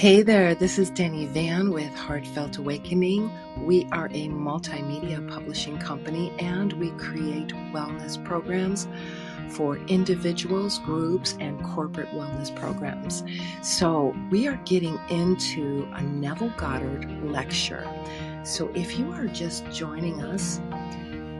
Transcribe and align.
Hey 0.00 0.22
there, 0.22 0.54
this 0.54 0.78
is 0.78 0.88
Denny 0.88 1.26
Van 1.26 1.72
with 1.72 1.94
Heartfelt 1.94 2.56
Awakening. 2.56 3.30
We 3.66 3.86
are 3.92 4.06
a 4.06 4.28
multimedia 4.28 5.30
publishing 5.30 5.76
company 5.76 6.32
and 6.38 6.72
we 6.72 6.92
create 6.92 7.48
wellness 7.70 8.16
programs 8.24 8.88
for 9.50 9.76
individuals, 9.88 10.78
groups, 10.78 11.36
and 11.38 11.62
corporate 11.62 12.08
wellness 12.12 12.48
programs. 12.56 13.24
So, 13.60 14.16
we 14.30 14.48
are 14.48 14.56
getting 14.64 14.98
into 15.10 15.86
a 15.92 16.00
Neville 16.00 16.54
Goddard 16.56 17.06
lecture. 17.22 17.86
So, 18.42 18.70
if 18.74 18.98
you 18.98 19.12
are 19.12 19.26
just 19.26 19.70
joining 19.70 20.22
us, 20.22 20.62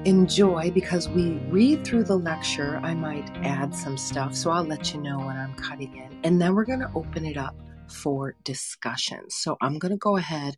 enjoy 0.04 0.70
because 0.70 1.08
we 1.08 1.38
read 1.48 1.86
through 1.86 2.04
the 2.04 2.18
lecture. 2.18 2.78
I 2.82 2.92
might 2.92 3.26
add 3.36 3.74
some 3.74 3.96
stuff, 3.96 4.34
so 4.34 4.50
I'll 4.50 4.64
let 4.64 4.92
you 4.92 5.00
know 5.00 5.16
when 5.16 5.38
I'm 5.38 5.54
cutting 5.54 5.96
in. 5.96 6.14
And 6.24 6.38
then 6.38 6.54
we're 6.54 6.66
going 6.66 6.80
to 6.80 6.90
open 6.94 7.24
it 7.24 7.38
up 7.38 7.54
for 7.90 8.36
discussion. 8.44 9.30
So 9.30 9.56
I'm 9.60 9.78
going 9.78 9.92
to 9.92 9.98
go 9.98 10.16
ahead 10.16 10.56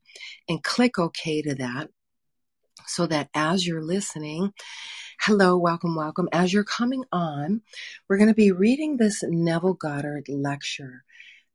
and 0.48 0.62
click 0.62 0.98
OK 0.98 1.42
to 1.42 1.55
that 1.56 1.88
so 2.86 3.06
that 3.06 3.28
as 3.34 3.66
you're 3.66 3.82
listening, 3.82 4.52
hello, 5.20 5.56
welcome, 5.56 5.95
welcome. 5.95 6.28
As 6.32 6.52
you're 6.52 6.64
coming 6.64 7.05
on, 7.12 7.62
we're 8.08 8.18
going 8.18 8.28
to 8.28 8.34
be 8.34 8.52
reading 8.52 8.96
this 8.96 9.22
Neville 9.22 9.74
Goddard 9.74 10.27
lecture, 10.28 11.05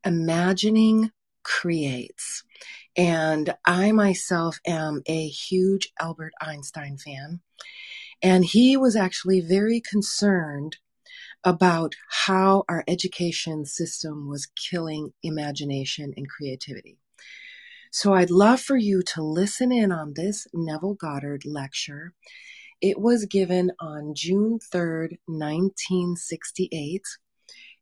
Imagining 0.03 1.11
Creates. 1.43 2.43
And 2.95 3.53
I 3.65 3.91
myself 3.91 4.59
am 4.65 5.01
a 5.05 5.27
huge 5.27 5.91
Albert 5.99 6.33
Einstein 6.41 6.97
fan. 6.97 7.41
And 8.21 8.43
he 8.43 8.77
was 8.77 8.95
actually 8.95 9.41
very 9.41 9.81
concerned 9.81 10.77
about 11.43 11.95
how 12.09 12.63
our 12.67 12.83
education 12.87 13.65
system 13.65 14.27
was 14.27 14.47
killing 14.69 15.13
imagination 15.23 16.13
and 16.17 16.29
creativity. 16.29 16.97
So 17.91 18.13
I'd 18.13 18.29
love 18.29 18.59
for 18.59 18.75
you 18.75 19.01
to 19.13 19.23
listen 19.23 19.71
in 19.71 19.91
on 19.91 20.13
this 20.15 20.47
Neville 20.53 20.95
Goddard 20.95 21.45
lecture. 21.45 22.13
It 22.81 22.99
was 22.99 23.25
given 23.25 23.71
on 23.79 24.13
June 24.13 24.59
3rd, 24.59 25.17
1968. 25.25 27.01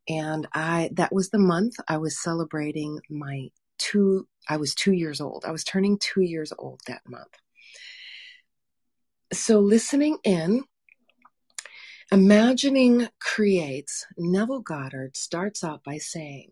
And 0.07 0.47
I 0.53 0.89
that 0.94 1.11
was 1.11 1.31
the 1.31 1.39
month 1.39 1.75
I 1.88 1.97
was 1.97 2.22
celebrating 2.22 2.99
my 3.09 3.49
two 3.79 4.27
I 4.47 4.57
was 4.57 4.75
2 4.75 4.94
years 4.94 5.19
old. 5.19 5.44
I 5.45 5.51
was 5.51 5.63
turning 5.63 5.97
2 5.97 6.22
years 6.22 6.53
old 6.59 6.81
that 6.88 7.01
month. 7.07 7.33
So 9.33 9.59
listening 9.59 10.19
in 10.23 10.63
Imagining 12.11 13.07
creates, 13.19 14.05
Neville 14.15 14.59
Goddard 14.59 15.17
starts 15.17 15.63
out 15.63 15.83
by 15.83 15.97
saying, 15.97 16.51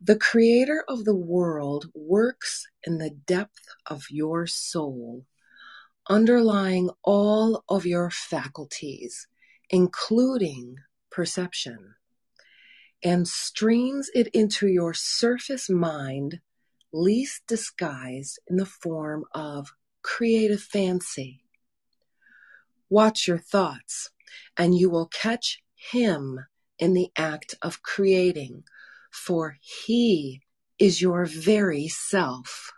The 0.00 0.16
creator 0.16 0.82
of 0.88 1.04
the 1.04 1.14
world 1.14 1.90
works 1.94 2.66
in 2.84 2.96
the 2.96 3.10
depth 3.10 3.66
of 3.84 4.04
your 4.08 4.46
soul, 4.46 5.26
underlying 6.08 6.88
all 7.02 7.64
of 7.68 7.84
your 7.84 8.10
faculties, 8.10 9.28
including 9.68 10.76
perception, 11.10 11.94
and 13.02 13.28
streams 13.28 14.08
it 14.14 14.28
into 14.28 14.68
your 14.68 14.94
surface 14.94 15.68
mind, 15.68 16.40
least 16.94 17.42
disguised 17.46 18.38
in 18.48 18.56
the 18.56 18.64
form 18.64 19.26
of 19.34 19.74
creative 20.00 20.62
fancy. 20.62 21.42
Watch 22.88 23.28
your 23.28 23.38
thoughts 23.38 24.10
and 24.56 24.76
you 24.76 24.90
will 24.90 25.06
catch 25.06 25.62
him 25.74 26.40
in 26.78 26.94
the 26.94 27.10
act 27.16 27.54
of 27.62 27.82
creating, 27.82 28.64
for 29.10 29.56
he 29.60 30.42
is 30.78 31.00
your 31.00 31.24
very 31.24 31.88
self. 31.88 32.72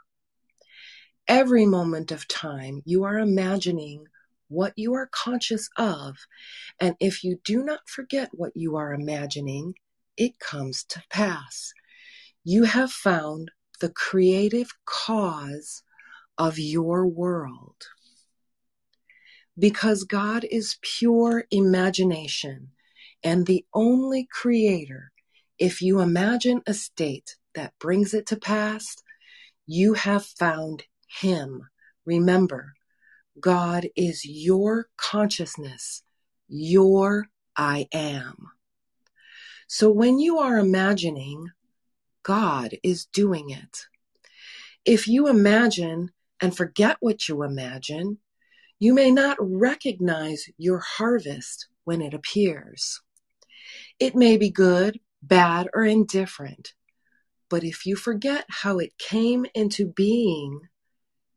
Every 1.29 1.67
moment 1.67 2.13
of 2.13 2.29
time, 2.29 2.83
you 2.85 3.05
are 3.05 3.19
imagining 3.19 4.07
what 4.49 4.73
you 4.77 4.95
are 4.95 5.09
conscious 5.11 5.69
of, 5.77 6.17
and 6.79 6.95
if 7.01 7.25
you 7.25 7.41
do 7.45 7.65
not 7.65 7.89
forget 7.89 8.31
what 8.33 8.53
you 8.55 8.77
are 8.77 8.93
imagining, 8.93 9.75
it 10.17 10.39
comes 10.39 10.85
to 10.85 11.03
pass. 11.11 11.73
You 12.45 12.65
have 12.65 12.93
found 12.93 13.51
the 13.81 13.91
creative 13.91 14.71
cause 14.85 15.83
of 16.39 16.59
your 16.59 17.07
world 17.07 17.89
because 19.59 20.05
God 20.05 20.45
is 20.51 20.79
pure 20.83 21.45
imagination 21.51 22.71
and 23.23 23.47
the 23.47 23.65
only 23.73 24.29
creator. 24.31 25.13
If 25.59 25.81
you 25.81 26.01
imagine 26.01 26.63
a 26.67 26.75
state 26.75 27.37
that 27.55 27.73
brings 27.79 28.13
it 28.13 28.27
to 28.27 28.37
pass, 28.37 28.97
you 29.67 29.95
have 29.95 30.25
found 30.25 30.85
Him. 31.09 31.69
Remember, 32.05 32.75
God 33.41 33.89
is 33.97 34.25
your 34.25 34.89
consciousness, 34.97 36.03
your 36.49 37.29
I 37.57 37.89
am. 37.93 38.51
So 39.67 39.91
when 39.91 40.19
you 40.19 40.39
are 40.39 40.59
imagining, 40.59 41.51
God 42.23 42.77
is 42.83 43.07
doing 43.07 43.51
it. 43.51 43.87
If 44.85 45.09
you 45.09 45.27
imagine 45.27 46.13
and 46.41 46.57
forget 46.57 46.97
what 47.01 47.29
you 47.29 47.43
imagine, 47.43 48.19
you 48.79 48.93
may 48.93 49.11
not 49.11 49.37
recognize 49.41 50.47
your 50.59 50.79
harvest 50.79 51.69
when 51.85 52.03
it 52.03 52.13
appears. 52.13 53.01
It 53.99 54.15
may 54.15 54.37
be 54.37 54.51
good, 54.51 55.01
bad, 55.23 55.69
or 55.73 55.85
indifferent, 55.85 56.75
but 57.49 57.65
if 57.65 57.87
you 57.87 57.97
forget 57.97 58.45
how 58.49 58.79
it 58.79 58.99
came 58.99 59.47
into 59.55 59.87
being, 59.87 60.61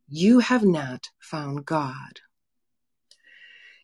you 0.07 0.39
have 0.39 0.65
not 0.65 1.09
found 1.19 1.65
God. 1.65 2.19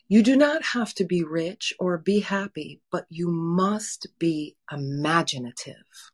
You 0.07 0.21
do 0.21 0.35
not 0.35 0.63
have 0.73 0.93
to 0.95 1.05
be 1.05 1.23
rich 1.23 1.73
or 1.79 1.97
be 1.97 2.19
happy, 2.19 2.81
but 2.91 3.05
you 3.09 3.31
must 3.31 4.07
be 4.19 4.55
imaginative. 4.71 6.11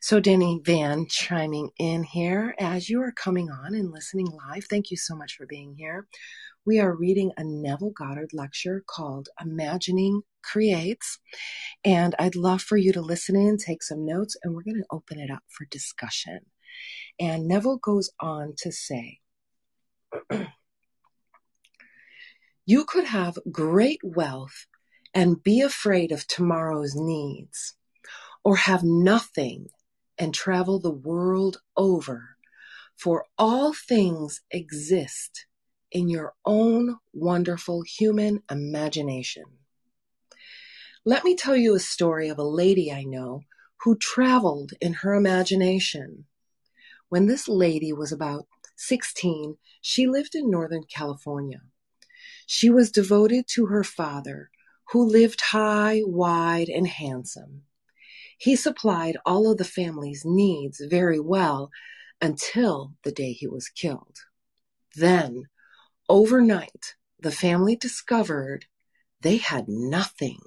So, 0.00 0.20
Denny 0.20 0.60
Van 0.64 1.06
chiming 1.08 1.70
in 1.76 2.04
here 2.04 2.54
as 2.60 2.88
you 2.88 3.02
are 3.02 3.10
coming 3.10 3.50
on 3.50 3.74
and 3.74 3.90
listening 3.90 4.28
live. 4.28 4.64
Thank 4.64 4.92
you 4.92 4.96
so 4.96 5.16
much 5.16 5.34
for 5.34 5.44
being 5.44 5.74
here. 5.76 6.06
We 6.64 6.78
are 6.78 6.94
reading 6.94 7.32
a 7.36 7.42
Neville 7.42 7.90
Goddard 7.90 8.30
lecture 8.32 8.84
called 8.86 9.28
Imagining 9.40 10.22
Creates. 10.44 11.18
And 11.84 12.14
I'd 12.16 12.36
love 12.36 12.62
for 12.62 12.76
you 12.76 12.92
to 12.92 13.00
listen 13.00 13.34
in, 13.34 13.56
take 13.56 13.82
some 13.82 14.06
notes, 14.06 14.36
and 14.40 14.54
we're 14.54 14.62
going 14.62 14.76
to 14.76 14.86
open 14.88 15.18
it 15.18 15.32
up 15.32 15.42
for 15.48 15.66
discussion. 15.68 16.42
And 17.18 17.48
Neville 17.48 17.78
goes 17.78 18.08
on 18.20 18.54
to 18.58 18.70
say, 18.70 19.18
You 22.66 22.84
could 22.84 23.06
have 23.06 23.36
great 23.50 24.00
wealth 24.04 24.66
and 25.12 25.42
be 25.42 25.60
afraid 25.60 26.12
of 26.12 26.28
tomorrow's 26.28 26.94
needs, 26.94 27.74
or 28.44 28.54
have 28.54 28.84
nothing 28.84 29.70
and 30.18 30.34
travel 30.34 30.78
the 30.78 30.90
world 30.90 31.58
over, 31.76 32.36
for 32.96 33.24
all 33.38 33.72
things 33.72 34.40
exist 34.50 35.46
in 35.90 36.08
your 36.08 36.34
own 36.44 36.96
wonderful 37.12 37.82
human 37.82 38.42
imagination. 38.50 39.44
Let 41.04 41.24
me 41.24 41.36
tell 41.36 41.56
you 41.56 41.74
a 41.74 41.80
story 41.80 42.28
of 42.28 42.38
a 42.38 42.42
lady 42.42 42.92
I 42.92 43.04
know 43.04 43.42
who 43.82 43.96
traveled 43.96 44.72
in 44.80 44.92
her 44.94 45.14
imagination. 45.14 46.26
When 47.08 47.26
this 47.26 47.48
lady 47.48 47.92
was 47.92 48.12
about 48.12 48.46
16, 48.76 49.56
she 49.80 50.06
lived 50.06 50.34
in 50.34 50.50
Northern 50.50 50.84
California. 50.84 51.62
She 52.46 52.68
was 52.68 52.90
devoted 52.90 53.46
to 53.48 53.66
her 53.66 53.84
father, 53.84 54.50
who 54.90 55.04
lived 55.06 55.40
high, 55.40 56.02
wide, 56.04 56.68
and 56.68 56.86
handsome. 56.86 57.62
He 58.38 58.54
supplied 58.54 59.16
all 59.26 59.50
of 59.50 59.58
the 59.58 59.64
family's 59.64 60.24
needs 60.24 60.80
very 60.80 61.18
well 61.18 61.70
until 62.20 62.94
the 63.02 63.10
day 63.10 63.32
he 63.32 63.48
was 63.48 63.68
killed. 63.68 64.16
Then, 64.94 65.48
overnight, 66.08 66.94
the 67.18 67.32
family 67.32 67.74
discovered 67.74 68.66
they 69.20 69.38
had 69.38 69.68
nothing. 69.68 70.38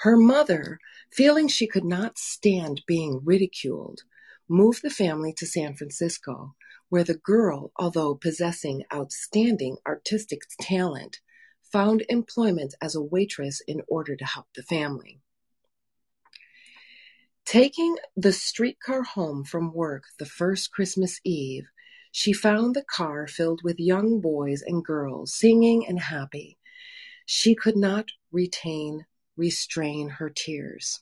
Her 0.00 0.16
mother, 0.16 0.80
feeling 1.12 1.46
she 1.46 1.68
could 1.68 1.84
not 1.84 2.18
stand 2.18 2.82
being 2.88 3.20
ridiculed, 3.24 4.00
moved 4.48 4.82
the 4.82 4.90
family 4.90 5.32
to 5.34 5.46
San 5.46 5.76
Francisco, 5.76 6.56
where 6.88 7.04
the 7.04 7.14
girl, 7.14 7.70
although 7.76 8.16
possessing 8.16 8.82
outstanding 8.92 9.76
artistic 9.86 10.40
talent, 10.60 11.20
found 11.62 12.04
employment 12.08 12.74
as 12.80 12.96
a 12.96 13.02
waitress 13.02 13.62
in 13.68 13.80
order 13.86 14.16
to 14.16 14.24
help 14.24 14.46
the 14.56 14.62
family. 14.64 15.20
Taking 17.50 17.96
the 18.16 18.32
streetcar 18.32 19.02
home 19.02 19.42
from 19.42 19.72
work 19.72 20.04
the 20.20 20.24
first 20.24 20.70
Christmas 20.70 21.20
Eve, 21.24 21.66
she 22.12 22.32
found 22.32 22.76
the 22.76 22.84
car 22.84 23.26
filled 23.26 23.62
with 23.64 23.80
young 23.80 24.20
boys 24.20 24.62
and 24.62 24.84
girls, 24.84 25.34
singing 25.34 25.84
and 25.84 25.98
happy. 25.98 26.58
She 27.26 27.56
could 27.56 27.76
not 27.76 28.10
retain, 28.30 29.04
restrain 29.36 30.10
her 30.10 30.30
tears. 30.30 31.00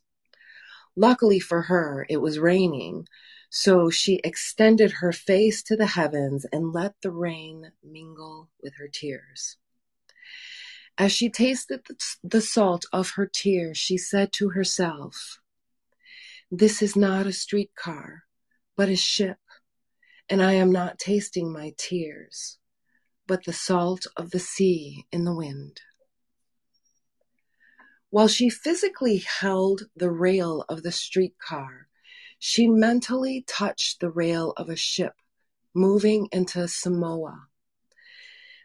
Luckily 0.96 1.38
for 1.38 1.60
her, 1.60 2.06
it 2.08 2.22
was 2.22 2.38
raining, 2.38 3.06
so 3.50 3.90
she 3.90 4.18
extended 4.24 4.90
her 5.02 5.12
face 5.12 5.62
to 5.64 5.76
the 5.76 5.88
heavens 5.88 6.46
and 6.50 6.72
let 6.72 6.94
the 7.02 7.10
rain 7.10 7.72
mingle 7.84 8.48
with 8.62 8.72
her 8.78 8.88
tears. 8.88 9.58
As 10.96 11.12
she 11.12 11.28
tasted 11.28 11.82
the 12.24 12.40
salt 12.40 12.86
of 12.90 13.10
her 13.16 13.26
tears, 13.26 13.76
she 13.76 13.98
said 13.98 14.32
to 14.32 14.48
herself, 14.48 15.40
This 16.50 16.80
is 16.80 16.96
not 16.96 17.26
a 17.26 17.32
streetcar, 17.32 18.24
but 18.74 18.88
a 18.88 18.96
ship, 18.96 19.36
and 20.30 20.42
I 20.42 20.54
am 20.54 20.72
not 20.72 20.98
tasting 20.98 21.52
my 21.52 21.74
tears, 21.76 22.56
but 23.26 23.44
the 23.44 23.52
salt 23.52 24.06
of 24.16 24.30
the 24.30 24.38
sea 24.38 25.04
in 25.12 25.24
the 25.24 25.34
wind. 25.34 25.82
While 28.08 28.28
she 28.28 28.48
physically 28.48 29.18
held 29.18 29.90
the 29.94 30.10
rail 30.10 30.64
of 30.70 30.82
the 30.82 30.90
streetcar, 30.90 31.88
she 32.38 32.66
mentally 32.66 33.44
touched 33.46 34.00
the 34.00 34.10
rail 34.10 34.54
of 34.56 34.70
a 34.70 34.76
ship 34.76 35.12
moving 35.74 36.28
into 36.32 36.66
Samoa. 36.66 37.48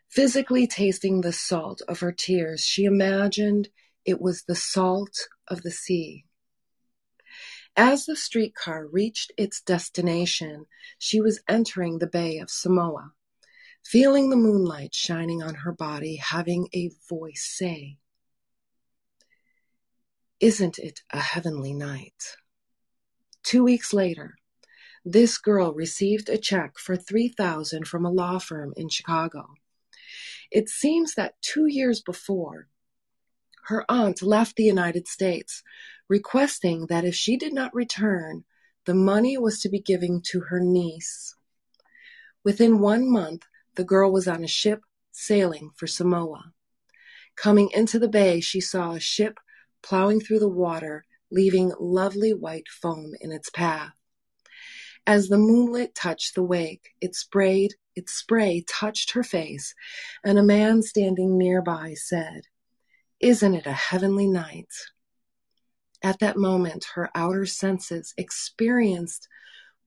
Physically 0.07 0.68
tasting 0.68 1.19
the 1.19 1.33
salt 1.33 1.81
of 1.89 2.00
her 2.00 2.13
tears, 2.13 2.62
she 2.65 2.85
imagined 2.85 3.68
it 4.06 4.21
was 4.21 4.44
the 4.44 4.56
salt 4.56 5.27
of 5.50 5.63
the 5.63 5.71
sea. 5.71 6.24
As 7.75 8.05
the 8.05 8.15
streetcar 8.15 8.85
reached 8.85 9.31
its 9.37 9.61
destination, 9.61 10.67
she 10.99 11.19
was 11.19 11.41
entering 11.47 11.99
the 11.99 12.07
Bay 12.07 12.37
of 12.37 12.51
Samoa, 12.51 13.13
feeling 13.83 14.29
the 14.29 14.35
moonlight 14.35 14.93
shining 14.93 15.41
on 15.41 15.55
her 15.55 15.71
body, 15.71 16.17
having 16.17 16.69
a 16.73 16.91
voice 17.09 17.43
say, 17.43 17.97
isn't 20.39 20.77
it 20.77 21.01
a 21.09 21.19
heavenly 21.19 21.73
night? 21.73 22.35
Two 23.43 23.63
weeks 23.63 23.93
later, 23.93 24.35
this 25.05 25.37
girl 25.37 25.73
received 25.73 26.27
a 26.27 26.37
check 26.37 26.77
for 26.77 26.95
3000 26.95 27.87
from 27.87 28.05
a 28.05 28.11
law 28.11 28.39
firm 28.39 28.73
in 28.75 28.89
Chicago. 28.89 29.47
It 30.51 30.69
seems 30.69 31.15
that 31.15 31.41
two 31.41 31.65
years 31.65 32.01
before, 32.01 32.67
her 33.67 33.85
aunt 33.89 34.21
left 34.21 34.57
the 34.57 34.63
United 34.63 35.07
States, 35.07 35.63
requesting 36.07 36.88
that 36.88 37.05
if 37.05 37.15
she 37.15 37.38
did 37.38 37.53
not 37.53 37.73
return, 37.73 38.44
the 38.85 38.94
money 38.94 39.38
was 39.38 39.59
to 39.61 39.69
be 39.69 39.79
given 39.79 40.21
to 40.21 40.41
her 40.41 40.59
niece. 40.59 41.35
Within 42.44 42.79
one 42.79 43.09
month, 43.09 43.44
the 43.75 43.83
girl 43.83 44.11
was 44.11 44.27
on 44.27 44.44
a 44.44 44.47
ship 44.47 44.81
sailing 45.11 45.71
for 45.75 45.88
Samoa. 45.88 46.51
Coming 47.35 47.69
into 47.73 47.97
the 48.00 48.09
bay, 48.09 48.41
she 48.41 48.59
saw 48.59 48.91
a 48.91 49.00
ship 49.00 49.39
plowing 49.81 50.19
through 50.19 50.39
the 50.39 50.50
water, 50.50 51.05
leaving 51.31 51.71
lovely 51.79 52.33
white 52.33 52.67
foam 52.67 53.13
in 53.21 53.31
its 53.31 53.49
path. 53.49 53.94
As 55.06 55.27
the 55.27 55.38
moonlight 55.38 55.95
touched 55.95 56.35
the 56.35 56.44
wake, 56.44 56.91
it 57.01 57.15
sprayed, 57.15 57.73
its 57.95 58.13
spray 58.13 58.63
touched 58.67 59.11
her 59.11 59.23
face, 59.23 59.75
and 60.23 60.38
a 60.38 60.44
man 60.44 60.81
standing 60.81 61.38
nearby 61.38 61.94
said, 61.94 62.44
Isn't 63.19 63.56
it 63.56 63.65
a 63.65 63.73
heavenly 63.73 64.27
night? 64.27 64.71
At 66.03 66.19
that 66.19 66.38
moment, 66.38 66.85
her 66.95 67.09
outer 67.15 67.45
senses 67.45 68.13
experienced 68.17 69.27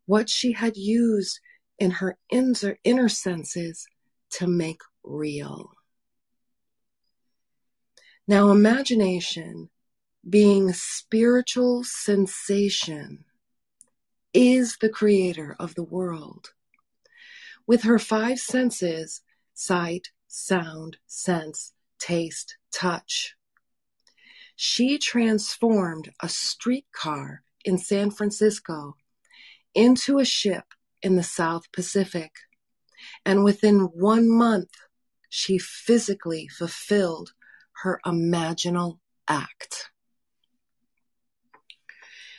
what 0.07 0.31
she 0.31 0.53
had 0.53 0.77
used 0.77 1.41
in 1.79 1.91
her 1.91 2.17
inner, 2.31 2.79
inner 2.85 3.09
senses 3.09 3.87
to 4.31 4.47
make 4.47 4.81
real. 5.05 5.73
Now, 8.27 8.51
imagination 8.51 9.69
being 10.29 10.73
spiritual 10.73 11.85
sensation, 11.85 13.25
is 14.37 14.77
the 14.83 14.89
creator 14.89 15.57
of 15.59 15.75
the 15.75 15.83
world. 15.83 16.53
With 17.67 17.83
her 17.83 17.99
five 17.99 18.39
senses 18.39 19.23
sight, 19.55 20.09
sound, 20.29 20.99
sense, 21.07 21.73
taste, 21.99 22.59
touch 22.71 23.35
she 24.57 24.97
transformed 24.97 26.13
a 26.21 26.29
streetcar 26.29 27.43
in 27.65 27.77
San 27.77 28.11
Francisco 28.11 28.97
into 29.75 30.19
a 30.19 30.25
ship 30.25 30.65
in 31.03 31.17
the 31.17 31.23
South 31.23 31.71
Pacific. 31.73 32.31
And 33.25 33.45
within 33.45 33.81
one 33.81 34.29
month, 34.31 34.71
she 35.29 35.59
physically 35.59 36.49
fulfilled 36.49 37.33
her 37.83 38.01
imaginal 38.07 38.99
act. 39.29 39.91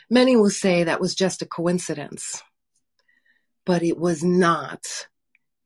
Many 0.10 0.36
will 0.36 0.50
say 0.50 0.84
that 0.84 1.02
was 1.02 1.14
just 1.14 1.42
a 1.42 1.46
coincidence, 1.46 2.42
but 3.66 3.84
it 3.84 4.00
was 4.00 4.24
not. 4.24 5.08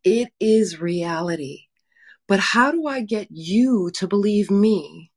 It 0.03 0.29
is 0.39 0.81
reality. 0.81 1.67
But 2.27 2.39
how 2.39 2.71
do 2.71 2.87
I 2.87 3.01
get 3.01 3.27
you 3.29 3.91
to 3.95 4.07
believe 4.07 4.49
me? 4.49 5.10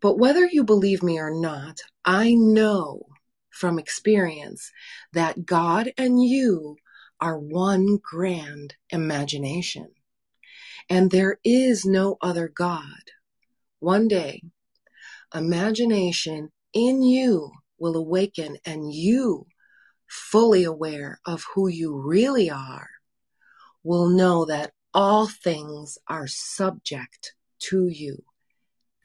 But 0.00 0.18
whether 0.18 0.46
you 0.46 0.64
believe 0.64 1.02
me 1.02 1.18
or 1.18 1.30
not, 1.30 1.80
I 2.04 2.34
know 2.34 3.06
from 3.50 3.78
experience 3.78 4.70
that 5.12 5.46
God 5.46 5.92
and 5.96 6.22
you 6.22 6.76
are 7.20 7.38
one 7.38 7.98
grand 8.02 8.74
imagination. 8.90 9.88
And 10.90 11.10
there 11.10 11.38
is 11.42 11.84
no 11.84 12.18
other 12.20 12.48
God. 12.48 13.10
One 13.80 14.08
day, 14.08 14.42
imagination 15.34 16.50
in 16.72 17.02
you 17.02 17.52
will 17.78 17.96
awaken 17.96 18.58
and 18.64 18.92
you, 18.92 19.46
fully 20.06 20.64
aware 20.64 21.20
of 21.24 21.44
who 21.54 21.68
you 21.68 21.96
really 21.96 22.50
are, 22.50 22.88
will 23.82 24.08
know 24.08 24.44
that 24.44 24.72
all 24.92 25.26
things 25.26 25.98
are 26.06 26.26
subject 26.26 27.34
to 27.58 27.88
you. 27.88 28.24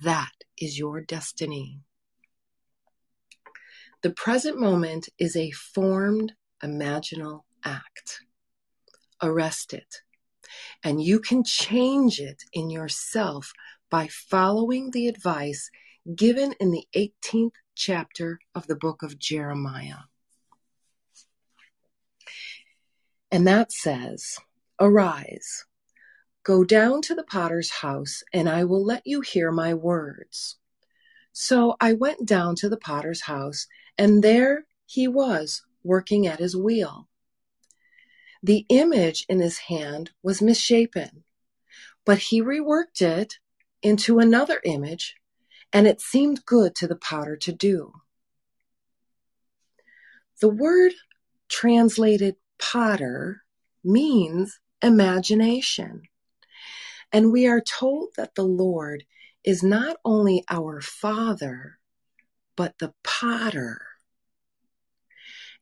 That 0.02 0.32
is 0.62 0.78
your 0.78 1.02
destiny. 1.02 1.80
The 4.04 4.12
present 4.12 4.60
moment 4.60 5.10
is 5.20 5.36
a 5.36 5.52
formed 5.52 6.34
imaginal 6.64 7.42
act. 7.64 8.22
Arrest 9.22 9.74
it. 9.74 10.02
And 10.84 11.02
you 11.02 11.20
can 11.20 11.44
change 11.44 12.20
it 12.20 12.44
in 12.54 12.70
yourself 12.70 13.52
by 13.90 14.08
following 14.08 14.92
the 14.92 15.08
advice 15.08 15.70
given 16.16 16.54
in 16.60 16.72
the 16.72 16.88
18th 16.96 17.54
chapter 17.76 18.40
of 18.56 18.68
the 18.68 18.76
book 18.76 19.04
of 19.04 19.20
Jeremiah. 19.20 20.06
And 23.32 23.48
that 23.48 23.72
says, 23.72 24.38
Arise, 24.80 25.66
go 26.44 26.64
down 26.64 27.02
to 27.04 27.16
the 27.16 27.24
potter's 27.24 27.70
house, 27.70 28.24
and 28.34 28.50
I 28.50 28.64
will 28.64 28.84
let 28.84 29.04
you 29.06 29.22
hear 29.22 29.52
my 29.52 29.74
words. 29.74 30.58
So 31.32 31.76
I 31.80 31.94
went 31.94 32.26
down 32.26 32.56
to 32.58 32.70
the 32.70 32.78
potter's 32.78 33.22
house, 33.22 33.68
and 33.98 34.24
there 34.24 34.66
he 34.86 35.08
was 35.08 35.64
working 35.84 36.28
at 36.28 36.40
his 36.40 36.56
wheel. 36.56 37.08
The 38.44 38.66
image 38.70 39.26
in 39.30 39.40
his 39.40 39.60
hand 39.60 40.12
was 40.24 40.42
misshapen, 40.42 41.24
but 42.06 42.18
he 42.18 42.42
reworked 42.42 43.02
it 43.02 43.38
into 43.82 44.20
another 44.20 44.60
image 44.66 45.16
and 45.74 45.88
it 45.88 46.02
seemed 46.02 46.46
good 46.46 46.76
to 46.76 46.88
the 46.88 46.96
potter 46.96 47.38
to 47.38 47.52
do. 47.52 47.94
The 50.42 50.50
word 50.50 50.94
translated 51.48 52.36
potter 52.60 53.44
means 53.84 54.60
imagination. 54.82 56.04
And 57.12 57.32
we 57.32 57.48
are 57.48 57.62
told 57.62 58.10
that 58.18 58.36
the 58.36 58.44
Lord 58.44 59.04
is 59.44 59.64
not 59.64 59.98
only 60.06 60.44
our 60.50 60.82
Father, 60.82 61.80
but 62.56 62.78
the 62.80 62.94
potter. 63.04 63.82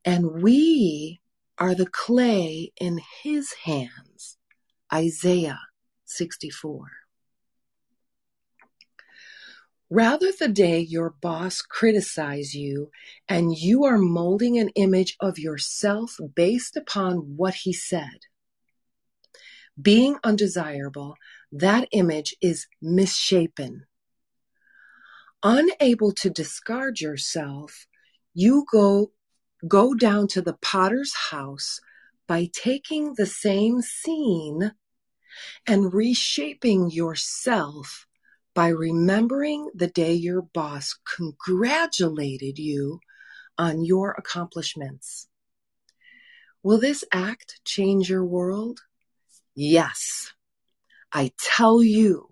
And 0.03 0.41
we 0.41 1.21
are 1.57 1.75
the 1.75 1.87
clay 1.87 2.71
in 2.79 2.99
his 3.21 3.53
hands. 3.65 4.37
Isaiah 4.91 5.59
64. 6.05 6.87
Rather 9.91 10.31
the 10.31 10.47
day 10.47 10.79
your 10.79 11.15
boss 11.21 11.61
criticize 11.61 12.53
you 12.53 12.91
and 13.27 13.57
you 13.57 13.85
are 13.85 13.97
molding 13.97 14.57
an 14.59 14.69
image 14.75 15.15
of 15.19 15.39
yourself 15.39 16.17
based 16.35 16.77
upon 16.77 17.35
what 17.37 17.55
he 17.55 17.73
said. 17.73 18.27
Being 19.81 20.17
undesirable, 20.23 21.15
that 21.51 21.87
image 21.91 22.35
is 22.41 22.67
misshapen. 22.81 23.85
Unable 25.43 26.11
to 26.13 26.29
discard 26.29 26.99
yourself, 26.99 27.87
you 28.33 28.65
go 28.71 29.11
go 29.67 29.93
down 29.93 30.27
to 30.27 30.41
the 30.41 30.57
potter's 30.61 31.13
house 31.31 31.79
by 32.27 32.49
taking 32.53 33.13
the 33.15 33.25
same 33.25 33.81
scene 33.81 34.73
and 35.65 35.93
reshaping 35.93 36.89
yourself 36.89 38.05
by 38.53 38.67
remembering 38.67 39.69
the 39.73 39.87
day 39.87 40.13
your 40.13 40.41
boss 40.41 40.97
congratulated 41.15 42.57
you 42.57 42.99
on 43.57 43.83
your 43.83 44.11
accomplishments. 44.11 45.27
Will 46.63 46.79
this 46.79 47.03
act 47.11 47.61
change 47.63 48.09
your 48.09 48.25
world? 48.25 48.81
Yes. 49.55 50.33
I 51.11 51.31
tell 51.39 51.81
you, 51.83 52.29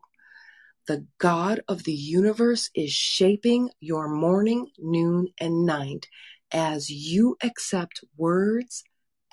the 0.87 1.05
God 1.17 1.61
of 1.67 1.83
the 1.83 1.93
universe 1.93 2.69
is 2.73 2.91
shaping 2.91 3.69
your 3.79 4.07
morning, 4.07 4.67
noon, 4.77 5.27
and 5.39 5.65
night 5.65 6.07
as 6.51 6.89
you 6.89 7.35
accept 7.43 8.05
words, 8.15 8.83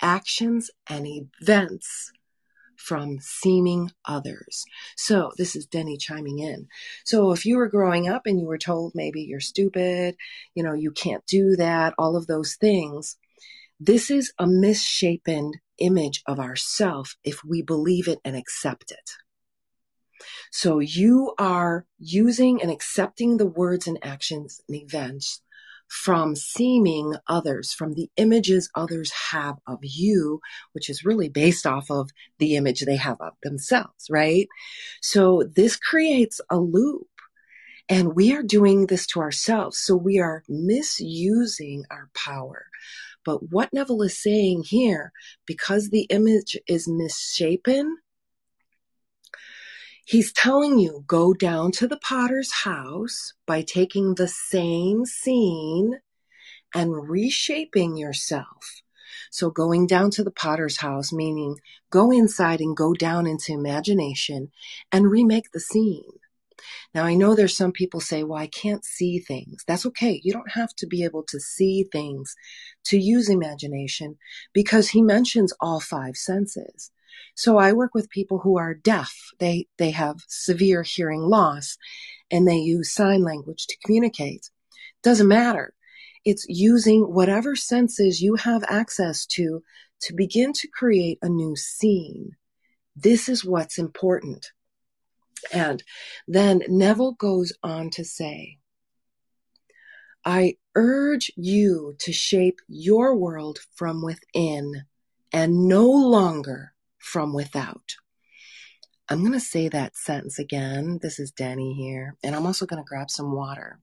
actions, 0.01 0.69
and 0.89 1.07
events 1.07 2.11
from 2.77 3.19
seeming 3.21 3.91
others. 4.03 4.65
So 4.97 5.31
this 5.37 5.55
is 5.55 5.65
Denny 5.65 5.97
chiming 5.97 6.39
in. 6.39 6.67
So 7.05 7.31
if 7.31 7.45
you 7.45 7.57
were 7.57 7.69
growing 7.69 8.09
up 8.09 8.23
and 8.25 8.39
you 8.39 8.47
were 8.47 8.57
told 8.57 8.91
maybe 8.95 9.21
you're 9.21 9.39
stupid, 9.39 10.15
you 10.55 10.63
know, 10.63 10.73
you 10.73 10.91
can't 10.91 11.25
do 11.25 11.55
that, 11.55 11.93
all 11.97 12.17
of 12.17 12.27
those 12.27 12.55
things, 12.55 13.17
this 13.79 14.11
is 14.11 14.33
a 14.37 14.47
misshapen 14.47 15.53
image 15.79 16.21
of 16.27 16.39
ourself 16.39 17.15
if 17.23 17.43
we 17.43 17.61
believe 17.61 18.07
it 18.07 18.19
and 18.23 18.35
accept 18.35 18.91
it. 18.91 19.11
So 20.51 20.79
you 20.79 21.33
are 21.37 21.85
using 21.99 22.61
and 22.61 22.71
accepting 22.71 23.37
the 23.37 23.45
words 23.45 23.87
and 23.87 23.97
actions 24.03 24.61
and 24.67 24.81
events 24.81 25.41
from 25.87 26.35
seeming 26.35 27.15
others, 27.27 27.71
from 27.71 27.93
the 27.93 28.09
images 28.17 28.69
others 28.75 29.11
have 29.31 29.57
of 29.67 29.79
you, 29.81 30.39
which 30.73 30.89
is 30.89 31.05
really 31.05 31.29
based 31.29 31.65
off 31.67 31.91
of 31.91 32.09
the 32.39 32.55
image 32.55 32.81
they 32.81 32.95
have 32.95 33.21
of 33.21 33.33
themselves, 33.43 34.07
right? 34.09 34.47
So 35.01 35.43
this 35.55 35.75
creates 35.75 36.41
a 36.49 36.57
loop. 36.57 37.07
And 37.87 38.15
we 38.15 38.33
are 38.33 38.41
doing 38.41 38.87
this 38.87 39.05
to 39.07 39.19
ourselves. 39.19 39.77
So 39.77 39.95
we 39.95 40.19
are 40.19 40.43
misusing 40.49 41.83
our 41.91 42.09
power. 42.15 42.65
But 43.23 43.51
what 43.51 43.73
Neville 43.73 44.01
is 44.01 44.21
saying 44.21 44.63
here, 44.65 45.11
because 45.45 45.89
the 45.89 46.07
image 46.09 46.57
is 46.67 46.87
misshapen, 46.87 47.97
He's 50.05 50.31
telling 50.31 50.77
you 50.77 51.03
go 51.07 51.33
down 51.33 51.71
to 51.73 51.87
the 51.87 51.97
potter's 51.97 52.51
house 52.51 53.33
by 53.47 53.63
taking 53.63 54.13
the 54.13 54.27
same 54.27 55.03
scene 55.05 55.99
and 56.75 57.09
reshaping 57.09 57.97
yourself. 57.97 58.83
So 59.31 59.49
going 59.49 59.87
down 59.87 60.11
to 60.11 60.23
the 60.23 60.31
potter's 60.31 60.77
house, 60.77 61.11
meaning 61.11 61.57
go 61.89 62.11
inside 62.11 62.61
and 62.61 62.77
go 62.77 62.93
down 62.93 63.25
into 63.25 63.51
imagination 63.53 64.51
and 64.91 65.09
remake 65.09 65.51
the 65.51 65.59
scene. 65.59 66.03
Now, 66.93 67.03
I 67.03 67.15
know 67.15 67.33
there's 67.33 67.57
some 67.57 67.71
people 67.71 67.99
say, 67.99 68.23
well, 68.23 68.39
I 68.39 68.47
can't 68.47 68.85
see 68.85 69.17
things. 69.17 69.63
That's 69.67 69.87
okay. 69.87 70.21
You 70.23 70.33
don't 70.33 70.51
have 70.51 70.73
to 70.75 70.87
be 70.87 71.03
able 71.03 71.23
to 71.23 71.39
see 71.39 71.83
things 71.91 72.35
to 72.85 72.97
use 72.97 73.27
imagination 73.27 74.17
because 74.53 74.89
he 74.89 75.01
mentions 75.01 75.51
all 75.59 75.79
five 75.79 76.15
senses. 76.15 76.91
So 77.35 77.57
I 77.57 77.73
work 77.73 77.93
with 77.93 78.09
people 78.09 78.39
who 78.39 78.57
are 78.57 78.73
deaf. 78.73 79.15
They, 79.39 79.67
they 79.77 79.91
have 79.91 80.17
severe 80.27 80.83
hearing 80.83 81.21
loss 81.21 81.77
and 82.31 82.47
they 82.47 82.57
use 82.57 82.93
sign 82.93 83.23
language 83.23 83.67
to 83.67 83.77
communicate. 83.83 84.49
Doesn't 85.03 85.27
matter. 85.27 85.73
It's 86.23 86.45
using 86.49 87.03
whatever 87.03 87.55
senses 87.55 88.21
you 88.21 88.35
have 88.35 88.63
access 88.67 89.25
to 89.27 89.63
to 90.01 90.13
begin 90.13 90.53
to 90.53 90.67
create 90.67 91.19
a 91.21 91.29
new 91.29 91.55
scene. 91.55 92.31
This 92.95 93.29
is 93.29 93.45
what's 93.45 93.77
important. 93.77 94.51
And 95.51 95.83
then 96.27 96.63
Neville 96.67 97.13
goes 97.13 97.53
on 97.61 97.91
to 97.91 98.03
say, 98.03 98.57
I 100.23 100.57
urge 100.75 101.31
you 101.35 101.95
to 101.99 102.11
shape 102.11 102.59
your 102.67 103.15
world 103.15 103.59
from 103.75 104.03
within 104.03 104.85
and 105.31 105.67
no 105.67 105.87
longer 105.87 106.73
from 107.05 107.33
without. 107.33 107.95
I'm 109.07 109.19
going 109.19 109.33
to 109.33 109.39
say 109.39 109.69
that 109.69 109.95
sentence 109.95 110.39
again. 110.39 110.99
This 111.01 111.19
is 111.19 111.31
Danny 111.31 111.73
here. 111.73 112.15
And 112.23 112.35
I'm 112.35 112.47
also 112.47 112.65
going 112.65 112.83
to 112.83 112.87
grab 112.87 113.11
some 113.11 113.31
water. 113.31 113.79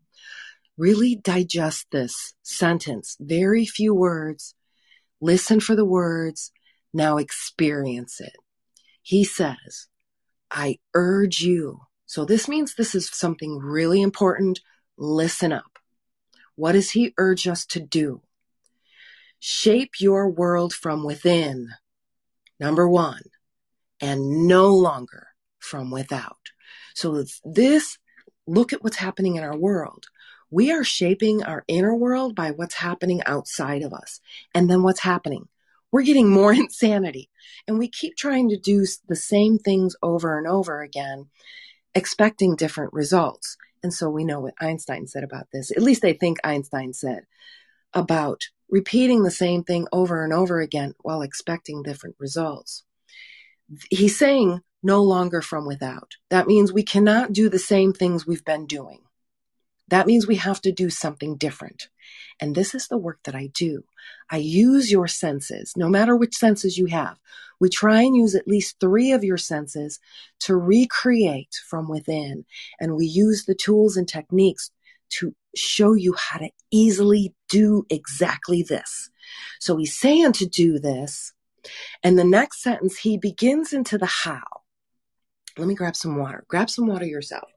Really 0.76 1.14
digest 1.14 1.86
this 1.92 2.34
sentence. 2.42 3.16
Very 3.20 3.64
few 3.64 3.94
words. 3.94 4.54
Listen 5.20 5.60
for 5.60 5.76
the 5.76 5.84
words. 5.84 6.50
Now 6.92 7.18
experience 7.18 8.20
it. 8.20 8.34
He 9.02 9.22
says, 9.22 9.86
I 10.50 10.78
urge 10.94 11.40
you. 11.40 11.82
So 12.06 12.24
this 12.24 12.48
means 12.48 12.74
this 12.74 12.94
is 12.94 13.08
something 13.08 13.58
really 13.58 14.02
important. 14.02 14.60
Listen 14.98 15.52
up. 15.52 15.78
What 16.56 16.72
does 16.72 16.90
he 16.90 17.14
urge 17.16 17.46
us 17.46 17.64
to 17.66 17.80
do? 17.80 18.22
Shape 19.38 20.00
your 20.00 20.28
world 20.28 20.72
from 20.72 21.04
within 21.04 21.68
number 22.62 22.88
one, 22.88 23.22
and 24.00 24.46
no 24.46 24.68
longer 24.68 25.26
from 25.58 25.90
without. 25.90 26.50
So 26.94 27.24
this, 27.44 27.98
look 28.46 28.72
at 28.72 28.84
what's 28.84 28.96
happening 28.96 29.34
in 29.34 29.42
our 29.42 29.56
world. 29.56 30.06
We 30.48 30.70
are 30.70 30.84
shaping 30.84 31.42
our 31.42 31.64
inner 31.66 31.94
world 31.94 32.36
by 32.36 32.52
what's 32.52 32.74
happening 32.74 33.20
outside 33.26 33.82
of 33.82 33.92
us. 33.92 34.20
And 34.54 34.70
then 34.70 34.82
what's 34.82 35.00
happening? 35.00 35.48
We're 35.90 36.02
getting 36.02 36.28
more 36.28 36.52
insanity. 36.64 37.30
And 37.66 37.78
we 37.78 37.88
keep 37.88 38.16
trying 38.16 38.48
to 38.50 38.56
do 38.56 38.86
the 39.08 39.16
same 39.16 39.58
things 39.58 39.96
over 40.00 40.38
and 40.38 40.46
over 40.46 40.82
again, 40.82 41.30
expecting 41.96 42.54
different 42.54 42.92
results. 42.92 43.56
And 43.82 43.92
so 43.92 44.08
we 44.08 44.24
know 44.24 44.38
what 44.38 44.54
Einstein 44.60 45.08
said 45.08 45.24
about 45.24 45.48
this. 45.52 45.72
At 45.72 45.82
least 45.82 46.04
I 46.04 46.12
think 46.12 46.38
Einstein 46.44 46.92
said 46.92 47.24
about 47.92 48.42
repeating 48.72 49.22
the 49.22 49.30
same 49.30 49.62
thing 49.62 49.86
over 49.92 50.24
and 50.24 50.32
over 50.32 50.60
again 50.60 50.94
while 51.02 51.20
expecting 51.20 51.82
different 51.82 52.16
results. 52.18 52.82
He's 53.90 54.18
saying 54.18 54.62
no 54.82 55.02
longer 55.02 55.42
from 55.42 55.66
without. 55.66 56.12
That 56.30 56.46
means 56.46 56.72
we 56.72 56.82
cannot 56.82 57.34
do 57.34 57.48
the 57.48 57.58
same 57.58 57.92
things 57.92 58.26
we've 58.26 58.44
been 58.44 58.66
doing. 58.66 59.00
That 59.88 60.06
means 60.06 60.26
we 60.26 60.36
have 60.36 60.60
to 60.62 60.72
do 60.72 60.88
something 60.88 61.36
different. 61.36 61.90
And 62.40 62.54
this 62.54 62.74
is 62.74 62.88
the 62.88 62.96
work 62.96 63.18
that 63.24 63.34
I 63.34 63.48
do. 63.52 63.84
I 64.30 64.38
use 64.38 64.90
your 64.90 65.06
senses, 65.06 65.74
no 65.76 65.90
matter 65.90 66.16
which 66.16 66.34
senses 66.34 66.78
you 66.78 66.86
have. 66.86 67.18
We 67.60 67.68
try 67.68 68.00
and 68.00 68.16
use 68.16 68.34
at 68.34 68.48
least 68.48 68.80
three 68.80 69.12
of 69.12 69.22
your 69.22 69.36
senses 69.36 70.00
to 70.40 70.56
recreate 70.56 71.60
from 71.68 71.90
within. 71.90 72.46
And 72.80 72.96
we 72.96 73.04
use 73.04 73.44
the 73.44 73.54
tools 73.54 73.98
and 73.98 74.08
techniques 74.08 74.70
to 75.10 75.34
show 75.54 75.94
you 75.94 76.14
how 76.14 76.38
to 76.38 76.50
easily 76.70 77.34
do 77.48 77.84
exactly 77.90 78.62
this. 78.62 79.10
So 79.60 79.76
he's 79.76 79.96
saying 79.96 80.32
to 80.34 80.46
do 80.46 80.78
this. 80.78 81.32
And 82.02 82.18
the 82.18 82.24
next 82.24 82.62
sentence, 82.62 82.98
he 82.98 83.18
begins 83.18 83.72
into 83.72 83.98
the 83.98 84.06
how. 84.06 84.42
Let 85.58 85.68
me 85.68 85.74
grab 85.74 85.96
some 85.96 86.16
water. 86.16 86.44
Grab 86.48 86.70
some 86.70 86.86
water 86.86 87.04
yourself. 87.04 87.48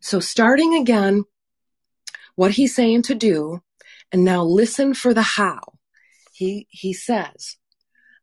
So 0.00 0.20
starting 0.20 0.74
again, 0.74 1.24
what 2.36 2.52
he's 2.52 2.74
saying 2.74 3.02
to 3.02 3.14
do, 3.14 3.62
and 4.12 4.24
now 4.24 4.44
listen 4.44 4.94
for 4.94 5.12
the 5.12 5.22
how. 5.22 5.60
He, 6.32 6.66
he 6.70 6.92
says, 6.92 7.56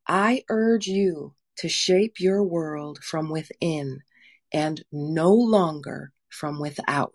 I 0.07 0.43
urge 0.49 0.87
you 0.87 1.35
to 1.57 1.67
shape 1.67 2.19
your 2.19 2.43
world 2.43 2.99
from 3.03 3.29
within 3.29 4.01
and 4.53 4.83
no 4.91 5.33
longer 5.33 6.13
from 6.29 6.59
without 6.59 7.13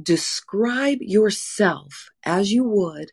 describe 0.00 0.98
yourself 1.00 2.10
as 2.24 2.52
you 2.52 2.64
would 2.64 3.12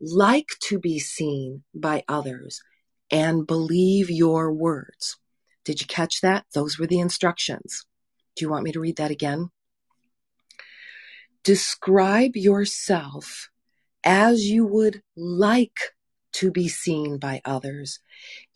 like 0.00 0.48
to 0.60 0.78
be 0.78 0.98
seen 0.98 1.62
by 1.74 2.04
others 2.08 2.62
and 3.10 3.46
believe 3.46 4.10
your 4.10 4.52
words. 4.52 5.16
Did 5.64 5.80
you 5.80 5.86
catch 5.86 6.20
that? 6.20 6.46
Those 6.54 6.78
were 6.78 6.86
the 6.86 7.00
instructions. 7.00 7.84
Do 8.36 8.44
you 8.44 8.50
want 8.50 8.64
me 8.64 8.72
to 8.72 8.80
read 8.80 8.96
that 8.96 9.10
again? 9.10 9.50
Describe 11.42 12.36
yourself 12.36 13.50
as 14.04 14.44
you 14.44 14.64
would 14.64 15.02
like 15.16 15.78
to 16.32 16.50
be 16.50 16.68
seen 16.68 17.18
by 17.18 17.40
others 17.44 18.00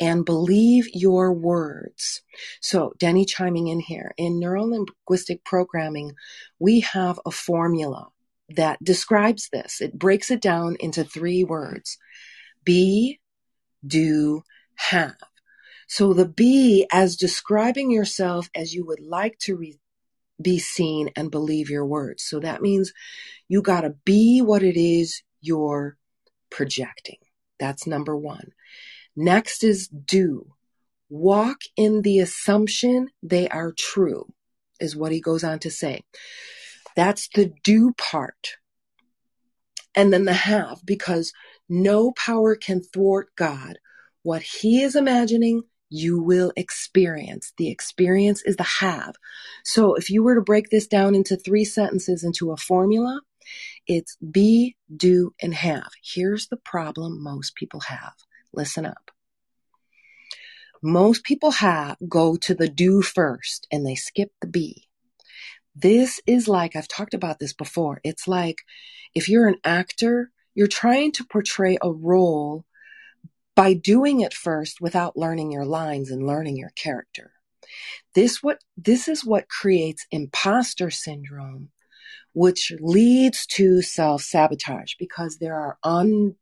and 0.00 0.24
believe 0.24 0.88
your 0.92 1.32
words. 1.32 2.22
So, 2.60 2.92
Denny 2.98 3.24
chiming 3.24 3.68
in 3.68 3.80
here. 3.80 4.14
In 4.16 4.38
neuro 4.38 4.64
linguistic 4.64 5.44
programming, 5.44 6.12
we 6.58 6.80
have 6.80 7.20
a 7.26 7.30
formula 7.30 8.08
that 8.50 8.82
describes 8.82 9.48
this. 9.50 9.80
It 9.80 9.98
breaks 9.98 10.30
it 10.30 10.40
down 10.40 10.76
into 10.80 11.04
three 11.04 11.44
words 11.44 11.98
be, 12.64 13.20
do, 13.86 14.42
have. 14.76 15.16
So, 15.86 16.12
the 16.12 16.26
be 16.26 16.86
as 16.92 17.16
describing 17.16 17.90
yourself 17.90 18.48
as 18.54 18.74
you 18.74 18.86
would 18.86 19.00
like 19.00 19.38
to 19.40 19.56
re- 19.56 19.78
be 20.40 20.58
seen 20.58 21.10
and 21.16 21.30
believe 21.30 21.70
your 21.70 21.86
words. 21.86 22.24
So, 22.24 22.40
that 22.40 22.62
means 22.62 22.92
you 23.48 23.62
got 23.62 23.82
to 23.82 23.90
be 24.04 24.40
what 24.40 24.62
it 24.62 24.80
is 24.80 25.22
you're 25.40 25.96
projecting. 26.50 27.18
That's 27.60 27.86
number 27.86 28.16
one. 28.16 28.52
Next 29.16 29.64
is 29.64 29.88
do. 29.88 30.54
Walk 31.10 31.58
in 31.76 32.02
the 32.02 32.18
assumption 32.20 33.08
they 33.22 33.48
are 33.48 33.72
true, 33.72 34.32
is 34.80 34.96
what 34.96 35.12
he 35.12 35.20
goes 35.20 35.44
on 35.44 35.58
to 35.60 35.70
say. 35.70 36.02
That's 36.96 37.28
the 37.34 37.52
do 37.64 37.92
part. 37.94 38.48
and 39.94 40.12
then 40.12 40.24
the 40.24 40.32
have, 40.34 40.80
because 40.84 41.32
no 41.68 42.12
power 42.12 42.56
can 42.56 42.82
thwart 42.82 43.28
God. 43.36 43.78
What 44.22 44.42
he 44.42 44.82
is 44.82 44.96
imagining, 44.96 45.64
you 45.90 46.20
will 46.20 46.52
experience. 46.56 47.52
The 47.58 47.70
experience 47.70 48.42
is 48.44 48.56
the 48.56 48.64
have. 48.80 49.14
So 49.64 49.94
if 49.94 50.10
you 50.10 50.22
were 50.22 50.34
to 50.34 50.40
break 50.40 50.70
this 50.70 50.86
down 50.86 51.14
into 51.14 51.36
three 51.36 51.64
sentences 51.64 52.24
into 52.24 52.52
a 52.52 52.56
formula, 52.56 53.20
it's 53.86 54.16
be, 54.16 54.76
do, 54.94 55.34
and 55.40 55.54
have. 55.54 55.90
Here's 56.02 56.48
the 56.48 56.56
problem 56.56 57.22
most 57.22 57.54
people 57.54 57.80
have. 57.80 58.14
Listen 58.52 58.86
up. 58.86 59.10
Most 60.82 61.24
people 61.24 61.50
have 61.50 61.96
go 62.08 62.36
to 62.36 62.54
the 62.54 62.68
do 62.68 63.02
first 63.02 63.66
and 63.72 63.86
they 63.86 63.94
skip 63.94 64.30
the 64.40 64.46
be. 64.46 64.88
This 65.74 66.20
is 66.26 66.46
like, 66.46 66.76
I've 66.76 66.88
talked 66.88 67.14
about 67.14 67.38
this 67.38 67.52
before. 67.52 68.00
It's 68.04 68.28
like 68.28 68.58
if 69.14 69.28
you're 69.28 69.48
an 69.48 69.58
actor, 69.64 70.30
you're 70.54 70.66
trying 70.66 71.12
to 71.12 71.24
portray 71.24 71.78
a 71.80 71.90
role 71.90 72.64
by 73.56 73.74
doing 73.74 74.20
it 74.20 74.34
first 74.34 74.80
without 74.80 75.16
learning 75.16 75.52
your 75.52 75.64
lines 75.64 76.10
and 76.10 76.26
learning 76.26 76.56
your 76.56 76.70
character. 76.76 77.32
This 78.14 78.42
what 78.42 78.58
this 78.76 79.08
is 79.08 79.24
what 79.24 79.48
creates 79.48 80.06
imposter 80.10 80.90
syndrome, 80.90 81.70
which 82.34 82.72
leads 82.80 83.46
to 83.46 83.80
self-sabotage 83.80 84.94
because 84.98 85.38
there 85.38 85.54
are 85.54 85.78
un, 85.82 86.34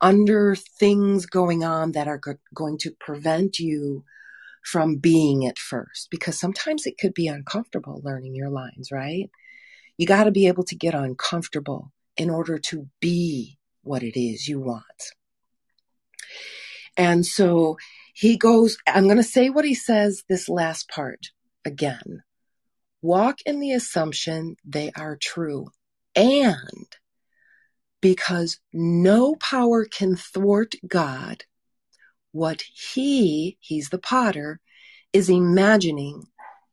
under 0.00 0.54
things 0.56 1.26
going 1.26 1.62
on 1.62 1.92
that 1.92 2.08
are 2.08 2.18
go- 2.18 2.34
going 2.54 2.78
to 2.78 2.90
prevent 2.98 3.58
you 3.58 4.04
from 4.64 4.96
being 4.96 5.46
at 5.46 5.58
first 5.58 6.08
because 6.10 6.38
sometimes 6.38 6.86
it 6.86 6.98
could 6.98 7.14
be 7.14 7.28
uncomfortable 7.28 8.00
learning 8.04 8.34
your 8.34 8.50
lines, 8.50 8.90
right? 8.90 9.30
You 9.96 10.06
got 10.06 10.24
to 10.24 10.30
be 10.30 10.46
able 10.46 10.64
to 10.64 10.76
get 10.76 10.94
uncomfortable 10.94 11.92
in 12.16 12.30
order 12.30 12.58
to 12.58 12.88
be 13.00 13.58
what 13.82 14.02
it 14.02 14.18
is 14.18 14.48
you 14.48 14.60
want. 14.60 15.12
And 16.96 17.24
so 17.24 17.78
he 18.12 18.36
goes, 18.36 18.76
I'm 18.86 19.04
going 19.04 19.16
to 19.18 19.22
say 19.22 19.50
what 19.50 19.64
he 19.64 19.74
says 19.74 20.24
this 20.28 20.48
last 20.48 20.88
part 20.88 21.28
again. 21.64 22.22
Walk 23.00 23.38
in 23.46 23.60
the 23.60 23.72
assumption 23.72 24.56
they 24.64 24.90
are 24.96 25.16
true. 25.16 25.68
And 26.16 26.96
because 28.00 28.58
no 28.72 29.36
power 29.36 29.84
can 29.84 30.16
thwart 30.16 30.74
God, 30.86 31.44
what 32.32 32.62
he, 32.62 33.56
he's 33.60 33.90
the 33.90 33.98
potter, 33.98 34.60
is 35.12 35.30
imagining 35.30 36.24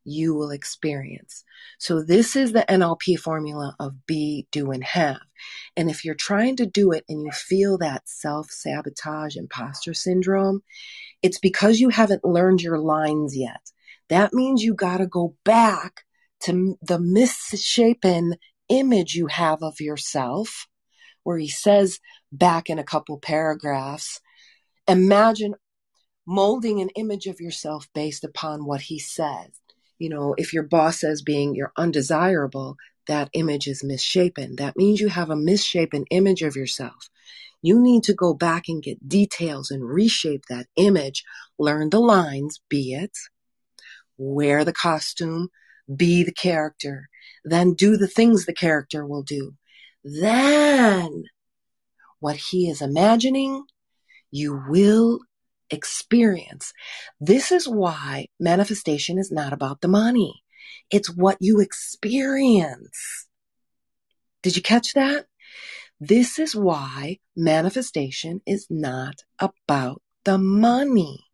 you 0.04 0.36
will 0.36 0.52
experience. 0.52 1.44
So 1.80 2.02
this 2.02 2.36
is 2.36 2.52
the 2.52 2.66
NLP 2.70 3.20
formula 3.20 3.76
of 3.80 4.06
be, 4.06 4.48
do, 4.52 4.72
and 4.72 4.84
have. 4.84 5.22
And 5.76 5.90
if 5.90 6.06
you're 6.06 6.16
trying 6.16 6.56
to 6.58 6.66
do 6.66 6.92
it 6.92 7.04
and 7.10 7.24
you 7.24 7.32
feel 7.32 7.78
that 7.80 8.08
self 8.08 8.50
sabotage, 8.52 9.36
imposter 9.36 9.94
syndrome, 9.94 10.62
it's 11.22 11.40
because 11.40 11.80
you 11.80 11.90
haven't 11.90 12.24
learned 12.24 12.62
your 12.62 12.78
lines 12.80 13.36
yet. 13.36 13.72
That 14.10 14.34
means 14.34 14.64
you 14.64 14.76
got 14.76 14.98
to 14.98 15.08
go 15.08 15.36
back 15.44 16.04
to 16.46 16.78
the 16.82 17.00
misshapen 17.00 18.36
image 18.70 19.16
you 19.16 19.28
have 19.28 19.62
of 19.62 19.80
yourself, 19.80 20.68
where 21.24 21.38
he 21.38 21.48
says 21.48 22.00
back 22.32 22.70
in 22.70 22.80
a 22.80 22.84
couple 22.84 23.18
paragraphs, 23.20 24.22
imagine 24.88 25.56
molding 26.26 26.82
an 26.82 26.90
image 26.96 27.28
of 27.28 27.40
yourself 27.40 27.88
based 27.94 28.24
upon 28.24 28.66
what 28.66 28.82
he 28.82 29.00
says. 29.00 29.60
You 29.98 30.10
know, 30.10 30.36
if 30.38 30.54
your 30.54 30.64
boss 30.64 31.02
says 31.02 31.22
being 31.22 31.56
you're 31.56 31.72
undesirable, 31.78 32.78
that 33.08 33.30
image 33.34 33.68
is 33.68 33.84
misshapen. 33.84 34.56
That 34.58 34.76
means 34.76 35.00
you 35.00 35.10
have 35.10 35.30
a 35.30 35.36
misshapen 35.36 36.06
image 36.10 36.42
of 36.42 36.56
yourself. 36.56 37.10
You 37.62 37.80
need 37.82 38.04
to 38.04 38.14
go 38.14 38.34
back 38.34 38.64
and 38.68 38.84
get 38.84 39.08
details 39.08 39.72
and 39.72 39.84
reshape 39.88 40.44
that 40.50 40.68
image, 40.76 41.24
learn 41.58 41.90
the 41.90 42.00
lines, 42.00 42.62
be 42.70 42.94
it, 42.94 43.18
wear 44.18 44.64
the 44.64 44.74
costume, 44.74 45.50
be 45.94 46.24
the 46.24 46.34
character, 46.34 47.10
then 47.44 47.74
do 47.74 47.98
the 47.98 48.08
things 48.08 48.46
the 48.46 48.54
character 48.54 49.06
will 49.06 49.24
do. 49.24 49.54
Then 50.04 51.24
what 52.20 52.36
he 52.36 52.70
is 52.70 52.82
imagining, 52.82 53.64
you 54.32 54.62
will 54.68 55.20
experience. 55.70 56.74
This 57.20 57.52
is 57.52 57.68
why 57.68 58.28
manifestation 58.40 59.18
is 59.18 59.32
not 59.32 59.54
about 59.54 59.82
the 59.82 59.88
money. 59.88 60.44
It's 60.92 61.16
what 61.16 61.38
you 61.40 61.60
experience. 61.60 63.28
Did 64.44 64.56
you 64.56 64.62
catch 64.62 64.94
that? 64.94 65.26
This 66.00 66.40
is 66.40 66.56
why 66.56 67.20
manifestation 67.36 68.42
is 68.46 68.68
not 68.70 69.16
about 69.40 70.02
the 70.24 70.38
money. 70.38 71.26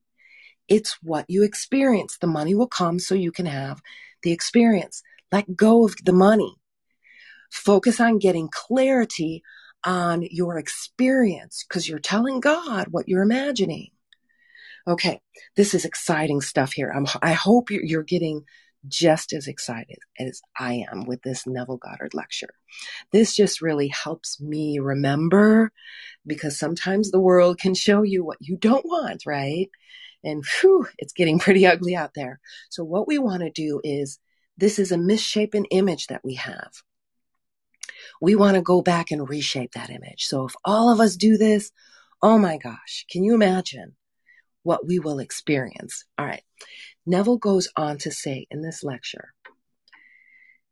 It's 0.67 0.97
what 1.01 1.25
you 1.27 1.43
experience. 1.43 2.17
The 2.17 2.27
money 2.27 2.55
will 2.55 2.67
come 2.67 2.99
so 2.99 3.15
you 3.15 3.31
can 3.31 3.47
have 3.47 3.81
the 4.23 4.31
experience. 4.31 5.03
Let 5.31 5.55
go 5.55 5.85
of 5.85 5.95
the 6.03 6.13
money. 6.13 6.55
Focus 7.51 7.99
on 7.99 8.19
getting 8.19 8.49
clarity 8.51 9.43
on 9.83 10.23
your 10.29 10.57
experience 10.57 11.65
because 11.67 11.87
you're 11.87 11.99
telling 11.99 12.39
God 12.39 12.87
what 12.91 13.07
you're 13.07 13.23
imagining. 13.23 13.89
Okay, 14.87 15.21
this 15.55 15.73
is 15.73 15.85
exciting 15.85 16.41
stuff 16.41 16.73
here. 16.73 16.91
I'm, 16.95 17.05
I 17.21 17.33
hope 17.33 17.69
you're, 17.69 17.83
you're 17.83 18.03
getting 18.03 18.45
just 18.87 19.31
as 19.33 19.47
excited 19.47 19.99
as 20.19 20.41
I 20.57 20.85
am 20.91 21.05
with 21.05 21.21
this 21.21 21.45
Neville 21.45 21.77
Goddard 21.77 22.13
lecture. 22.13 22.49
This 23.11 23.35
just 23.35 23.61
really 23.61 23.89
helps 23.89 24.41
me 24.41 24.79
remember 24.79 25.71
because 26.25 26.57
sometimes 26.57 27.11
the 27.11 27.19
world 27.19 27.59
can 27.59 27.75
show 27.75 28.01
you 28.01 28.23
what 28.23 28.37
you 28.39 28.57
don't 28.57 28.85
want, 28.85 29.25
right? 29.25 29.69
And 30.23 30.43
whew, 30.45 30.87
it's 30.97 31.13
getting 31.13 31.39
pretty 31.39 31.65
ugly 31.65 31.95
out 31.95 32.13
there. 32.15 32.39
So 32.69 32.83
what 32.83 33.07
we 33.07 33.17
want 33.17 33.41
to 33.41 33.49
do 33.49 33.81
is 33.83 34.19
this 34.57 34.79
is 34.79 34.91
a 34.91 34.97
misshapen 34.97 35.65
image 35.65 36.07
that 36.07 36.23
we 36.23 36.35
have. 36.35 36.71
We 38.21 38.35
want 38.35 38.55
to 38.55 38.61
go 38.61 38.81
back 38.81 39.11
and 39.11 39.27
reshape 39.27 39.73
that 39.73 39.89
image. 39.89 40.25
So 40.25 40.45
if 40.45 40.53
all 40.63 40.91
of 40.91 40.99
us 40.99 41.15
do 41.15 41.37
this, 41.37 41.71
oh 42.21 42.37
my 42.37 42.57
gosh, 42.57 43.05
can 43.09 43.23
you 43.23 43.33
imagine 43.33 43.95
what 44.63 44.85
we 44.85 44.99
will 44.99 45.19
experience. 45.19 46.05
All 46.17 46.25
right. 46.25 46.43
Neville 47.05 47.37
goes 47.37 47.67
on 47.75 47.97
to 47.99 48.11
say 48.11 48.47
in 48.51 48.61
this 48.61 48.83
lecture 48.83 49.33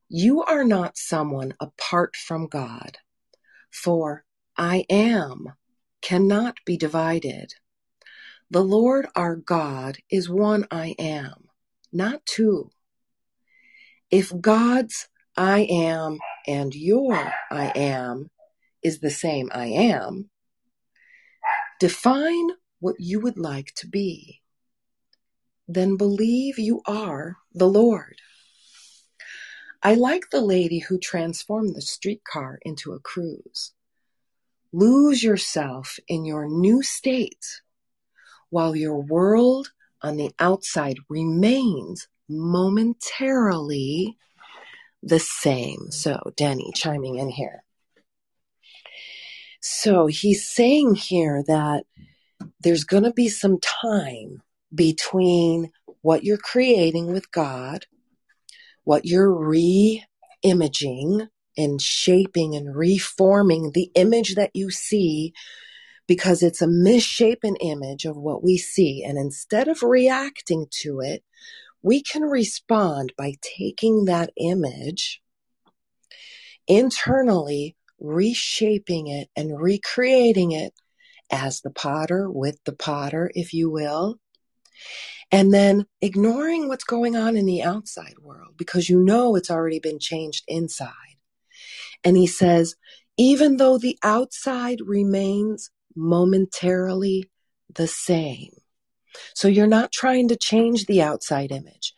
You 0.08 0.44
are 0.44 0.64
not 0.64 0.98
someone 0.98 1.54
apart 1.60 2.16
from 2.16 2.48
God, 2.48 2.98
for 3.72 4.26
I 4.58 4.86
am 4.90 5.54
cannot 6.02 6.58
be 6.66 6.78
divided. 6.78 7.54
The 8.52 8.64
Lord 8.64 9.06
our 9.16 9.36
God 9.36 10.00
is 10.10 10.28
one 10.28 10.66
I 10.72 10.96
am, 10.98 11.50
not 11.94 12.26
two. 12.26 12.72
If 14.10 14.32
God's 14.42 15.08
I 15.38 15.68
am 15.70 16.18
and 16.48 16.74
your 16.74 17.14
I 17.52 17.72
am 17.76 18.32
is 18.82 19.00
the 19.00 19.12
same 19.12 19.50
I 19.54 19.68
am, 19.68 20.32
define 21.80 22.50
what 22.80 22.96
you 22.98 23.20
would 23.20 23.38
like 23.38 23.72
to 23.76 23.88
be, 23.88 24.42
then 25.68 25.96
believe 25.96 26.58
you 26.58 26.82
are 26.88 27.38
the 27.54 27.68
Lord. 27.68 28.16
I 29.84 29.94
like 29.94 30.32
the 30.32 30.42
lady 30.42 30.80
who 30.80 30.98
transformed 30.98 31.76
the 31.76 31.84
streetcar 31.84 32.58
into 32.64 32.94
a 32.94 33.00
cruise. 33.00 33.74
Lose 34.74 35.22
yourself 35.22 36.00
in 36.08 36.26
your 36.26 36.48
new 36.50 36.82
state 36.82 37.46
while 38.50 38.76
your 38.76 39.00
world 39.02 39.72
on 40.02 40.18
the 40.18 40.32
outside 40.40 40.98
remains 41.10 42.08
momentarily 42.28 44.18
the 45.02 45.20
same. 45.20 45.92
So, 45.92 46.20
Denny 46.36 46.72
chiming 46.76 47.18
in 47.18 47.30
here. 47.30 47.64
So, 49.62 50.08
he's 50.08 50.48
saying 50.48 50.96
here 50.96 51.44
that 51.48 51.86
there's 52.62 52.84
going 52.84 53.04
to 53.04 53.14
be 53.14 53.30
some 53.30 53.60
time 53.60 54.42
between 54.74 55.72
what 56.02 56.24
you're 56.24 56.38
creating 56.38 57.12
with 57.12 57.32
God, 57.32 57.86
what 58.84 59.06
you're 59.06 59.32
re 59.32 60.04
imaging 60.42 61.28
and 61.58 61.82
shaping 61.82 62.56
and 62.56 62.74
reforming 62.76 63.72
the 63.72 63.92
image 63.96 64.36
that 64.36 64.52
you 64.54 64.72
see 64.72 65.34
because 66.10 66.41
it's 66.41 66.63
a 66.63 66.67
misshapen 66.67 67.56
image 67.58 68.06
of 68.06 68.17
what 68.17 68.43
we 68.43 68.58
see. 68.58 69.04
And 69.04 69.15
instead 69.15 69.67
of 69.67 69.84
reacting 69.84 70.65
to 70.82 71.02
it, 71.02 71.24
we 71.84 72.02
can 72.02 72.24
respond 72.24 73.13
by 73.15 73.36
taking 73.41 74.06
that 74.06 74.32
image 74.36 75.22
internally, 76.67 77.76
reshaping 78.00 79.06
it 79.06 79.30
and 79.36 79.62
recreating 79.62 80.52
it 80.52 80.74
as 81.30 81.62
the 81.62 81.69
potter 81.69 82.28
with 82.28 82.58
the 82.65 82.74
potter, 82.74 83.30
if 83.36 83.54
you 83.54 83.69
will. 83.69 84.19
And 85.32 85.54
then 85.54 85.86
ignoring 86.02 86.67
what's 86.67 86.86
going 86.86 87.15
on 87.15 87.38
in 87.38 87.45
the 87.45 87.62
outside 87.62 88.15
world 88.19 88.56
because 88.58 88.89
you 88.89 89.00
know 89.00 89.36
it's 89.36 89.52
already 89.52 89.80
been 89.80 90.00
changed 90.00 90.43
inside. 90.48 90.89
And 92.04 92.17
he 92.17 92.26
says, 92.26 92.76
even 93.15 93.58
though 93.58 93.78
the 93.78 94.00
outside 94.02 94.80
remains 94.84 95.69
momentarily 96.00 97.30
the 97.74 97.88
same. 97.88 98.52
So 99.36 99.48
you're 99.48 99.68
not 99.68 99.92
trying 99.92 100.30
to 100.30 100.36
change 100.36 100.86
the 100.86 101.02
outside 101.02 101.52
image. 101.52 101.94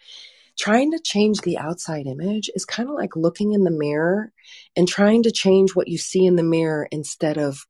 Trying 0.60 0.92
to 0.92 1.00
change 1.00 1.42
the 1.42 1.58
outside 1.58 2.08
image 2.08 2.50
is 2.56 2.66
kind 2.66 2.90
of 2.90 2.96
like 2.96 3.16
looking 3.16 3.54
in 3.54 3.64
the 3.64 3.72
mirror 3.72 4.32
and 4.76 4.88
trying 4.88 5.24
to 5.24 5.32
change 5.32 5.76
what 5.76 5.88
you 5.88 5.98
see 5.98 6.26
in 6.26 6.36
the 6.36 6.44
mirror 6.44 6.88
instead 6.92 7.38
of 7.38 7.66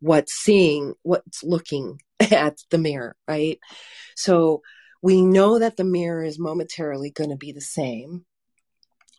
what's 0.00 0.32
seeing, 0.32 0.94
what's 1.02 1.42
looking 1.44 2.00
at 2.20 2.58
the 2.70 2.78
mirror, 2.78 3.16
right? 3.26 3.58
So 4.16 4.62
we 5.02 5.22
know 5.22 5.58
that 5.58 5.76
the 5.76 5.84
mirror 5.84 6.24
is 6.24 6.38
momentarily 6.38 7.10
going 7.10 7.30
to 7.30 7.36
be 7.36 7.52
the 7.52 7.60
same 7.60 8.24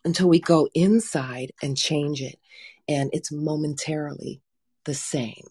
until 0.04 0.28
we 0.28 0.40
go 0.40 0.68
inside 0.74 1.52
and 1.62 1.76
change 1.76 2.22
it. 2.22 2.38
And 2.88 3.10
it's 3.12 3.32
momentarily 3.32 4.42
the 4.84 4.94
same. 4.94 5.46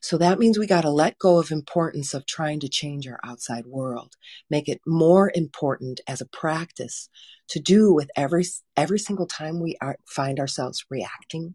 So 0.00 0.18
that 0.18 0.38
means 0.38 0.58
we 0.58 0.66
got 0.66 0.82
to 0.82 0.90
let 0.90 1.18
go 1.18 1.38
of 1.38 1.50
importance 1.50 2.14
of 2.14 2.26
trying 2.26 2.60
to 2.60 2.68
change 2.68 3.06
our 3.06 3.20
outside 3.24 3.66
world, 3.66 4.14
make 4.50 4.68
it 4.68 4.80
more 4.86 5.30
important 5.34 6.00
as 6.06 6.20
a 6.20 6.26
practice 6.26 7.08
to 7.48 7.60
do 7.60 7.92
with 7.92 8.10
every 8.16 8.44
every 8.76 8.98
single 8.98 9.26
time 9.26 9.60
we 9.60 9.76
are, 9.80 9.96
find 10.06 10.40
ourselves 10.40 10.84
reacting 10.90 11.54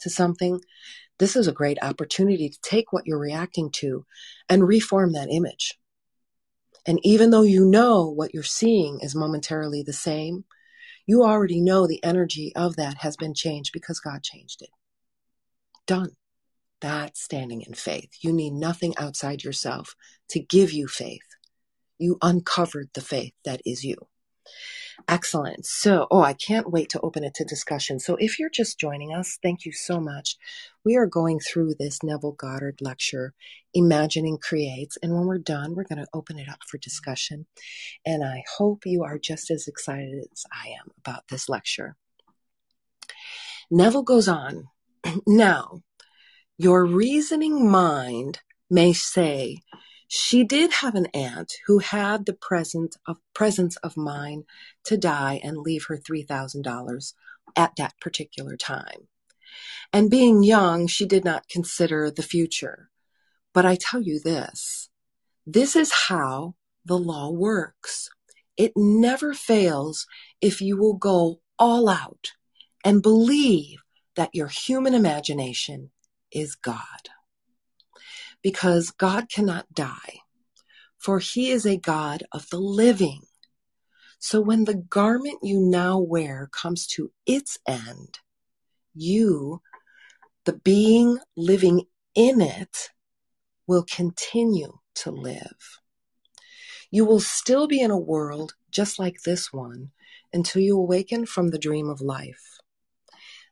to 0.00 0.10
something. 0.10 0.60
This 1.18 1.36
is 1.36 1.48
a 1.48 1.52
great 1.52 1.78
opportunity 1.82 2.48
to 2.48 2.60
take 2.62 2.92
what 2.92 3.06
you're 3.06 3.18
reacting 3.18 3.70
to 3.72 4.04
and 4.48 4.66
reform 4.66 5.12
that 5.12 5.28
image. 5.30 5.78
And 6.86 7.00
even 7.02 7.30
though 7.30 7.42
you 7.42 7.66
know 7.66 8.08
what 8.08 8.32
you're 8.32 8.42
seeing 8.42 9.00
is 9.00 9.14
momentarily 9.14 9.82
the 9.82 9.92
same, 9.92 10.44
you 11.06 11.24
already 11.24 11.60
know 11.60 11.86
the 11.86 12.02
energy 12.04 12.52
of 12.54 12.76
that 12.76 12.98
has 12.98 13.16
been 13.16 13.34
changed 13.34 13.72
because 13.72 14.00
God 14.00 14.22
changed 14.22 14.62
it. 14.62 14.70
Done. 15.86 16.10
That's 16.80 17.22
standing 17.22 17.62
in 17.62 17.74
faith. 17.74 18.10
You 18.20 18.32
need 18.32 18.52
nothing 18.52 18.94
outside 18.96 19.42
yourself 19.42 19.94
to 20.30 20.40
give 20.40 20.72
you 20.72 20.86
faith. 20.86 21.22
You 21.98 22.18
uncovered 22.22 22.90
the 22.94 23.00
faith 23.00 23.32
that 23.44 23.60
is 23.66 23.84
you. 23.84 23.96
Excellent. 25.06 25.64
So, 25.64 26.06
oh, 26.10 26.22
I 26.22 26.32
can't 26.32 26.70
wait 26.70 26.88
to 26.90 27.00
open 27.00 27.24
it 27.24 27.34
to 27.34 27.44
discussion. 27.44 27.98
So, 27.98 28.16
if 28.18 28.38
you're 28.38 28.50
just 28.50 28.78
joining 28.78 29.12
us, 29.12 29.38
thank 29.42 29.64
you 29.64 29.72
so 29.72 30.00
much. 30.00 30.36
We 30.84 30.96
are 30.96 31.06
going 31.06 31.40
through 31.40 31.74
this 31.78 32.02
Neville 32.02 32.32
Goddard 32.32 32.80
lecture, 32.80 33.34
Imagining 33.74 34.38
Creates. 34.38 34.98
And 35.02 35.14
when 35.14 35.26
we're 35.26 35.38
done, 35.38 35.74
we're 35.74 35.84
going 35.84 36.04
to 36.04 36.08
open 36.12 36.38
it 36.38 36.48
up 36.48 36.60
for 36.66 36.78
discussion. 36.78 37.46
And 38.04 38.24
I 38.24 38.42
hope 38.56 38.86
you 38.86 39.04
are 39.04 39.18
just 39.18 39.50
as 39.50 39.68
excited 39.68 40.26
as 40.32 40.44
I 40.52 40.68
am 40.68 40.90
about 40.98 41.28
this 41.28 41.48
lecture. 41.48 41.96
Neville 43.70 44.02
goes 44.02 44.28
on. 44.28 44.68
now, 45.26 45.82
your 46.58 46.84
reasoning 46.84 47.70
mind 47.70 48.40
may 48.68 48.92
say, 48.92 49.60
she 50.08 50.42
did 50.42 50.72
have 50.72 50.96
an 50.96 51.06
aunt 51.14 51.52
who 51.66 51.78
had 51.78 52.26
the 52.26 52.32
present 52.32 52.96
of, 53.06 53.18
presence 53.32 53.76
of 53.76 53.96
mind 53.96 54.44
to 54.84 54.96
die 54.96 55.40
and 55.44 55.58
leave 55.58 55.84
her 55.84 55.96
$3,000 55.96 57.14
at 57.54 57.76
that 57.76 57.94
particular 58.00 58.56
time. 58.56 59.06
And 59.92 60.10
being 60.10 60.42
young, 60.42 60.88
she 60.88 61.06
did 61.06 61.24
not 61.24 61.48
consider 61.48 62.10
the 62.10 62.22
future. 62.22 62.90
But 63.54 63.64
I 63.64 63.76
tell 63.76 64.00
you 64.00 64.18
this 64.18 64.90
this 65.46 65.76
is 65.76 65.92
how 66.08 66.56
the 66.84 66.98
law 66.98 67.30
works. 67.30 68.10
It 68.56 68.72
never 68.76 69.32
fails 69.32 70.06
if 70.40 70.60
you 70.60 70.76
will 70.76 70.94
go 70.94 71.40
all 71.58 71.88
out 71.88 72.32
and 72.84 73.02
believe 73.02 73.78
that 74.16 74.34
your 74.34 74.48
human 74.48 74.94
imagination 74.94 75.90
is 76.32 76.54
God. 76.54 77.10
Because 78.42 78.90
God 78.90 79.28
cannot 79.28 79.72
die, 79.72 80.20
for 80.98 81.18
he 81.18 81.50
is 81.50 81.66
a 81.66 81.76
God 81.76 82.24
of 82.32 82.48
the 82.50 82.58
living. 82.60 83.22
So 84.18 84.40
when 84.40 84.64
the 84.64 84.74
garment 84.74 85.38
you 85.42 85.60
now 85.60 85.98
wear 85.98 86.48
comes 86.52 86.86
to 86.88 87.12
its 87.26 87.58
end, 87.66 88.18
you, 88.94 89.62
the 90.44 90.54
being 90.54 91.18
living 91.36 91.84
in 92.14 92.40
it, 92.40 92.90
will 93.66 93.84
continue 93.84 94.78
to 94.96 95.10
live. 95.10 95.80
You 96.90 97.04
will 97.04 97.20
still 97.20 97.68
be 97.68 97.80
in 97.80 97.90
a 97.90 97.98
world 97.98 98.54
just 98.70 98.98
like 98.98 99.22
this 99.24 99.52
one 99.52 99.90
until 100.32 100.62
you 100.62 100.76
awaken 100.76 101.26
from 101.26 101.48
the 101.48 101.58
dream 101.58 101.88
of 101.88 102.00
life. 102.00 102.58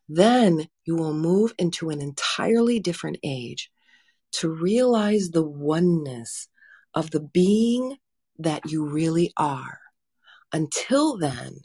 Then 0.08 0.68
you 0.87 0.96
will 0.96 1.12
move 1.12 1.53
into 1.59 1.90
an 1.90 2.01
entirely 2.01 2.79
different 2.79 3.18
age 3.22 3.70
to 4.33 4.49
realize 4.49 5.31
the 5.31 5.46
oneness 5.46 6.49
of 6.94 7.11
the 7.11 7.20
being 7.20 7.96
that 8.38 8.70
you 8.70 8.87
really 8.87 9.33
are. 9.37 9.81
Until 10.53 11.18
then, 11.18 11.61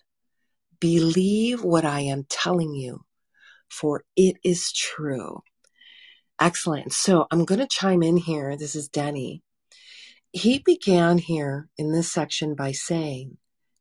believe 0.80 1.64
what 1.64 1.86
I 1.86 2.02
am 2.02 2.26
telling 2.30 2.74
you, 2.74 3.06
for 3.70 4.04
it 4.16 4.38
is 4.44 4.74
true. 4.74 5.44
Excellent. 6.40 6.92
So 6.92 7.28
I'm 7.30 7.46
going 7.46 7.60
to 7.60 7.68
chime 7.68 8.02
in 8.02 8.18
here. 8.18 8.58
This 8.58 8.76
is 8.76 8.90
Denny. 8.90 9.44
He 10.32 10.60
began 10.60 11.20
here 11.20 11.70
in 11.78 11.92
this 11.92 12.12
section 12.12 12.56
by 12.56 12.72
saying, 12.72 13.38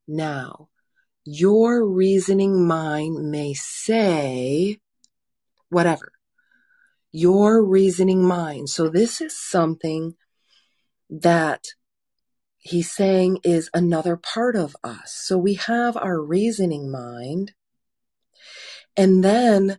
Now, 0.07 0.68
your 1.24 1.87
reasoning 1.87 2.66
mind 2.66 3.31
may 3.31 3.55
say 3.55 4.79
whatever. 5.70 6.12
Your 7.12 7.64
reasoning 7.64 8.24
mind. 8.24 8.68
So 8.68 8.88
this 8.88 9.20
is 9.20 9.37
something 9.37 10.14
that 11.09 11.64
he's 12.59 12.92
saying 12.92 13.38
is 13.42 13.70
another 13.74 14.16
part 14.16 14.54
of 14.54 14.76
us. 14.85 15.12
So 15.14 15.38
we 15.38 15.54
have 15.54 15.96
our 15.96 16.20
reasoning 16.20 16.90
mind, 16.90 17.52
and 18.96 19.24
then 19.24 19.78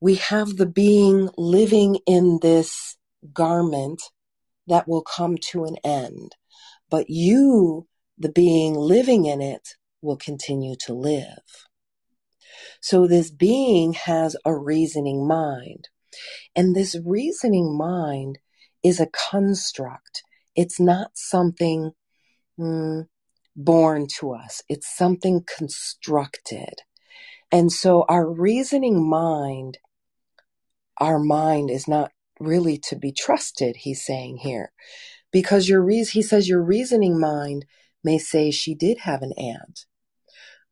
we 0.00 0.16
have 0.16 0.56
the 0.56 0.66
being 0.66 1.30
living 1.36 1.98
in 2.06 2.40
this 2.42 2.96
garment 3.32 4.02
that 4.66 4.88
will 4.88 5.02
come 5.02 5.36
to 5.50 5.64
an 5.64 5.76
end. 5.84 6.36
But 6.90 7.08
you, 7.08 7.86
the 8.18 8.30
being 8.30 8.74
living 8.74 9.26
in 9.26 9.40
it, 9.40 9.76
will 10.02 10.16
continue 10.16 10.74
to 10.86 10.94
live. 10.94 11.69
So 12.80 13.06
this 13.06 13.30
being 13.30 13.92
has 13.92 14.36
a 14.44 14.56
reasoning 14.56 15.26
mind. 15.26 15.88
And 16.56 16.74
this 16.74 16.96
reasoning 17.04 17.76
mind 17.76 18.38
is 18.82 19.00
a 19.00 19.06
construct. 19.06 20.22
It's 20.56 20.80
not 20.80 21.10
something 21.14 21.92
mm, 22.58 23.06
born 23.54 24.06
to 24.18 24.32
us, 24.32 24.62
it's 24.68 24.94
something 24.94 25.44
constructed. 25.46 26.82
And 27.52 27.70
so 27.70 28.04
our 28.08 28.28
reasoning 28.28 29.08
mind, 29.08 29.78
our 30.98 31.18
mind 31.18 31.70
is 31.70 31.88
not 31.88 32.12
really 32.38 32.78
to 32.78 32.96
be 32.96 33.12
trusted, 33.12 33.76
he's 33.76 34.04
saying 34.04 34.38
here. 34.38 34.72
Because 35.32 35.68
your 35.68 35.82
reason, 35.82 36.12
he 36.12 36.22
says 36.22 36.48
your 36.48 36.62
reasoning 36.62 37.20
mind 37.20 37.66
may 38.02 38.18
say 38.18 38.50
she 38.50 38.74
did 38.74 38.98
have 38.98 39.22
an 39.22 39.32
aunt 39.36 39.86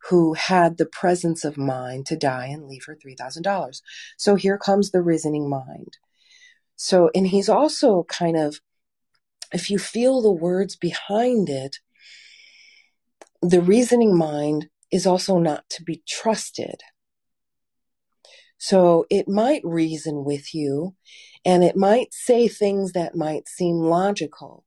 who 0.08 0.34
had 0.34 0.76
the 0.76 0.86
presence 0.86 1.44
of 1.44 1.56
mind 1.56 2.06
to 2.06 2.16
die 2.16 2.46
and 2.46 2.68
leave 2.68 2.84
her 2.86 2.96
$3,000. 2.96 3.82
So 4.16 4.34
here 4.36 4.58
comes 4.58 4.90
the 4.90 5.02
reasoning 5.02 5.48
mind. 5.48 5.98
So, 6.76 7.10
and 7.14 7.26
he's 7.26 7.48
also 7.48 8.04
kind 8.04 8.36
of, 8.36 8.60
if 9.52 9.70
you 9.70 9.78
feel 9.78 10.22
the 10.22 10.30
words 10.30 10.76
behind 10.76 11.48
it, 11.48 11.78
the 13.42 13.60
reasoning 13.60 14.16
mind 14.16 14.68
is 14.90 15.06
also 15.06 15.38
not 15.38 15.68
to 15.70 15.82
be 15.82 16.02
trusted. 16.06 16.82
So 18.58 19.06
it 19.10 19.28
might 19.28 19.62
reason 19.64 20.24
with 20.24 20.54
you 20.54 20.94
and 21.44 21.62
it 21.62 21.76
might 21.76 22.12
say 22.12 22.48
things 22.48 22.92
that 22.92 23.14
might 23.14 23.48
seem 23.48 23.76
logical, 23.76 24.64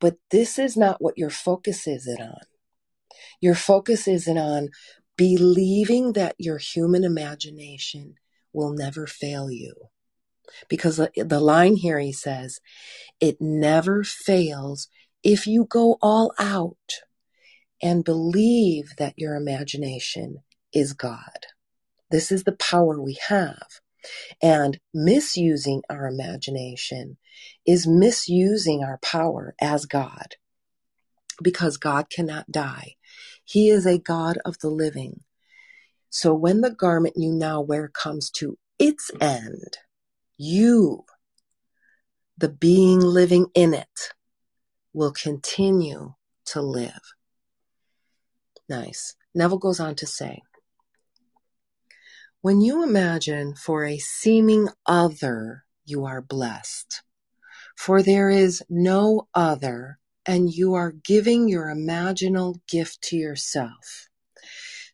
but 0.00 0.16
this 0.30 0.58
is 0.58 0.76
not 0.76 1.02
what 1.02 1.18
your 1.18 1.30
focus 1.30 1.86
is 1.86 2.06
it 2.06 2.20
on. 2.20 2.40
Your 3.44 3.54
focus 3.54 4.08
isn't 4.08 4.38
on 4.38 4.70
believing 5.18 6.14
that 6.14 6.34
your 6.38 6.56
human 6.56 7.04
imagination 7.04 8.14
will 8.54 8.72
never 8.72 9.06
fail 9.06 9.50
you. 9.50 9.74
Because 10.70 10.96
the 10.96 11.40
line 11.40 11.76
here 11.76 11.98
he 11.98 12.10
says, 12.10 12.60
it 13.20 13.42
never 13.42 14.02
fails 14.02 14.88
if 15.22 15.46
you 15.46 15.66
go 15.68 15.98
all 16.00 16.32
out 16.38 17.02
and 17.82 18.02
believe 18.02 18.96
that 18.96 19.18
your 19.18 19.34
imagination 19.34 20.38
is 20.72 20.94
God. 20.94 21.44
This 22.10 22.32
is 22.32 22.44
the 22.44 22.56
power 22.56 22.98
we 22.98 23.18
have. 23.28 23.68
And 24.40 24.80
misusing 24.94 25.82
our 25.90 26.06
imagination 26.06 27.18
is 27.66 27.86
misusing 27.86 28.82
our 28.82 28.96
power 29.02 29.54
as 29.60 29.84
God 29.84 30.36
because 31.42 31.76
God 31.76 32.08
cannot 32.08 32.50
die. 32.50 32.94
He 33.44 33.68
is 33.70 33.86
a 33.86 33.98
God 33.98 34.38
of 34.44 34.58
the 34.58 34.70
living. 34.70 35.20
So 36.10 36.34
when 36.34 36.60
the 36.60 36.70
garment 36.70 37.14
you 37.16 37.32
now 37.32 37.60
wear 37.60 37.88
comes 37.88 38.30
to 38.32 38.58
its 38.78 39.10
end, 39.20 39.78
you, 40.36 41.04
the 42.38 42.48
being 42.48 43.00
living 43.00 43.46
in 43.54 43.74
it, 43.74 44.12
will 44.92 45.12
continue 45.12 46.14
to 46.46 46.62
live. 46.62 47.00
Nice. 48.68 49.16
Neville 49.34 49.58
goes 49.58 49.80
on 49.80 49.94
to 49.96 50.06
say, 50.06 50.42
when 52.40 52.60
you 52.60 52.82
imagine 52.82 53.54
for 53.54 53.84
a 53.84 53.98
seeming 53.98 54.68
other, 54.86 55.64
you 55.84 56.04
are 56.04 56.20
blessed. 56.20 57.02
For 57.76 58.02
there 58.02 58.30
is 58.30 58.62
no 58.68 59.28
other, 59.34 59.98
and 60.26 60.52
you 60.52 60.74
are 60.74 60.92
giving 60.92 61.48
your 61.48 61.66
imaginal 61.66 62.60
gift 62.68 63.02
to 63.02 63.16
yourself. 63.16 64.08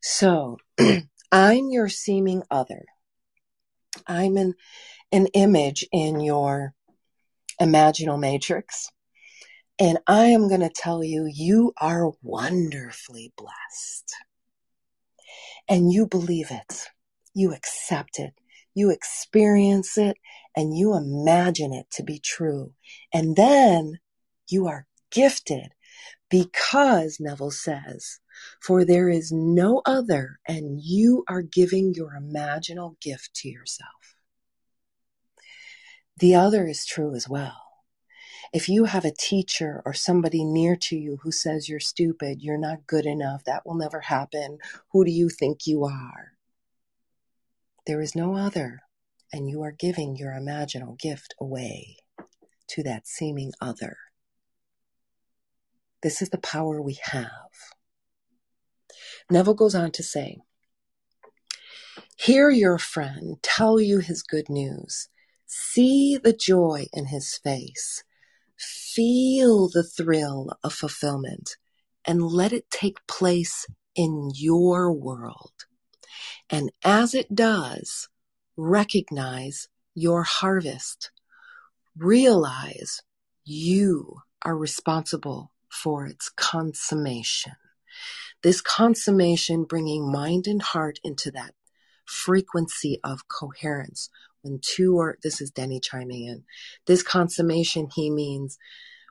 So, 0.02 0.58
I'm 1.32 1.70
your 1.70 1.88
seeming 1.88 2.42
other. 2.50 2.84
I'm 4.06 4.36
an, 4.36 4.54
an 5.12 5.26
image 5.28 5.86
in 5.92 6.20
your 6.20 6.74
imaginal 7.60 8.18
matrix. 8.18 8.88
And 9.78 9.98
I 10.06 10.26
am 10.26 10.48
going 10.48 10.60
to 10.60 10.70
tell 10.74 11.02
you, 11.02 11.30
you 11.32 11.72
are 11.80 12.10
wonderfully 12.22 13.32
blessed. 13.36 14.14
And 15.68 15.92
you 15.92 16.06
believe 16.06 16.50
it. 16.50 16.88
You 17.34 17.52
accept 17.54 18.18
it. 18.18 18.34
You 18.74 18.90
experience 18.90 19.96
it 19.96 20.16
and 20.56 20.76
you 20.76 20.94
imagine 20.94 21.72
it 21.72 21.86
to 21.92 22.02
be 22.02 22.18
true. 22.18 22.72
And 23.12 23.36
then 23.36 24.00
you 24.48 24.66
are 24.66 24.86
gifted 25.10 25.72
because 26.30 27.18
Neville 27.20 27.50
says, 27.50 28.20
for 28.62 28.84
there 28.84 29.08
is 29.08 29.32
no 29.32 29.82
other 29.84 30.38
and 30.46 30.80
you 30.80 31.24
are 31.28 31.42
giving 31.42 31.92
your 31.94 32.12
imaginal 32.18 32.98
gift 33.00 33.34
to 33.34 33.48
yourself. 33.48 34.16
The 36.16 36.34
other 36.34 36.66
is 36.66 36.86
true 36.86 37.14
as 37.14 37.28
well. 37.28 37.62
If 38.52 38.68
you 38.68 38.84
have 38.84 39.04
a 39.04 39.14
teacher 39.16 39.80
or 39.84 39.94
somebody 39.94 40.44
near 40.44 40.76
to 40.76 40.96
you 40.96 41.18
who 41.22 41.30
says 41.30 41.68
you're 41.68 41.80
stupid, 41.80 42.42
you're 42.42 42.58
not 42.58 42.86
good 42.86 43.06
enough, 43.06 43.44
that 43.44 43.64
will 43.64 43.76
never 43.76 44.00
happen, 44.00 44.58
who 44.92 45.04
do 45.04 45.10
you 45.10 45.28
think 45.28 45.66
you 45.66 45.84
are? 45.84 46.32
There 47.86 48.00
is 48.00 48.14
no 48.14 48.36
other, 48.36 48.80
and 49.32 49.48
you 49.48 49.62
are 49.62 49.72
giving 49.72 50.16
your 50.16 50.32
imaginal 50.32 50.98
gift 50.98 51.34
away 51.40 51.96
to 52.68 52.82
that 52.82 53.06
seeming 53.06 53.52
other. 53.60 53.96
This 56.02 56.22
is 56.22 56.30
the 56.30 56.38
power 56.38 56.80
we 56.80 56.98
have. 57.02 57.28
Neville 59.30 59.54
goes 59.54 59.74
on 59.74 59.90
to 59.92 60.02
say, 60.02 60.38
Hear 62.16 62.50
your 62.50 62.78
friend 62.78 63.36
tell 63.42 63.80
you 63.80 63.98
his 63.98 64.22
good 64.22 64.48
news. 64.48 65.08
See 65.46 66.16
the 66.16 66.32
joy 66.32 66.86
in 66.92 67.06
his 67.06 67.36
face. 67.36 68.04
Feel 68.56 69.68
the 69.68 69.82
thrill 69.82 70.50
of 70.62 70.72
fulfillment 70.72 71.56
and 72.04 72.22
let 72.22 72.52
it 72.52 72.70
take 72.70 73.06
place 73.06 73.66
in 73.94 74.30
your 74.34 74.92
world. 74.92 75.52
And 76.48 76.70
as 76.84 77.14
it 77.14 77.34
does, 77.34 78.08
recognize 78.56 79.68
your 79.94 80.22
harvest. 80.22 81.10
Realize 81.96 83.02
you 83.44 84.20
are 84.42 84.56
responsible 84.56 85.50
for 85.82 86.06
its 86.06 86.30
consummation. 86.30 87.52
This 88.42 88.60
consummation 88.60 89.64
bringing 89.64 90.10
mind 90.10 90.46
and 90.46 90.62
heart 90.62 90.98
into 91.04 91.30
that 91.32 91.54
frequency 92.04 92.98
of 93.04 93.28
coherence. 93.28 94.10
When 94.42 94.58
two 94.62 94.96
or, 94.96 95.18
this 95.22 95.40
is 95.40 95.50
Denny 95.50 95.80
chiming 95.80 96.26
in. 96.26 96.44
This 96.86 97.02
consummation, 97.02 97.88
he 97.94 98.10
means 98.10 98.58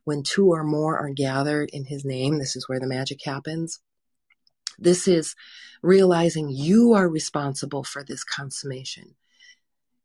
when 0.03 0.23
two 0.23 0.49
or 0.49 0.63
more 0.63 0.97
are 0.97 1.11
gathered 1.11 1.69
in 1.71 1.85
his 1.85 2.03
name. 2.03 2.39
This 2.39 2.55
is 2.55 2.67
where 2.67 2.79
the 2.79 2.87
magic 2.87 3.19
happens. 3.23 3.79
This 4.79 5.07
is 5.07 5.35
realizing 5.83 6.49
you 6.49 6.93
are 6.93 7.07
responsible 7.07 7.83
for 7.83 8.03
this 8.03 8.23
consummation. 8.23 9.15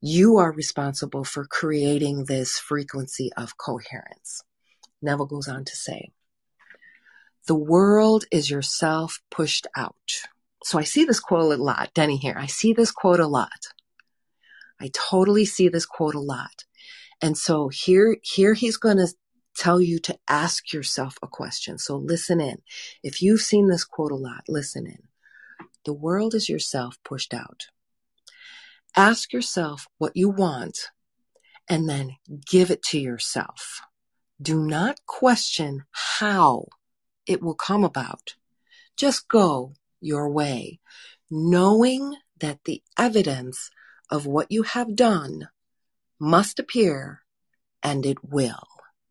You 0.00 0.36
are 0.36 0.52
responsible 0.52 1.24
for 1.24 1.46
creating 1.46 2.26
this 2.26 2.58
frequency 2.58 3.30
of 3.36 3.56
coherence. 3.56 4.42
Neville 5.00 5.26
goes 5.26 5.48
on 5.48 5.64
to 5.64 5.76
say, 5.76 6.10
the 7.46 7.54
world 7.54 8.24
is 8.30 8.50
yourself 8.50 9.20
pushed 9.30 9.66
out. 9.76 10.22
So 10.62 10.78
I 10.78 10.84
see 10.84 11.04
this 11.04 11.20
quote 11.20 11.58
a 11.58 11.62
lot. 11.62 11.92
Denny 11.94 12.16
here. 12.16 12.36
I 12.38 12.46
see 12.46 12.72
this 12.72 12.90
quote 12.90 13.20
a 13.20 13.26
lot. 13.26 13.68
I 14.80 14.90
totally 14.92 15.44
see 15.44 15.68
this 15.68 15.86
quote 15.86 16.14
a 16.14 16.20
lot. 16.20 16.64
And 17.20 17.36
so 17.36 17.68
here, 17.68 18.16
here 18.22 18.54
he's 18.54 18.76
going 18.76 18.96
to 18.96 19.08
tell 19.56 19.80
you 19.80 19.98
to 20.00 20.18
ask 20.28 20.72
yourself 20.72 21.16
a 21.22 21.28
question. 21.28 21.78
So 21.78 21.96
listen 21.96 22.40
in. 22.40 22.58
If 23.02 23.22
you've 23.22 23.40
seen 23.40 23.68
this 23.68 23.84
quote 23.84 24.10
a 24.10 24.16
lot, 24.16 24.44
listen 24.48 24.86
in. 24.86 25.02
The 25.84 25.92
world 25.92 26.34
is 26.34 26.48
yourself 26.48 26.98
pushed 27.04 27.34
out. 27.34 27.66
Ask 28.96 29.32
yourself 29.32 29.86
what 29.98 30.16
you 30.16 30.30
want 30.30 30.90
and 31.68 31.88
then 31.88 32.16
give 32.46 32.70
it 32.70 32.82
to 32.84 32.98
yourself. 32.98 33.82
Do 34.40 34.64
not 34.66 35.04
question 35.06 35.84
how 35.90 36.66
it 37.26 37.42
will 37.42 37.54
come 37.54 37.84
about. 37.84 38.34
Just 38.96 39.28
go 39.28 39.74
your 40.00 40.28
way, 40.30 40.80
knowing 41.30 42.16
that 42.40 42.60
the 42.64 42.82
evidence 42.98 43.70
of 44.10 44.26
what 44.26 44.50
you 44.50 44.62
have 44.62 44.94
done 44.94 45.48
must 46.20 46.58
appear 46.58 47.22
and 47.82 48.04
it 48.06 48.18
will. 48.22 48.66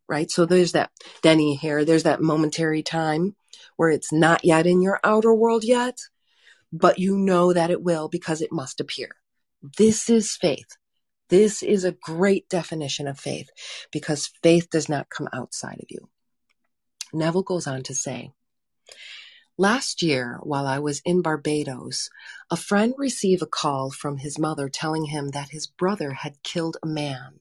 Right? 0.08 0.30
So 0.30 0.46
there's 0.46 0.74
that 0.74 0.92
Denny 1.22 1.56
here, 1.56 1.86
there's 1.86 2.04
that 2.04 2.22
momentary 2.22 2.84
time 2.84 3.36
where 3.78 3.90
it's 3.90 4.12
not 4.12 4.44
yet 4.44 4.68
in 4.68 4.82
your 4.82 5.00
outer 5.04 5.34
world 5.34 5.64
yet, 5.64 5.98
but 6.72 7.00
you 7.00 7.18
know 7.18 7.54
that 7.54 7.72
it 7.72 7.82
will 7.82 8.10
because 8.10 8.42
it 8.42 8.52
must 8.52 8.80
appear. 8.80 9.10
This 9.78 10.10
is 10.10 10.36
faith. 10.36 10.68
This 11.30 11.64
is 11.64 11.84
a 11.84 11.94
great 11.94 12.50
definition 12.50 13.08
of 13.08 13.20
faith 13.20 13.50
because 13.92 14.32
faith 14.44 14.70
does 14.70 14.90
not 14.90 15.10
come 15.10 15.30
outside 15.34 15.80
of 15.82 15.86
you. 15.90 16.10
Neville 17.14 17.44
goes 17.44 17.68
on 17.68 17.84
to 17.84 17.96
say, 17.96 18.32
Last 19.58 20.02
year, 20.02 20.40
while 20.42 20.66
I 20.66 20.80
was 20.80 21.02
in 21.06 21.22
Barbados, 21.22 22.10
a 22.50 22.58
friend 22.58 22.96
received 22.98 23.44
a 23.44 23.48
call 23.48 23.92
from 23.92 24.18
his 24.18 24.40
mother 24.40 24.68
telling 24.68 25.06
him 25.06 25.30
that 25.30 25.50
his 25.50 25.68
brother 25.68 26.14
had 26.14 26.42
killed 26.42 26.78
a 26.82 26.88
man. 26.88 27.40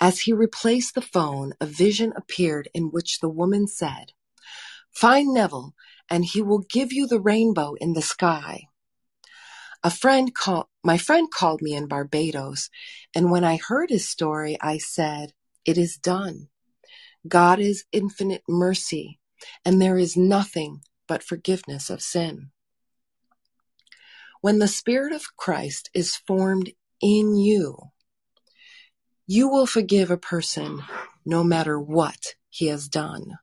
As 0.00 0.20
he 0.20 0.32
replaced 0.32 0.94
the 0.94 1.00
phone, 1.00 1.54
a 1.60 1.66
vision 1.66 2.12
appeared 2.16 2.68
in 2.74 2.90
which 2.90 3.20
the 3.20 3.28
woman 3.28 3.68
said, 3.68 4.12
Find 4.90 5.32
Neville, 5.32 5.74
and 6.10 6.24
he 6.24 6.42
will 6.42 6.58
give 6.58 6.92
you 6.92 7.06
the 7.06 7.20
rainbow 7.20 7.74
in 7.74 7.92
the 7.92 8.02
sky. 8.02 8.64
A 9.84 9.90
friend 9.90 10.34
called, 10.34 10.66
my 10.82 10.98
friend 10.98 11.30
called 11.30 11.62
me 11.62 11.72
in 11.74 11.86
Barbados, 11.86 12.68
and 13.14 13.30
when 13.30 13.44
I 13.44 13.56
heard 13.56 13.90
his 13.90 14.08
story, 14.08 14.58
I 14.60 14.78
said, 14.78 15.32
It 15.64 15.78
is 15.78 15.96
done. 15.96 16.48
God 17.28 17.60
is 17.60 17.84
infinite 17.92 18.42
mercy, 18.48 19.18
and 19.64 19.80
there 19.80 19.98
is 19.98 20.16
nothing 20.16 20.82
but 21.08 21.22
forgiveness 21.22 21.90
of 21.90 22.02
sin. 22.02 22.50
When 24.40 24.58
the 24.58 24.68
Spirit 24.68 25.12
of 25.12 25.36
Christ 25.36 25.90
is 25.94 26.16
formed 26.16 26.72
in 27.00 27.36
you, 27.36 27.76
you 29.26 29.48
will 29.48 29.66
forgive 29.66 30.10
a 30.10 30.16
person 30.16 30.82
no 31.24 31.42
matter 31.42 31.80
what 31.80 32.34
he 32.48 32.66
has 32.68 32.88
done. 32.88 33.38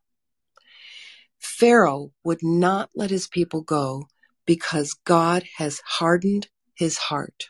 Pharaoh 1.39 2.12
would 2.24 2.41
not 2.41 2.89
let 2.96 3.10
his 3.10 3.28
people 3.28 3.62
go 3.62 4.08
because 4.46 4.96
God 5.06 5.43
has 5.58 5.82
hardened 5.86 6.48
his 6.74 6.98
heart. 6.98 7.50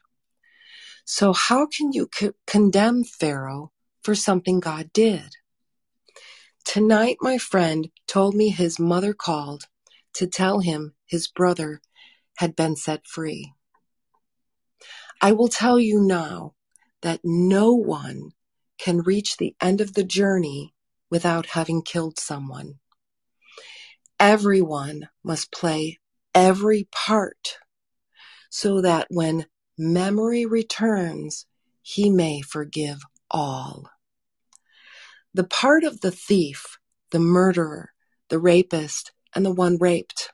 So 1.05 1.33
how 1.33 1.67
can 1.67 1.91
you 1.93 2.07
co- 2.07 2.33
condemn 2.47 3.03
Pharaoh 3.03 3.71
for 4.01 4.15
something 4.15 4.59
God 4.59 4.91
did? 4.93 5.35
Tonight 6.65 7.17
my 7.21 7.37
friend 7.37 7.89
told 8.07 8.35
me 8.35 8.49
his 8.49 8.79
mother 8.79 9.13
called 9.13 9.65
to 10.13 10.27
tell 10.27 10.59
him 10.59 10.95
his 11.05 11.27
brother 11.27 11.81
had 12.37 12.55
been 12.55 12.75
set 12.75 13.05
free. 13.05 13.53
I 15.21 15.33
will 15.33 15.49
tell 15.49 15.79
you 15.79 16.01
now 16.01 16.55
that 17.01 17.19
no 17.23 17.73
one 17.73 18.31
can 18.77 19.01
reach 19.01 19.37
the 19.37 19.55
end 19.61 19.81
of 19.81 19.93
the 19.93 20.03
journey 20.03 20.73
without 21.09 21.47
having 21.47 21.81
killed 21.81 22.19
someone. 22.19 22.79
Everyone 24.19 25.09
must 25.23 25.51
play 25.51 25.99
every 26.33 26.87
part 26.91 27.57
so 28.49 28.81
that 28.81 29.07
when 29.09 29.45
memory 29.77 30.45
returns, 30.45 31.45
he 31.81 32.09
may 32.09 32.41
forgive 32.41 32.99
all. 33.29 33.89
The 35.33 35.43
part 35.43 35.83
of 35.83 36.01
the 36.01 36.11
thief, 36.11 36.77
the 37.11 37.19
murderer, 37.19 37.91
the 38.29 38.39
rapist, 38.39 39.11
and 39.35 39.45
the 39.45 39.53
one 39.53 39.77
raped. 39.79 40.31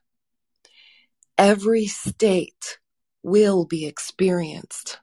Every 1.37 1.87
state 1.87 2.79
will 3.23 3.65
be 3.65 3.85
experienced. 3.85 4.99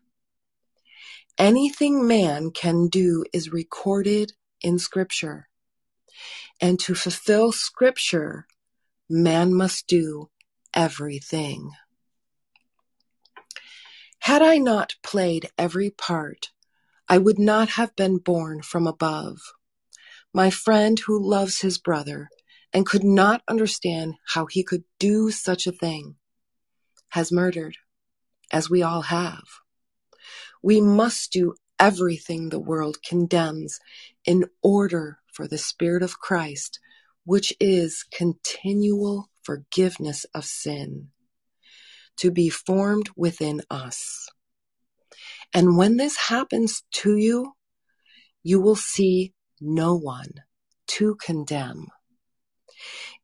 Anything 1.39 2.07
man 2.07 2.51
can 2.51 2.89
do 2.89 3.25
is 3.33 3.53
recorded 3.53 4.33
in 4.61 4.79
Scripture. 4.79 5.49
And 6.61 6.79
to 6.81 6.95
fulfill 6.95 7.53
Scripture, 7.53 8.47
man 9.09 9.55
must 9.55 9.87
do 9.87 10.31
everything. 10.75 11.73
Had 14.21 14.43
I 14.43 14.57
not 14.59 14.97
played 15.03 15.51
every 15.57 15.91
part, 15.91 16.51
I 17.09 17.19
would 17.19 17.39
not 17.39 17.71
have 17.71 17.95
been 17.97 18.19
born 18.19 18.63
from 18.63 18.87
above. 18.87 19.39
My 20.37 20.51
friend 20.51 20.99
who 20.99 21.19
loves 21.19 21.63
his 21.63 21.79
brother 21.79 22.29
and 22.71 22.85
could 22.85 23.03
not 23.03 23.41
understand 23.49 24.17
how 24.35 24.45
he 24.45 24.63
could 24.63 24.85
do 24.99 25.31
such 25.31 25.67
a 25.67 25.73
thing 25.73 26.17
has 27.09 27.33
murdered, 27.33 27.79
as 28.53 28.69
we 28.69 28.83
all 28.83 29.01
have. 29.01 29.45
We 30.63 30.83
must 30.83 31.33
do 31.33 31.55
everything 31.79 32.51
the 32.51 32.61
world 32.61 32.99
condemns 33.03 33.81
in 34.27 34.45
order 34.63 35.21
for 35.33 35.49
the 35.49 35.57
Spirit 35.57 36.03
of 36.03 36.21
Christ, 36.21 36.81
which 37.25 37.55
is 37.59 38.05
continual 38.13 39.31
forgiveness 39.43 40.27
of 40.35 40.45
sin, 40.45 41.09
to 42.19 42.31
be 42.31 42.51
formed 42.51 43.09
within 43.17 43.63
us. 43.71 44.29
And 45.55 45.79
when 45.79 45.97
this 45.97 46.19
happens 46.29 46.83
to 46.97 47.17
you, 47.17 47.55
you 48.43 48.61
will 48.61 48.77
see 48.77 49.33
no 49.61 49.95
one 49.95 50.33
to 50.87 51.17
condemn. 51.17 51.89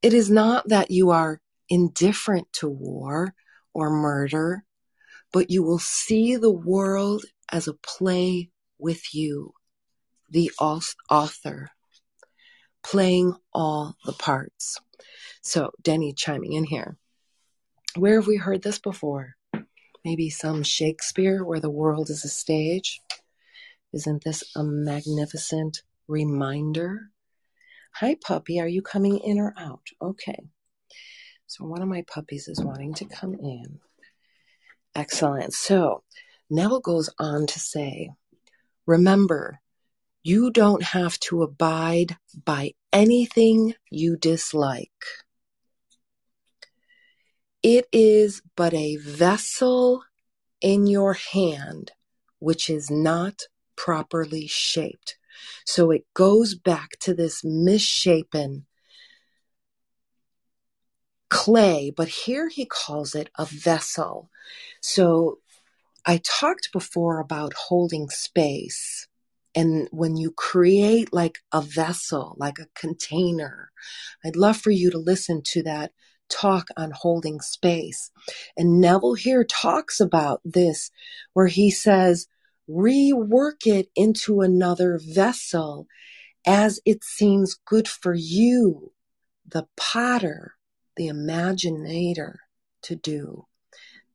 It 0.02 0.12
is 0.12 0.30
not 0.30 0.68
that 0.68 0.90
you 0.90 1.10
are 1.10 1.40
indifferent 1.68 2.52
to 2.54 2.68
war 2.68 3.34
or 3.72 3.90
murder, 3.90 4.64
but 5.32 5.50
you 5.50 5.62
will 5.62 5.78
see 5.78 6.36
the 6.36 6.52
world 6.52 7.24
as 7.50 7.68
a 7.68 7.74
play 7.74 8.50
with 8.78 9.14
you, 9.14 9.54
the 10.30 10.50
author, 10.58 11.70
playing 12.82 13.34
all 13.52 13.96
the 14.04 14.12
parts. 14.12 14.78
So, 15.40 15.70
Denny 15.82 16.12
chiming 16.12 16.52
in 16.52 16.64
here. 16.64 16.96
Where 17.96 18.16
have 18.16 18.26
we 18.26 18.36
heard 18.36 18.62
this 18.62 18.78
before? 18.78 19.36
Maybe 20.04 20.30
some 20.30 20.62
Shakespeare 20.62 21.44
where 21.44 21.60
the 21.60 21.70
world 21.70 22.10
is 22.10 22.24
a 22.24 22.28
stage? 22.28 23.00
Isn't 23.92 24.24
this 24.24 24.42
a 24.56 24.64
magnificent 24.64 25.82
reminder? 26.08 27.10
Hi, 27.94 28.16
puppy. 28.22 28.60
Are 28.60 28.68
you 28.68 28.82
coming 28.82 29.18
in 29.18 29.38
or 29.38 29.54
out? 29.56 29.86
Okay. 30.00 30.38
So, 31.46 31.64
one 31.64 31.82
of 31.82 31.88
my 31.88 32.04
puppies 32.06 32.48
is 32.48 32.62
wanting 32.62 32.94
to 32.94 33.04
come 33.04 33.34
in. 33.34 33.80
Excellent. 34.94 35.52
So, 35.52 36.02
Neville 36.48 36.80
goes 36.80 37.10
on 37.18 37.46
to 37.46 37.60
say, 37.60 38.10
remember, 38.86 39.60
you 40.22 40.50
don't 40.50 40.82
have 40.82 41.18
to 41.20 41.42
abide 41.42 42.16
by 42.44 42.72
anything 42.92 43.74
you 43.90 44.16
dislike. 44.16 44.90
It 47.62 47.86
is 47.92 48.42
but 48.56 48.74
a 48.74 48.96
vessel 48.96 50.02
in 50.60 50.86
your 50.86 51.14
hand 51.14 51.92
which 52.38 52.68
is 52.68 52.90
not 52.90 53.42
properly 53.76 54.46
shaped. 54.46 55.16
So 55.64 55.90
it 55.90 56.04
goes 56.14 56.54
back 56.54 56.98
to 57.00 57.14
this 57.14 57.42
misshapen 57.44 58.66
clay, 61.30 61.92
but 61.96 62.08
here 62.08 62.48
he 62.48 62.66
calls 62.66 63.14
it 63.14 63.30
a 63.38 63.46
vessel. 63.46 64.30
So 64.80 65.38
I 66.04 66.20
talked 66.22 66.72
before 66.72 67.20
about 67.20 67.54
holding 67.54 68.10
space. 68.10 69.08
And 69.54 69.88
when 69.92 70.16
you 70.16 70.30
create 70.30 71.12
like 71.12 71.38
a 71.52 71.60
vessel, 71.60 72.34
like 72.38 72.58
a 72.58 72.68
container, 72.74 73.70
I'd 74.24 74.36
love 74.36 74.56
for 74.56 74.70
you 74.70 74.90
to 74.90 74.98
listen 74.98 75.42
to 75.46 75.62
that 75.62 75.92
talk 76.28 76.68
on 76.76 76.90
holding 76.90 77.40
space. 77.40 78.10
And 78.56 78.80
Neville 78.80 79.14
here 79.14 79.44
talks 79.44 80.00
about 80.00 80.40
this, 80.44 80.90
where 81.34 81.46
he 81.46 81.70
says, 81.70 82.26
rework 82.72 83.66
it 83.66 83.88
into 83.94 84.40
another 84.40 84.98
vessel 85.02 85.86
as 86.46 86.80
it 86.84 87.04
seems 87.04 87.54
good 87.54 87.86
for 87.86 88.14
you, 88.14 88.92
the 89.46 89.66
potter, 89.76 90.54
the 90.96 91.08
imaginator, 91.08 92.36
to 92.82 92.96
do. 92.96 93.46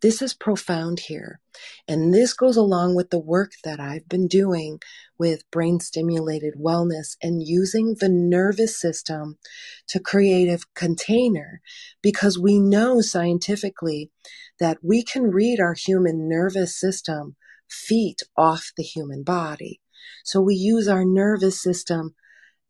This 0.02 0.22
is 0.22 0.34
profound 0.34 1.00
here. 1.00 1.40
And 1.88 2.14
this 2.14 2.34
goes 2.34 2.56
along 2.56 2.96
with 2.96 3.10
the 3.10 3.20
work 3.20 3.54
that 3.64 3.80
I've 3.80 4.08
been 4.08 4.28
doing 4.28 4.80
with 5.18 5.50
brain 5.50 5.80
stimulated 5.80 6.54
wellness 6.56 7.18
and 7.24 7.42
using 7.42 7.96
the 8.00 8.10
nervous 8.10 8.80
system 8.80 9.40
to 9.88 10.00
create 10.00 10.50
a 10.50 10.64
container 10.76 11.62
because 12.04 12.38
we 12.38 12.60
know 12.60 13.02
scientifically 13.02 14.12
that 14.60 14.78
we 14.84 15.04
can 15.04 15.32
read 15.32 15.60
our 15.60 15.74
human 15.74 16.30
nervous 16.30 16.80
system 16.80 17.36
feet 17.70 18.24
off 18.36 18.72
the 18.78 18.84
human 18.84 19.24
body. 19.24 19.80
So 20.24 20.42
we 20.42 20.56
use 20.56 20.88
our 20.88 21.06
nervous 21.06 21.62
system 21.62 22.16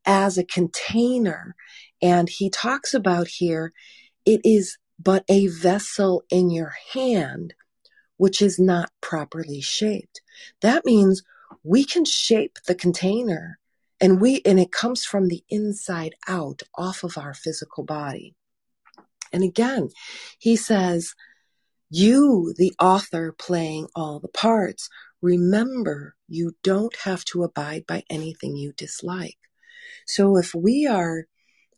as 0.05 0.37
a 0.37 0.43
container. 0.43 1.55
And 2.01 2.29
he 2.29 2.49
talks 2.49 2.93
about 2.93 3.27
here, 3.27 3.73
it 4.25 4.41
is 4.43 4.77
but 4.99 5.23
a 5.29 5.47
vessel 5.47 6.23
in 6.29 6.49
your 6.49 6.73
hand 6.93 7.53
which 8.17 8.41
is 8.41 8.59
not 8.59 8.91
properly 8.99 9.61
shaped. 9.61 10.21
That 10.61 10.85
means 10.85 11.23
we 11.63 11.85
can 11.85 12.03
shape 12.03 12.57
the 12.65 12.75
container 12.75 13.59
and 13.99 14.19
we 14.21 14.41
and 14.45 14.59
it 14.59 14.71
comes 14.71 15.05
from 15.05 15.27
the 15.27 15.43
inside 15.49 16.13
out 16.27 16.63
off 16.75 17.03
of 17.03 17.17
our 17.17 17.33
physical 17.33 17.83
body. 17.83 18.35
And 19.33 19.43
again, 19.43 19.89
he 20.39 20.55
says, 20.55 21.13
you, 21.89 22.53
the 22.57 22.73
author 22.79 23.33
playing 23.37 23.87
all 23.95 24.19
the 24.19 24.27
parts, 24.27 24.89
remember 25.21 26.15
you 26.27 26.53
don't 26.63 26.95
have 27.03 27.23
to 27.25 27.43
abide 27.43 27.85
by 27.87 28.03
anything 28.09 28.55
you 28.55 28.73
dislike. 28.73 29.37
So 30.05 30.37
if 30.37 30.53
we 30.53 30.87
are 30.87 31.25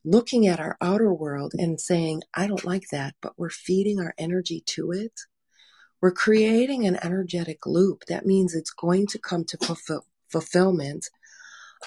looking 0.03 0.47
at 0.47 0.59
our 0.59 0.77
outer 0.81 1.13
world 1.13 1.53
and 1.57 1.79
saying, 1.79 2.23
I 2.33 2.47
don't 2.47 2.65
like 2.65 2.85
that, 2.91 3.15
but 3.21 3.33
we're 3.37 3.49
feeding 3.49 3.99
our 3.99 4.13
energy 4.17 4.63
to 4.67 4.91
it, 4.91 5.13
we're 6.01 6.11
creating 6.11 6.87
an 6.87 6.97
energetic 7.03 7.65
loop. 7.65 8.05
That 8.07 8.25
means 8.25 8.55
it's 8.55 8.71
going 8.71 9.07
to 9.07 9.19
come 9.19 9.43
to 9.45 9.57
fulfill, 9.57 10.05
fulfillment 10.29 11.07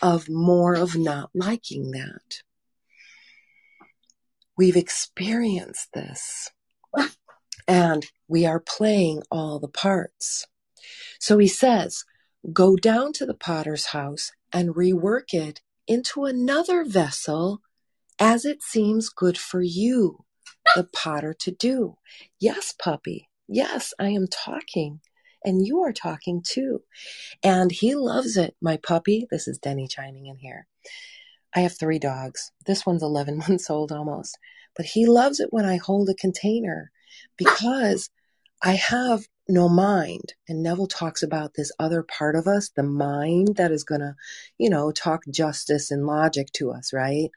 of 0.01 0.29
more 0.29 0.75
of 0.75 0.97
not 0.97 1.31
liking 1.35 1.91
that. 1.93 2.43
We've 4.57 4.77
experienced 4.77 5.89
this 5.95 6.51
and 7.73 8.05
we 8.29 8.45
are 8.45 8.61
playing 8.61 9.23
all 9.31 9.59
the 9.59 9.67
parts. 9.67 10.47
So 11.19 11.39
he 11.39 11.49
says, 11.49 12.05
go 12.53 12.77
down 12.77 13.15
to 13.15 13.25
the 13.25 13.33
potter's 13.33 13.87
house 13.87 14.31
and 14.53 14.75
rework 14.75 15.33
it 15.33 15.63
into 15.89 16.27
another 16.27 16.85
vessel 16.85 17.63
as 18.19 18.45
it 18.45 18.63
seems 18.63 19.09
good 19.09 19.39
for 19.39 19.63
you, 19.63 20.27
the 20.77 20.85
potter, 20.85 21.35
to 21.41 21.51
do. 21.51 21.97
Yes, 22.39 22.75
puppy. 22.79 23.31
Yes, 23.49 23.95
I 23.99 24.09
am 24.09 24.27
talking. 24.27 25.01
And 25.43 25.67
you 25.67 25.81
are 25.81 25.95
talking 25.95 26.43
too. 26.47 26.83
And 27.43 27.73
he 27.73 27.95
loves 27.95 28.37
it, 28.37 28.55
my 28.61 28.77
puppy. 28.77 29.27
This 29.31 29.49
is 29.49 29.57
Denny 29.57 29.89
chiming 29.89 30.27
in 30.27 30.37
here. 30.37 30.67
I 31.57 31.61
have 31.61 31.79
three 31.79 31.99
dogs. 31.99 32.53
This 32.67 32.85
one's 32.85 33.03
11 33.03 33.39
months 33.49 33.71
old 33.71 33.93
almost. 33.93 34.37
But 34.77 34.85
he 34.85 35.07
loves 35.07 35.41
it 35.41 35.49
when 35.51 35.65
I 35.65 35.79
hold 35.79 36.11
a 36.11 36.15
container 36.15 36.91
because 37.37 38.11
I 38.63 38.73
have 38.73 39.27
no 39.49 39.69
mind. 39.69 40.35
And 40.49 40.63
Neville 40.63 40.87
talks 40.87 41.23
about 41.23 41.55
this 41.55 41.73
other 41.79 42.03
part 42.03 42.37
of 42.37 42.47
us, 42.47 42.71
the 42.71 42.83
mind 42.83 43.57
that 43.57 43.73
is 43.73 43.85
going 43.85 44.01
to, 44.01 44.15
you 44.59 44.71
know, 44.71 44.93
talk 44.93 45.23
justice 45.31 45.91
and 45.91 46.07
logic 46.07 46.49
to 46.55 46.71
us, 46.71 46.93
right? 46.93 47.31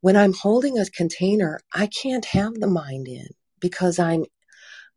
When 0.00 0.16
I'm 0.16 0.34
holding 0.34 0.78
a 0.78 0.86
container, 0.86 1.60
I 1.72 1.86
can't 1.86 2.24
have 2.26 2.54
the 2.54 2.66
mind 2.66 3.08
in 3.08 3.28
because 3.60 3.98
I'm 3.98 4.24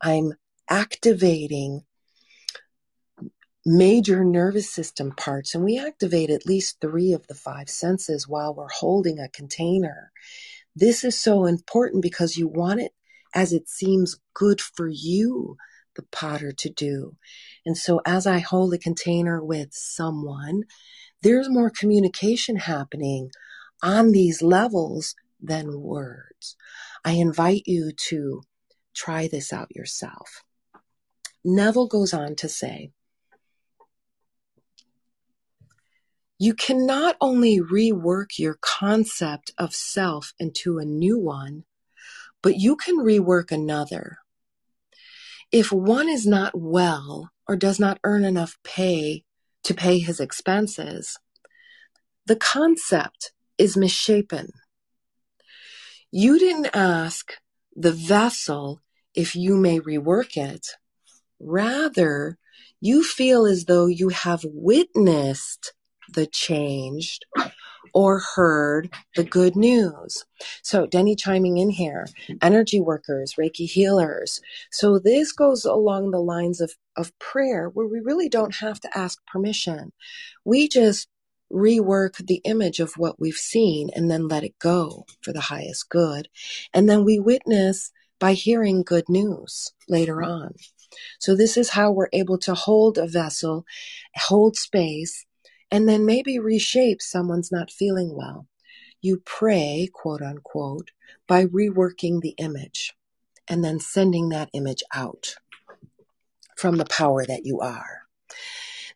I'm 0.02 0.34
activating 0.70 1.84
major 3.66 4.24
nervous 4.24 4.72
system 4.72 5.12
parts 5.12 5.54
and 5.54 5.64
we 5.64 5.78
activate 5.78 6.30
at 6.30 6.46
least 6.46 6.80
3 6.82 7.14
of 7.14 7.28
the 7.28 7.36
5 7.36 7.70
senses 7.70 8.28
while 8.28 8.54
we're 8.54 8.70
holding 8.70 9.20
a 9.20 9.30
container. 9.30 10.12
This 10.76 11.04
is 11.04 11.20
so 11.20 11.46
important 11.46 12.02
because 12.02 12.38
you 12.38 12.48
want 12.48 12.80
it 12.80 12.94
as 13.34 13.54
it 13.54 13.70
seems 13.70 14.20
good 14.34 14.62
for 14.62 14.88
you, 14.88 15.58
the 15.96 16.04
potter, 16.12 16.52
to 16.52 16.70
do. 16.70 17.16
And 17.66 17.78
so 17.78 18.02
as 18.06 18.26
I 18.26 18.40
hold 18.40 18.74
a 18.74 18.78
container 18.78 19.44
with 19.44 19.70
someone, 19.72 20.64
there's 21.22 21.50
more 21.50 21.70
communication 21.70 22.56
happening 22.56 23.32
on 23.82 24.12
these 24.12 24.42
levels 24.42 25.16
than 25.42 25.82
words. 25.82 26.56
I 27.04 27.12
invite 27.14 27.64
you 27.66 27.92
to 28.10 28.42
try 28.96 29.28
this 29.28 29.54
out 29.54 29.76
yourself. 29.76 30.44
Neville 31.44 31.88
goes 31.88 32.14
on 32.14 32.36
to 32.38 32.50
say, 32.50 32.92
You 36.38 36.54
can 36.54 36.86
not 36.86 37.18
only 37.20 37.60
rework 37.60 38.38
your 38.38 38.58
concept 38.62 39.52
of 39.58 39.74
self 39.74 40.34
into 40.40 40.78
a 40.78 40.86
new 40.86 41.20
one, 41.20 41.66
but 42.42 42.56
you 42.56 42.76
can 42.76 42.98
rework 42.98 43.52
another. 43.52 44.20
If 45.52 45.72
one 45.72 46.08
is 46.08 46.26
not 46.26 46.52
well 46.56 47.32
or 47.48 47.56
does 47.56 47.80
not 47.80 48.00
earn 48.04 48.24
enough 48.24 48.58
pay 48.64 49.24
to 49.64 49.74
pay 49.74 50.00
his 50.00 50.20
expenses, 50.20 51.18
the 52.26 52.36
concept 52.36 53.32
is 53.58 53.76
misshapen. 53.76 54.52
You 56.12 56.40
didn't 56.40 56.76
ask 56.76 57.34
the 57.76 57.92
vessel 57.92 58.82
if 59.16 59.36
you 59.36 59.58
may 59.58 59.80
rework 59.80 60.38
it. 60.38 60.68
Rather, 61.40 62.38
you 62.80 63.04
feel 63.04 63.46
as 63.46 63.66
though 63.66 63.88
you 63.88 64.10
have 64.10 64.42
witnessed 64.44 65.74
the 66.14 66.26
changed 66.26 67.26
or 67.94 68.20
heard 68.36 68.90
the 69.16 69.24
good 69.24 69.56
news. 69.56 70.26
So, 70.64 70.86
Denny 70.86 71.16
chiming 71.16 71.58
in 71.58 71.70
here, 71.70 72.08
energy 72.42 72.80
workers, 72.80 73.36
Reiki 73.40 73.70
healers. 73.70 74.42
So, 74.72 75.00
this 75.00 75.32
goes 75.32 75.66
along 75.66 76.12
the 76.12 76.22
lines 76.22 76.62
of, 76.62 76.74
of 76.96 77.18
prayer 77.20 77.70
where 77.70 77.88
we 77.88 78.00
really 78.00 78.30
don't 78.30 78.56
have 78.56 78.80
to 78.82 78.98
ask 78.98 79.20
permission. 79.28 79.92
We 80.46 80.68
just 80.68 81.08
rework 81.52 82.26
the 82.26 82.42
image 82.46 82.80
of 82.80 82.94
what 82.94 83.20
we've 83.20 83.34
seen 83.36 83.90
and 83.96 84.10
then 84.10 84.28
let 84.28 84.44
it 84.44 84.58
go 84.60 85.06
for 85.22 85.34
the 85.34 85.42
highest 85.42 85.90
good. 85.90 86.30
And 86.74 86.88
then 86.90 87.04
we 87.04 87.20
witness 87.20 87.92
by 88.20 88.34
hearing 88.34 88.84
good 88.84 89.10
news 89.10 89.72
later 89.88 90.22
on. 90.22 90.54
So, 91.20 91.36
this 91.36 91.58
is 91.58 91.72
how 91.72 91.92
we're 91.92 92.10
able 92.14 92.38
to 92.40 92.54
hold 92.54 92.98
a 92.98 93.08
vessel, 93.08 93.66
hold 94.16 94.56
space, 94.58 95.26
and 95.72 95.88
then 95.88 96.06
maybe 96.06 96.40
reshape 96.40 97.02
someone's 97.02 97.52
not 97.52 97.72
feeling 97.72 98.16
well. 98.16 98.48
You 99.02 99.22
pray, 99.26 99.90
quote 99.94 100.22
unquote, 100.22 100.92
by 101.28 101.46
reworking 101.46 102.22
the 102.22 102.36
image 102.38 102.94
and 103.48 103.64
then 103.64 103.80
sending 103.80 104.30
that 104.30 104.50
image 104.54 104.84
out 104.94 105.36
from 106.58 106.78
the 106.78 106.86
power 106.86 107.26
that 107.26 107.46
you 107.46 107.62
are. 107.62 108.04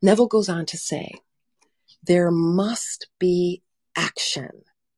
Neville 0.01 0.27
goes 0.27 0.49
on 0.49 0.65
to 0.67 0.77
say, 0.77 1.13
there 2.05 2.31
must 2.31 3.07
be 3.19 3.61
action. 3.95 4.49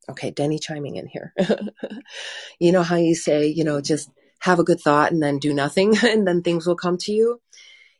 Okay, 0.08 0.30
Denny 0.30 0.58
chiming 0.58 0.96
in 0.96 1.06
here. 1.06 1.32
you 2.58 2.72
know 2.72 2.82
how 2.82 2.96
you 2.96 3.14
say, 3.14 3.46
you 3.46 3.64
know, 3.64 3.80
just 3.80 4.10
have 4.40 4.58
a 4.58 4.64
good 4.64 4.80
thought 4.80 5.12
and 5.12 5.22
then 5.22 5.38
do 5.38 5.54
nothing 5.54 5.96
and 6.02 6.26
then 6.26 6.42
things 6.42 6.66
will 6.66 6.76
come 6.76 6.96
to 6.98 7.12
you? 7.12 7.40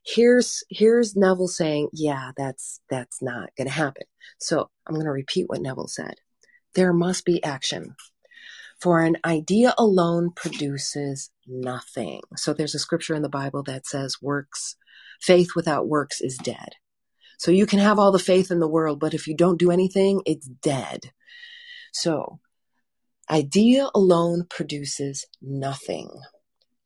Here's 0.07 0.63
here's 0.71 1.17
Neville 1.17 1.49
saying, 1.49 1.89
yeah, 1.93 2.31
that's 2.37 2.81
that's 2.89 3.21
not 3.21 3.51
going 3.57 3.67
to 3.69 3.75
happen. 3.75 4.05
So 4.39 4.71
I'm 4.87 4.95
going 4.95 5.07
to 5.07 5.13
repeat 5.13 5.49
what 5.49 5.61
Neville 5.61 5.89
said. 5.89 6.15
There 6.75 6.93
must 6.93 7.25
be 7.25 7.43
action. 7.43 7.97
For 8.81 9.01
an 9.01 9.17
idea 9.25 9.75
alone 9.79 10.33
produces 10.37 11.31
nothing. 11.47 12.21
So 12.37 12.53
there's 12.53 12.75
a 12.75 12.79
scripture 12.79 13.15
in 13.15 13.23
the 13.23 13.29
Bible 13.29 13.63
that 13.65 13.87
says 13.87 14.19
works 14.21 14.77
faith 15.21 15.51
without 15.57 15.89
works 15.89 16.21
is 16.21 16.37
dead. 16.37 16.75
So 17.39 17.51
you 17.51 17.67
can 17.67 17.79
have 17.79 17.99
all 17.99 18.13
the 18.13 18.19
faith 18.19 18.51
in 18.51 18.61
the 18.61 18.69
world, 18.69 19.01
but 19.01 19.15
if 19.15 19.27
you 19.27 19.35
don't 19.35 19.59
do 19.59 19.71
anything, 19.71 20.23
it's 20.27 20.47
dead. 20.47 21.13
So 21.93 22.41
idea 23.31 23.89
alone 23.95 24.47
produces 24.49 25.27
nothing. 25.41 26.11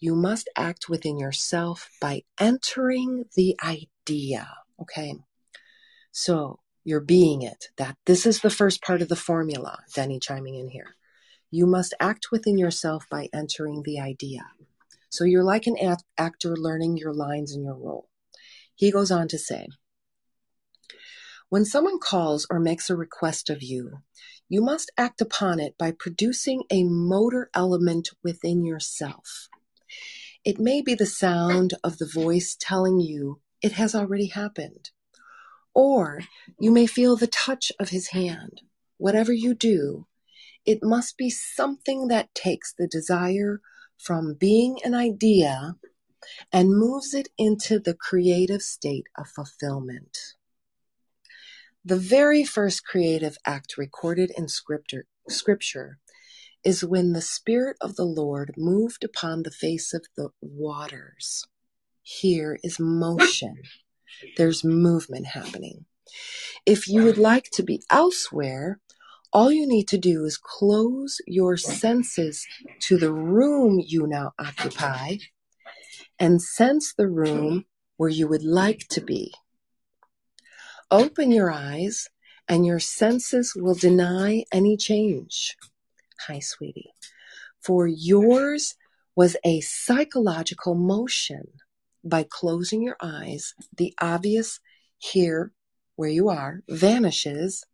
You 0.01 0.17
must 0.17 0.49
act 0.57 0.89
within 0.89 1.19
yourself 1.19 1.91
by 2.01 2.23
entering 2.41 3.27
the 3.37 3.57
idea. 3.63 4.49
Okay. 4.81 5.15
So 6.11 6.61
you're 6.85 7.01
being 7.01 7.43
it. 7.43 7.67
That 7.77 7.97
this 8.07 8.25
is 8.25 8.41
the 8.41 8.51
first 8.51 8.83
part 8.83 9.03
of 9.03 9.09
the 9.09 9.17
formula. 9.17 9.79
Denny 9.95 10.19
chiming 10.19 10.55
in 10.55 10.71
here. 10.71 10.97
You 11.51 11.67
must 11.67 11.95
act 12.01 12.29
within 12.33 12.57
yourself 12.57 13.05
by 13.11 13.29
entering 13.35 13.83
the 13.85 14.01
idea. 14.01 14.47
So 15.11 15.25
you're 15.25 15.45
like 15.45 15.67
an 15.67 15.77
act- 15.79 16.05
actor 16.17 16.57
learning 16.57 16.97
your 16.97 17.13
lines 17.13 17.53
and 17.53 17.63
your 17.65 17.77
role. 17.77 18.09
He 18.75 18.91
goes 18.91 19.11
on 19.11 19.29
to 19.29 19.39
say, 19.39 19.67
when 21.51 21.65
someone 21.65 21.99
calls 21.99 22.47
or 22.49 22.61
makes 22.61 22.89
a 22.89 22.97
request 22.97 23.51
of 23.51 23.63
you, 23.63 23.99
you 24.49 24.63
must 24.63 24.93
act 24.97 25.21
upon 25.21 25.61
it 25.61 25.77
by 25.77 25.91
producing 25.91 26.63
a 26.71 26.85
motor 26.85 27.51
element 27.53 28.11
within 28.23 28.65
yourself. 28.65 29.50
It 30.45 30.59
may 30.59 30.81
be 30.81 30.95
the 30.95 31.07
sound 31.07 31.75
of 31.85 31.99
the 31.99 32.11
voice 32.13 32.57
telling 32.59 32.99
you 32.99 33.41
it 33.61 33.73
has 33.73 33.95
already 33.95 34.27
happened. 34.29 34.91
Or 35.75 36.23
you 36.59 36.71
may 36.71 36.87
feel 36.87 37.17
the 37.17 37.27
touch 37.27 37.71
of 37.79 37.91
his 37.91 38.09
hand. 38.09 38.63
Whatever 38.97 39.33
you 39.33 39.55
do, 39.55 40.07
it 40.65 40.79
must 40.83 41.19
be 41.19 41.31
something 41.31 42.09
that 42.09 42.35
takes 42.35 42.73
the 42.73 42.89
desire 42.89 43.61
from 43.99 44.35
being 44.35 44.79
an 44.83 44.95
idea 44.95 45.77
and 46.53 46.77
moves 46.77 47.15
it 47.15 47.29
into 47.37 47.79
the 47.79 47.95
creative 47.95 48.63
state 48.63 49.07
of 49.17 49.29
fulfillment. 49.29 50.17
The 51.85 51.97
very 51.97 52.45
first 52.45 52.85
creative 52.85 53.37
act 53.47 53.77
recorded 53.79 54.33
in 54.37 54.49
scripture, 54.49 55.07
scripture 55.29 55.99
is 56.65 56.85
when 56.85 57.13
the 57.13 57.23
Spirit 57.23 57.77
of 57.81 57.97
the 57.97 58.05
Lord 58.05 58.55
moved 58.57 59.05
upon 59.05 59.43
the 59.43 59.51
face 59.51 59.95
of 59.95 60.05
the 60.17 60.31
waters. 60.41 61.47
Here 62.03 62.59
is 62.63 62.79
motion. 62.79 63.63
There's 64.37 64.65
movement 64.65 65.27
happening. 65.27 65.87
If 66.67 66.89
you 66.89 67.05
would 67.05 67.19
like 67.19 67.51
to 67.53 67.63
be 67.63 67.83
elsewhere, 67.91 68.81
all 69.33 69.53
you 69.53 69.67
need 69.67 69.89
to 69.89 69.99
do 69.99 70.25
is 70.25 70.37
close 70.37 71.21
your 71.27 71.57
senses 71.57 72.47
to 72.81 72.99
the 72.99 73.13
room 73.13 73.81
you 73.85 74.07
now 74.07 74.33
occupy 74.39 75.17
and 76.19 76.43
sense 76.43 76.93
the 76.93 77.09
room 77.09 77.65
where 77.97 78.11
you 78.11 78.27
would 78.29 78.43
like 78.43 78.89
to 78.89 79.01
be. 79.01 79.33
Open 80.91 81.31
your 81.31 81.51
eyes 81.51 82.09
and 82.49 82.67
your 82.67 82.81
senses 82.81 83.55
will 83.55 83.77
deny 83.77 84.45
any 84.53 84.77
change. 84.77 85.57
Hi, 86.27 86.39
sweetie. 86.41 86.93
For 87.63 87.87
yours 87.87 88.75
was 89.17 89.37
a 89.45 89.61
psychological 89.61 90.75
motion. 90.75 91.49
By 92.05 92.27
closing 92.29 92.83
your 92.83 92.97
eyes, 93.01 93.55
the 93.77 93.95
obvious 94.01 94.61
here, 94.99 95.53
where 95.97 96.11
you 96.11 96.29
are, 96.29 96.63
vanishes, 96.69 97.65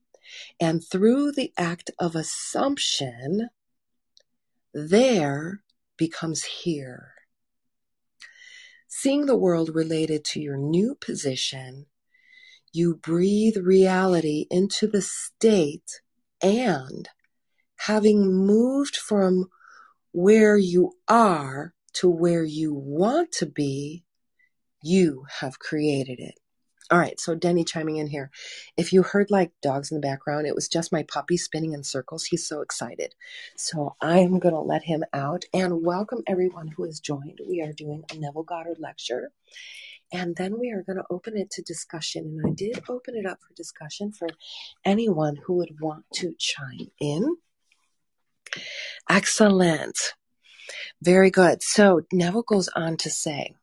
and 0.61 0.83
through 0.85 1.33
the 1.33 1.53
act 1.57 1.91
of 1.99 2.15
assumption, 2.15 3.51
there 4.73 5.63
becomes 5.97 6.45
here. 6.45 7.15
Seeing 8.89 9.27
the 9.27 9.37
world 9.37 9.75
related 9.75 10.25
to 10.27 10.41
your 10.41 10.57
new 10.57 10.95
position, 10.95 11.87
you 12.73 12.95
breathe 12.95 13.57
reality 13.57 14.47
into 14.51 14.87
the 14.87 15.03
state 15.03 16.01
and 16.43 17.09
having 17.77 18.33
moved 18.33 18.97
from 18.97 19.49
where 20.13 20.57
you 20.57 20.93
are 21.09 21.75
to 21.95 22.09
where 22.09 22.45
you 22.45 22.75
want 22.75 23.33
to 23.33 23.47
be, 23.47 24.05
you 24.83 25.25
have 25.41 25.59
created 25.59 26.21
it. 26.21 26.35
All 26.89 26.99
right, 27.01 27.19
so 27.19 27.35
Denny 27.35 27.65
chiming 27.65 27.97
in 27.97 28.07
here. 28.07 28.31
If 28.77 28.93
you 28.93 29.03
heard 29.03 29.29
like 29.29 29.51
dogs 29.61 29.91
in 29.91 29.97
the 29.97 30.07
background, 30.07 30.47
it 30.47 30.55
was 30.55 30.69
just 30.69 30.93
my 30.93 31.03
puppy 31.03 31.37
spinning 31.37 31.73
in 31.73 31.83
circles. 31.83 32.27
He's 32.27 32.47
so 32.47 32.61
excited. 32.61 33.17
So 33.57 33.97
I'm 34.01 34.39
going 34.39 34.55
to 34.55 34.61
let 34.61 34.85
him 34.85 35.03
out 35.13 35.47
and 35.53 35.85
welcome 35.85 36.23
everyone 36.29 36.69
who 36.69 36.85
has 36.85 37.01
joined. 37.01 37.41
We 37.45 37.61
are 37.61 37.73
doing 37.73 38.05
a 38.13 38.17
Neville 38.17 38.45
Goddard 38.45 38.79
lecture. 38.79 39.33
And 40.13 40.37
then 40.37 40.61
we 40.61 40.71
are 40.71 40.85
going 40.85 40.99
to 40.99 41.05
open 41.11 41.37
it 41.37 41.51
to 41.53 41.63
discussion. 41.63 42.25
And 42.25 42.47
I 42.47 42.55
did 42.55 42.85
open 42.89 43.17
it 43.17 43.27
up 43.27 43.41
for 43.41 43.53
discussion 43.55 44.13
for 44.13 44.29
anyone 44.85 45.37
who 45.45 45.55
would 45.55 45.81
want 45.81 46.05
to 46.15 46.35
chime 46.39 46.93
in. 47.01 47.37
Excellent. 49.09 49.97
Very 51.03 51.31
good. 51.31 51.63
So 51.63 52.03
Neville 52.13 52.43
goes 52.43 52.69
on 52.69 52.97
to 52.99 53.11
say, 53.11 53.55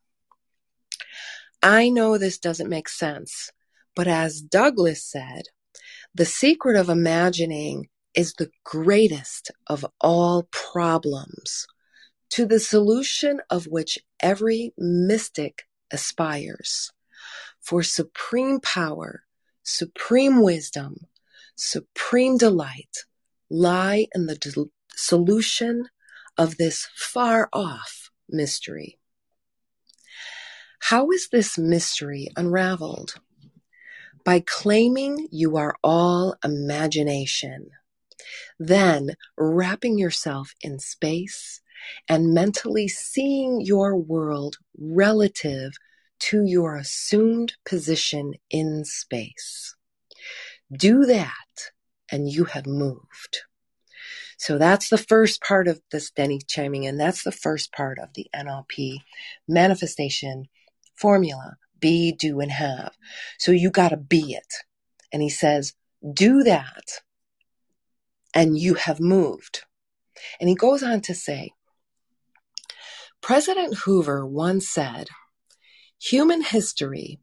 I 1.62 1.88
know 1.88 2.18
this 2.18 2.38
doesn't 2.38 2.68
make 2.68 2.88
sense, 2.88 3.50
but 3.96 4.06
as 4.06 4.40
Douglas 4.40 5.02
said, 5.02 5.44
the 6.14 6.24
secret 6.24 6.76
of 6.76 6.88
imagining 6.88 7.88
is 8.14 8.34
the 8.34 8.50
greatest 8.64 9.50
of 9.66 9.84
all 10.00 10.48
problems, 10.52 11.66
to 12.30 12.46
the 12.46 12.60
solution 12.60 13.40
of 13.50 13.66
which 13.66 13.98
every 14.20 14.72
mystic 14.78 15.64
aspires. 15.90 16.92
For 17.60 17.82
supreme 17.82 18.60
power, 18.60 19.24
supreme 19.62 20.42
wisdom, 20.42 21.06
supreme 21.56 22.36
delight 22.36 23.04
lie 23.50 24.06
in 24.14 24.26
the 24.26 24.36
solution 24.96 25.88
of 26.36 26.56
this 26.56 26.88
far 26.94 27.48
off 27.52 28.10
mystery. 28.28 28.98
How 30.80 31.10
is 31.10 31.28
this 31.30 31.56
mystery 31.56 32.28
unraveled? 32.36 33.14
by 34.24 34.40
claiming 34.40 35.28
you 35.30 35.56
are 35.56 35.76
all 35.84 36.36
imagination. 36.42 37.68
Then 38.58 39.10
wrapping 39.36 39.98
yourself 39.98 40.54
in 40.62 40.78
space 40.78 41.60
and 42.08 42.32
mentally 42.32 42.88
seeing 42.88 43.60
your 43.60 43.94
world 43.94 44.56
relative 44.78 45.74
to 46.20 46.44
your 46.44 46.76
assumed 46.76 47.54
position 47.66 48.32
in 48.50 48.84
space. 48.84 49.76
Do 50.72 51.04
that 51.04 51.70
and 52.10 52.30
you 52.30 52.44
have 52.44 52.66
moved. 52.66 53.42
So 54.38 54.58
that's 54.58 54.88
the 54.88 54.98
first 54.98 55.42
part 55.42 55.68
of 55.68 55.80
this 55.90 56.10
Denny 56.10 56.40
chiming 56.46 56.84
in. 56.84 56.96
That's 56.96 57.22
the 57.22 57.32
first 57.32 57.72
part 57.72 57.98
of 57.98 58.10
the 58.14 58.26
NLP 58.34 58.98
manifestation 59.48 60.48
formula 60.96 61.56
be, 61.80 62.12
do, 62.12 62.40
and 62.40 62.50
have. 62.50 62.96
So 63.38 63.52
you 63.52 63.70
got 63.70 63.90
to 63.90 63.96
be 63.96 64.32
it. 64.32 64.54
And 65.12 65.22
he 65.22 65.28
says, 65.28 65.74
do 66.12 66.42
that 66.42 67.02
and 68.32 68.58
you 68.58 68.74
have 68.74 69.00
moved. 69.00 69.64
And 70.40 70.48
he 70.48 70.54
goes 70.54 70.82
on 70.82 71.00
to 71.02 71.14
say, 71.14 71.52
President 73.20 73.78
Hoover 73.78 74.26
once 74.26 74.68
said, 74.68 75.08
human 76.00 76.42
history, 76.42 77.18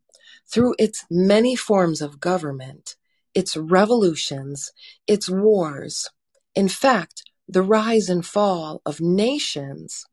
through 0.52 0.76
its 0.80 1.06
many 1.10 1.56
forms 1.56 2.02
of 2.02 2.20
government, 2.20 2.96
its 3.34 3.56
revolutions, 3.56 4.72
its 5.08 5.30
wars, 5.30 6.10
in 6.56 6.68
fact, 6.68 7.24
the 7.48 7.62
rise 7.62 8.10
and 8.10 8.26
fall 8.26 8.82
of 8.86 9.02
nations, 9.02 10.06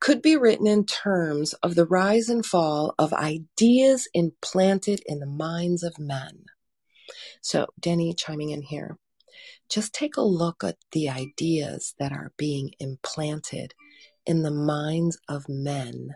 could 0.00 0.20
be 0.20 0.36
written 0.36 0.66
in 0.66 0.84
terms 0.84 1.54
of 1.54 1.74
the 1.74 1.86
rise 1.86 2.28
and 2.28 2.44
fall 2.44 2.94
of 2.98 3.12
ideas 3.12 4.08
implanted 4.12 5.00
in 5.06 5.18
the 5.18 5.26
minds 5.26 5.82
of 5.82 5.98
men. 5.98 6.44
So, 7.40 7.66
Denny 7.80 8.12
chiming 8.14 8.50
in 8.50 8.62
here 8.62 8.98
just 9.68 9.94
take 9.94 10.16
a 10.16 10.22
look 10.22 10.62
at 10.62 10.76
the 10.92 11.08
ideas 11.08 11.94
that 11.98 12.12
are 12.12 12.32
being 12.36 12.72
implanted 12.78 13.74
in 14.26 14.42
the 14.42 14.50
minds 14.50 15.18
of 15.28 15.48
men 15.48 16.14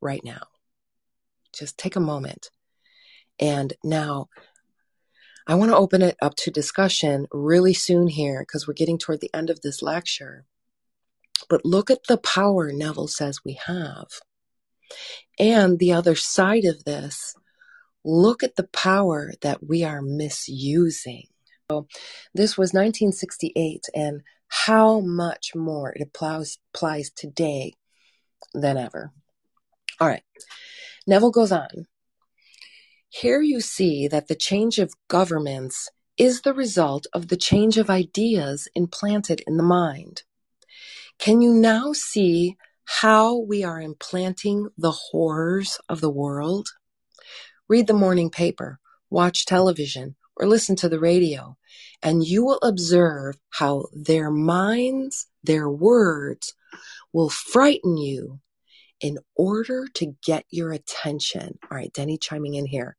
right 0.00 0.22
now. 0.24 0.42
Just 1.52 1.78
take 1.78 1.96
a 1.96 2.00
moment. 2.00 2.50
And 3.38 3.74
now 3.82 4.28
I 5.46 5.54
want 5.54 5.70
to 5.70 5.76
open 5.76 6.02
it 6.02 6.16
up 6.20 6.34
to 6.36 6.50
discussion 6.50 7.26
really 7.30 7.72
soon 7.72 8.08
here 8.08 8.40
because 8.40 8.66
we're 8.66 8.74
getting 8.74 8.98
toward 8.98 9.20
the 9.20 9.30
end 9.32 9.48
of 9.48 9.60
this 9.60 9.80
lecture. 9.80 10.44
But 11.48 11.64
look 11.64 11.90
at 11.90 12.06
the 12.08 12.18
power 12.18 12.72
Neville 12.72 13.06
says 13.08 13.44
we 13.44 13.58
have. 13.66 14.06
And 15.38 15.78
the 15.78 15.92
other 15.92 16.16
side 16.16 16.64
of 16.64 16.84
this, 16.84 17.34
look 18.04 18.42
at 18.42 18.56
the 18.56 18.66
power 18.68 19.32
that 19.42 19.66
we 19.66 19.84
are 19.84 20.02
misusing. 20.02 21.26
So 21.70 21.86
this 22.34 22.56
was 22.56 22.72
1968, 22.72 23.86
and 23.94 24.22
how 24.48 25.00
much 25.00 25.54
more 25.54 25.92
it 25.92 26.02
applies, 26.02 26.58
applies 26.72 27.10
today 27.10 27.74
than 28.54 28.76
ever. 28.76 29.12
All 30.00 30.08
right. 30.08 30.22
Neville 31.06 31.32
goes 31.32 31.52
on. 31.52 31.86
Here 33.20 33.40
you 33.40 33.62
see 33.62 34.08
that 34.08 34.28
the 34.28 34.34
change 34.34 34.78
of 34.78 34.92
governments 35.08 35.88
is 36.18 36.42
the 36.42 36.52
result 36.52 37.06
of 37.14 37.28
the 37.28 37.38
change 37.38 37.78
of 37.78 37.88
ideas 37.88 38.68
implanted 38.74 39.42
in 39.46 39.56
the 39.56 39.62
mind. 39.62 40.24
Can 41.18 41.40
you 41.40 41.54
now 41.54 41.94
see 41.94 42.58
how 42.84 43.38
we 43.38 43.64
are 43.64 43.80
implanting 43.80 44.68
the 44.76 44.90
horrors 44.90 45.80
of 45.88 46.02
the 46.02 46.10
world? 46.10 46.68
Read 47.68 47.86
the 47.86 47.94
morning 47.94 48.28
paper, 48.28 48.80
watch 49.08 49.46
television, 49.46 50.16
or 50.36 50.46
listen 50.46 50.76
to 50.76 50.88
the 50.90 51.00
radio, 51.00 51.56
and 52.02 52.22
you 52.22 52.44
will 52.44 52.60
observe 52.62 53.36
how 53.48 53.86
their 53.94 54.30
minds, 54.30 55.26
their 55.42 55.70
words 55.70 56.54
will 57.14 57.30
frighten 57.30 57.96
you 57.96 58.40
in 59.00 59.16
order 59.34 59.86
to 59.94 60.14
get 60.22 60.44
your 60.50 60.70
attention. 60.70 61.58
All 61.70 61.78
right, 61.78 61.92
Denny 61.94 62.18
chiming 62.18 62.56
in 62.56 62.66
here. 62.66 62.98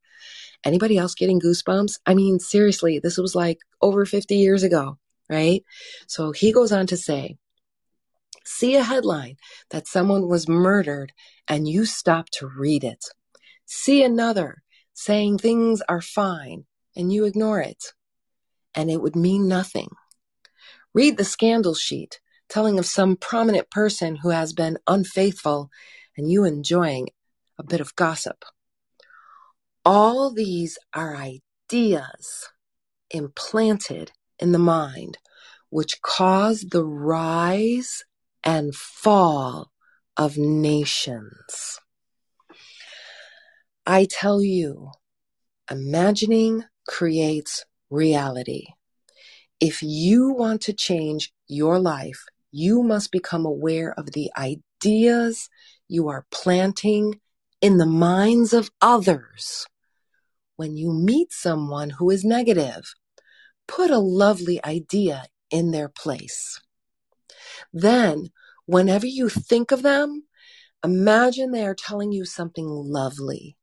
Anybody 0.64 0.98
else 0.98 1.16
getting 1.16 1.40
goosebumps? 1.40 2.00
I 2.06 2.14
mean, 2.14 2.40
seriously, 2.40 3.00
this 3.00 3.18
was 3.18 3.36
like 3.36 3.60
over 3.82 4.06
50 4.06 4.36
years 4.36 4.64
ago, 4.64 4.98
right? 5.30 5.64
So 6.08 6.32
he 6.32 6.52
goes 6.52 6.72
on 6.72 6.88
to 6.88 6.98
say, 6.98 7.38
see 8.46 8.76
a 8.76 8.84
headline 8.84 9.38
that 9.72 9.88
someone 9.88 10.28
was 10.28 10.48
murdered 10.48 11.14
and 11.48 11.68
you 11.68 11.86
stop 11.86 12.30
to 12.32 12.48
read 12.48 12.84
it. 12.84 13.06
See 13.66 14.04
another 14.04 14.64
saying 14.94 15.38
things 15.38 15.82
are 15.88 16.02
fine 16.02 16.66
and 16.96 17.14
you 17.14 17.26
ignore 17.26 17.62
it, 17.62 17.94
and 18.74 18.90
it 18.90 19.02
would 19.02 19.16
mean 19.16 19.48
nothing. 19.48 19.90
Read 20.94 21.18
the 21.18 21.24
scandal 21.24 21.76
sheet 21.76 22.20
telling 22.50 22.80
of 22.80 22.86
some 22.86 23.16
prominent 23.16 23.70
person 23.70 24.16
who 24.16 24.30
has 24.30 24.54
been 24.54 24.78
unfaithful 24.88 25.70
and 26.18 26.32
you 26.32 26.44
enjoying 26.44 27.10
a 27.60 27.64
bit 27.64 27.82
of 27.82 27.96
gossip. 27.96 28.46
All 29.90 30.34
these 30.34 30.78
are 30.94 31.16
ideas 31.16 32.50
implanted 33.10 34.12
in 34.38 34.52
the 34.52 34.60
mind 34.60 35.18
which 35.70 36.02
cause 36.02 36.66
the 36.72 36.84
rise 36.84 38.04
and 38.44 38.76
fall 38.76 39.72
of 40.18 40.38
nations. 40.38 41.80
I 43.86 44.10
tell 44.12 44.42
you, 44.42 44.92
imagining 45.72 46.66
creates 46.86 47.64
reality. 47.90 48.66
If 49.62 49.82
you 49.82 50.34
want 50.34 50.60
to 50.64 50.74
change 50.74 51.32
your 51.48 51.80
life, 51.80 52.26
you 52.52 52.84
must 52.84 53.10
become 53.10 53.46
aware 53.46 53.94
of 53.98 54.12
the 54.12 54.32
ideas 54.38 55.48
you 55.88 56.10
are 56.10 56.26
planting 56.30 57.22
in 57.62 57.78
the 57.78 57.86
minds 57.86 58.52
of 58.52 58.70
others. 58.82 59.66
When 60.58 60.76
you 60.76 60.92
meet 60.92 61.32
someone 61.32 61.92
who 61.92 62.10
is 62.10 62.26
negative, 62.26 62.96
put 63.68 63.92
a 63.92 64.00
lovely 64.00 64.60
idea 64.66 65.26
in 65.52 65.70
their 65.70 65.88
place. 65.88 66.60
Then, 67.72 68.32
whenever 68.66 69.06
you 69.06 69.30
think 69.30 69.72
of 69.72 69.84
them, 69.84 70.24
imagine 70.84 71.52
they 71.52 71.64
are 71.64 71.76
telling 71.76 72.12
you 72.12 72.26
something 72.26 72.66
lovely. 72.68 73.56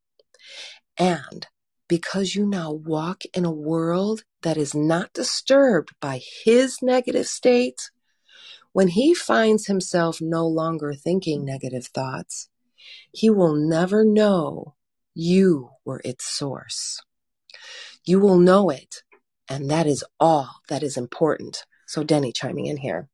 And 0.96 1.46
because 1.88 2.36
you 2.36 2.46
now 2.46 2.70
walk 2.70 3.24
in 3.34 3.44
a 3.44 3.50
world 3.50 4.22
that 4.42 4.56
is 4.56 4.72
not 4.72 5.12
disturbed 5.12 5.90
by 6.00 6.20
his 6.44 6.78
negative 6.80 7.26
state, 7.26 7.90
when 8.72 8.86
he 8.86 9.14
finds 9.14 9.66
himself 9.66 10.20
no 10.20 10.46
longer 10.46 10.94
thinking 10.94 11.44
negative 11.44 11.86
thoughts, 11.88 12.48
he 13.12 13.30
will 13.30 13.56
never 13.56 14.04
know 14.04 14.74
you 15.14 15.70
were 15.84 16.00
its 16.04 16.24
source. 16.24 17.00
You 18.04 18.20
will 18.20 18.38
know 18.38 18.70
it, 18.70 19.02
and 19.48 19.70
that 19.70 19.86
is 19.86 20.04
all 20.20 20.60
that 20.68 20.82
is 20.82 20.96
important. 20.96 21.64
So, 21.86 22.02
Denny 22.04 22.32
chiming 22.32 22.66
in 22.66 22.78
here. 22.78 23.08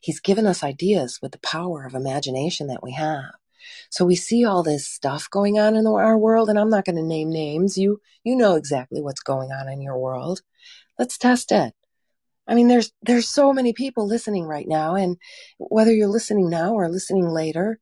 He's 0.00 0.20
given 0.20 0.46
us 0.46 0.64
ideas 0.64 1.18
with 1.22 1.32
the 1.32 1.38
power 1.38 1.84
of 1.84 1.94
imagination 1.94 2.66
that 2.68 2.82
we 2.82 2.92
have. 2.92 3.32
So 3.90 4.04
we 4.04 4.16
see 4.16 4.44
all 4.44 4.62
this 4.62 4.88
stuff 4.88 5.28
going 5.30 5.58
on 5.58 5.76
in 5.76 5.86
our 5.86 6.16
world, 6.16 6.48
and 6.48 6.58
I'm 6.58 6.70
not 6.70 6.84
going 6.84 6.96
to 6.96 7.02
name 7.02 7.30
names. 7.30 7.76
You 7.76 8.00
you 8.24 8.36
know 8.36 8.54
exactly 8.54 9.00
what's 9.00 9.20
going 9.20 9.50
on 9.52 9.68
in 9.68 9.80
your 9.80 9.98
world. 9.98 10.40
Let's 10.98 11.18
test 11.18 11.52
it. 11.52 11.74
I 12.46 12.54
mean, 12.54 12.68
there's 12.68 12.92
there's 13.02 13.28
so 13.28 13.52
many 13.52 13.72
people 13.72 14.06
listening 14.06 14.44
right 14.44 14.66
now, 14.66 14.94
and 14.94 15.16
whether 15.58 15.92
you're 15.92 16.08
listening 16.08 16.50
now 16.50 16.74
or 16.74 16.88
listening 16.88 17.28
later, 17.28 17.78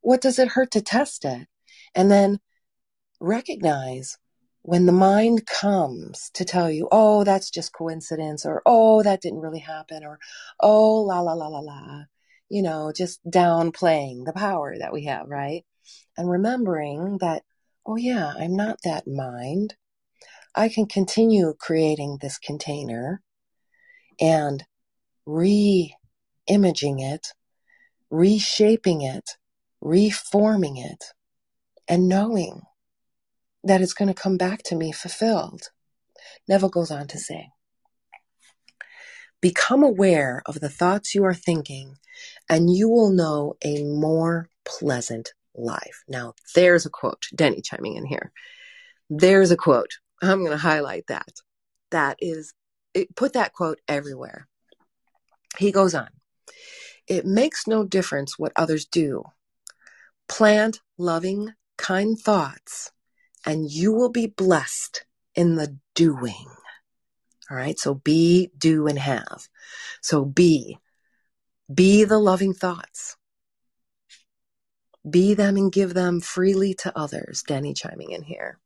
what 0.00 0.20
does 0.20 0.38
it 0.38 0.48
hurt 0.48 0.70
to 0.72 0.82
test 0.82 1.24
it? 1.24 1.46
And 1.96 2.10
then 2.10 2.38
recognize 3.20 4.18
when 4.62 4.86
the 4.86 4.92
mind 4.92 5.46
comes 5.46 6.30
to 6.34 6.44
tell 6.44 6.70
you, 6.70 6.88
oh, 6.92 7.24
that's 7.24 7.50
just 7.50 7.72
coincidence, 7.72 8.46
or 8.46 8.62
oh, 8.66 9.02
that 9.02 9.22
didn't 9.22 9.40
really 9.40 9.60
happen, 9.60 10.04
or 10.04 10.18
oh, 10.60 11.02
la 11.02 11.20
la 11.20 11.32
la 11.32 11.48
la 11.48 11.60
la 11.60 12.04
you 12.48 12.62
know, 12.62 12.92
just 12.94 13.20
downplaying 13.28 14.24
the 14.24 14.32
power 14.32 14.76
that 14.78 14.92
we 14.92 15.04
have, 15.04 15.28
right? 15.28 15.64
And 16.16 16.30
remembering 16.30 17.18
that, 17.18 17.42
oh 17.84 17.96
yeah, 17.96 18.32
I'm 18.38 18.54
not 18.54 18.78
that 18.84 19.06
mind. 19.06 19.74
I 20.54 20.68
can 20.68 20.86
continue 20.86 21.54
creating 21.58 22.18
this 22.20 22.38
container 22.38 23.20
and 24.20 24.64
re 25.26 25.94
imaging 26.46 27.00
it, 27.00 27.28
reshaping 28.10 29.02
it, 29.02 29.32
reforming 29.80 30.76
it, 30.76 31.04
and 31.88 32.08
knowing 32.08 32.62
that 33.64 33.80
it's 33.80 33.94
going 33.94 34.08
to 34.12 34.20
come 34.20 34.36
back 34.36 34.62
to 34.64 34.76
me 34.76 34.92
fulfilled. 34.92 35.70
Neville 36.48 36.68
goes 36.68 36.90
on 36.90 37.06
to 37.08 37.18
say, 37.18 37.48
Become 39.40 39.82
aware 39.82 40.42
of 40.46 40.60
the 40.60 40.68
thoughts 40.68 41.14
you 41.14 41.24
are 41.24 41.34
thinking, 41.34 41.96
and 42.48 42.74
you 42.74 42.88
will 42.88 43.10
know 43.10 43.54
a 43.64 43.84
more 43.84 44.48
pleasant 44.64 45.32
life. 45.54 46.02
Now, 46.08 46.34
there's 46.54 46.86
a 46.86 46.90
quote, 46.90 47.26
Denny 47.34 47.60
chiming 47.60 47.96
in 47.96 48.06
here. 48.06 48.32
There's 49.10 49.50
a 49.50 49.56
quote. 49.56 49.98
I'm 50.22 50.40
going 50.40 50.52
to 50.52 50.56
highlight 50.56 51.06
that. 51.08 51.28
That 51.90 52.16
is, 52.20 52.54
it, 52.94 53.14
put 53.14 53.34
that 53.34 53.52
quote 53.52 53.78
everywhere. 53.86 54.48
He 55.58 55.70
goes 55.70 55.94
on. 55.94 56.08
It 57.06 57.24
makes 57.24 57.66
no 57.66 57.84
difference 57.84 58.38
what 58.38 58.52
others 58.56 58.86
do. 58.86 59.22
Plant 60.28 60.80
loving, 60.98 61.52
kind 61.76 62.18
thoughts, 62.18 62.92
and 63.44 63.70
you 63.70 63.92
will 63.92 64.10
be 64.10 64.26
blessed 64.26 65.04
in 65.34 65.56
the 65.56 65.78
doing. 65.94 66.46
All 67.50 67.56
right. 67.56 67.78
So 67.78 67.94
be, 67.94 68.50
do, 68.58 68.86
and 68.86 68.98
have. 68.98 69.48
So 70.00 70.24
be, 70.24 70.78
be 71.72 72.04
the 72.04 72.18
loving 72.18 72.54
thoughts. 72.54 73.16
Be 75.08 75.34
them 75.34 75.56
and 75.56 75.70
give 75.70 75.94
them 75.94 76.20
freely 76.20 76.74
to 76.74 76.98
others. 76.98 77.44
Denny 77.46 77.72
chiming 77.72 78.10
in 78.10 78.22
here. 78.24 78.58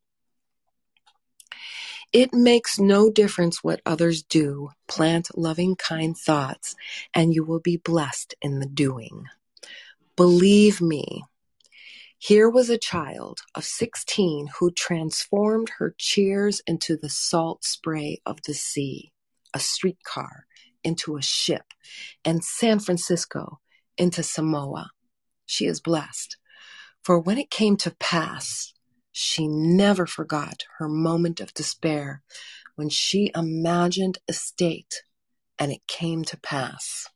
It 2.11 2.33
makes 2.33 2.79
no 2.79 3.09
difference 3.09 3.63
what 3.63 3.81
others 3.85 4.23
do. 4.23 4.71
Plant 4.87 5.37
loving, 5.37 5.75
kind 5.75 6.17
thoughts, 6.17 6.75
and 7.13 7.33
you 7.33 7.43
will 7.43 7.59
be 7.59 7.77
blessed 7.77 8.33
in 8.41 8.59
the 8.59 8.65
doing. 8.65 9.27
Believe 10.15 10.81
me, 10.81 11.23
here 12.23 12.47
was 12.47 12.69
a 12.69 12.77
child 12.77 13.39
of 13.55 13.63
16 13.63 14.49
who 14.59 14.69
transformed 14.69 15.71
her 15.79 15.95
cheers 15.97 16.61
into 16.67 16.95
the 16.95 17.09
salt 17.09 17.63
spray 17.63 18.21
of 18.27 18.37
the 18.45 18.53
sea, 18.53 19.11
a 19.55 19.59
streetcar 19.59 20.45
into 20.83 21.17
a 21.17 21.21
ship, 21.23 21.63
and 22.23 22.43
San 22.43 22.77
Francisco 22.77 23.59
into 23.97 24.21
Samoa. 24.21 24.91
She 25.47 25.65
is 25.65 25.81
blessed. 25.81 26.37
For 27.03 27.19
when 27.19 27.39
it 27.39 27.49
came 27.49 27.75
to 27.77 27.95
pass, 27.99 28.71
she 29.11 29.47
never 29.47 30.05
forgot 30.05 30.65
her 30.77 30.87
moment 30.87 31.41
of 31.41 31.55
despair 31.55 32.21
when 32.75 32.89
she 32.89 33.31
imagined 33.35 34.19
a 34.29 34.33
state 34.33 35.01
and 35.57 35.71
it 35.71 35.87
came 35.87 36.23
to 36.25 36.37
pass. 36.37 37.07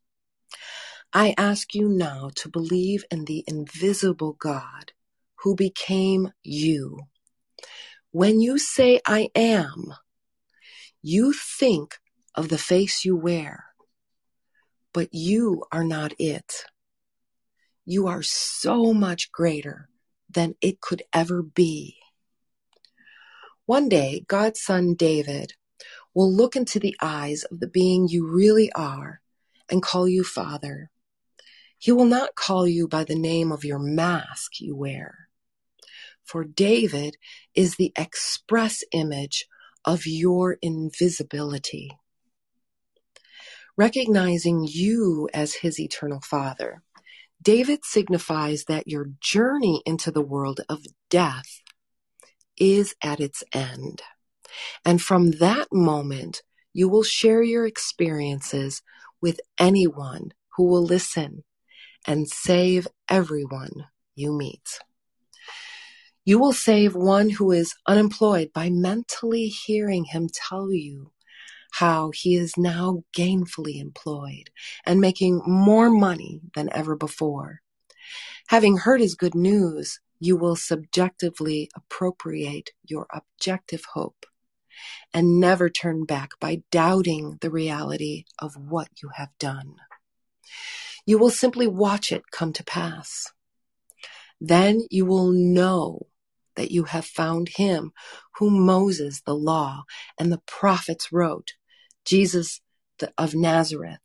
I 1.18 1.34
ask 1.38 1.74
you 1.74 1.88
now 1.88 2.30
to 2.36 2.50
believe 2.50 3.06
in 3.10 3.24
the 3.24 3.46
invisible 3.48 4.34
God 4.34 4.92
who 5.36 5.56
became 5.56 6.34
you. 6.44 7.04
When 8.12 8.42
you 8.42 8.58
say 8.58 9.00
I 9.06 9.30
am, 9.34 9.94
you 11.02 11.32
think 11.32 12.00
of 12.36 12.50
the 12.50 12.58
face 12.58 13.06
you 13.06 13.16
wear, 13.16 13.68
but 14.92 15.08
you 15.14 15.64
are 15.72 15.86
not 15.86 16.12
it. 16.20 16.66
You 17.86 18.08
are 18.08 18.22
so 18.22 18.94
much 18.94 19.32
greater 19.32 19.88
than 20.30 20.56
it 20.60 20.82
could 20.82 21.04
ever 21.14 21.42
be. 21.42 21.96
One 23.66 23.88
day, 23.88 24.26
God's 24.28 24.60
son 24.60 24.96
David 24.96 25.54
will 26.14 26.30
look 26.30 26.58
into 26.58 26.78
the 26.78 26.98
eyes 27.02 27.46
of 27.46 27.62
the 27.62 27.68
being 27.68 28.10
you 28.10 28.28
really 28.28 28.70
are 28.74 29.22
and 29.70 29.82
call 29.82 30.10
you 30.10 30.26
Father. 30.26 30.92
He 31.78 31.92
will 31.92 32.06
not 32.06 32.36
call 32.36 32.68
you 32.68 32.88
by 32.88 33.04
the 33.04 33.16
name 33.16 33.52
of 33.52 33.64
your 33.64 33.80
mask 33.80 34.60
you 34.60 34.76
wear. 34.76 35.30
For 36.24 36.44
David 36.44 37.18
is 37.54 37.76
the 37.76 37.94
express 37.96 38.84
image 38.92 39.48
of 39.84 40.08
your 40.08 40.58
invisibility. 40.62 41.92
Recognizing 43.78 44.66
you 44.68 45.30
as 45.34 45.56
his 45.56 45.80
eternal 45.80 46.22
Father, 46.22 46.82
David 47.42 47.86
signifies 47.86 48.64
that 48.66 48.88
your 48.88 49.10
journey 49.20 49.84
into 49.86 50.10
the 50.10 50.22
world 50.22 50.62
of 50.68 50.86
death 51.10 51.62
is 52.58 52.96
at 53.04 53.20
its 53.20 53.44
end. 53.54 54.02
And 54.84 55.02
from 55.02 55.32
that 55.32 55.68
moment, 55.72 56.42
you 56.74 56.90
will 56.90 57.04
share 57.04 57.44
your 57.44 57.68
experiences 57.68 58.82
with 59.22 59.40
anyone 59.60 60.32
who 60.56 60.66
will 60.66 60.84
listen 60.84 61.44
and 62.08 62.28
save 62.28 62.88
everyone 63.10 63.88
you 64.16 64.32
meet. 64.32 64.80
You 66.24 66.40
will 66.40 66.54
save 66.54 66.96
one 66.96 67.30
who 67.30 67.52
is 67.52 67.76
unemployed 67.86 68.52
by 68.54 68.70
mentally 68.70 69.48
hearing 69.48 70.06
him 70.06 70.28
tell 70.34 70.72
you 70.72 71.12
how 71.74 72.12
he 72.12 72.36
is 72.36 72.58
now 72.58 73.04
gainfully 73.16 73.80
employed 73.80 74.50
and 74.86 75.02
making 75.02 75.42
more 75.46 75.90
money 75.90 76.42
than 76.56 76.70
ever 76.72 76.96
before. 76.96 77.62
Having 78.48 78.78
heard 78.78 79.02
his 79.02 79.16
good 79.16 79.36
news, 79.36 80.00
you 80.20 80.38
will 80.38 80.56
subjectively 80.56 81.70
appropriate 81.76 82.72
your 82.84 83.08
objective 83.14 83.84
hope 83.94 84.26
and 85.14 85.40
never 85.40 85.70
turn 85.70 86.06
back 86.06 86.32
by 86.40 86.64
doubting 86.72 87.38
the 87.42 87.52
reality 87.52 88.26
of 88.40 88.56
what 88.56 88.88
you 89.02 89.10
have 89.16 89.30
done. 89.38 89.76
You 91.06 91.18
will 91.18 91.30
simply 91.30 91.68
watch 91.68 92.12
it 92.12 92.32
come 92.32 92.54
to 92.54 92.64
pass. 92.64 93.32
Then 94.42 94.86
you 94.90 95.06
will 95.06 95.32
know 95.32 96.08
that 96.56 96.72
you 96.72 96.86
have 96.86 97.06
found 97.06 97.50
him 97.50 97.92
whom 98.38 98.66
Moses, 98.66 99.22
the 99.22 99.36
law, 99.36 99.84
and 100.20 100.32
the 100.32 100.42
prophets 100.46 101.12
wrote, 101.12 101.54
Jesus 102.06 102.62
of 103.18 103.36
Nazareth, 103.36 104.00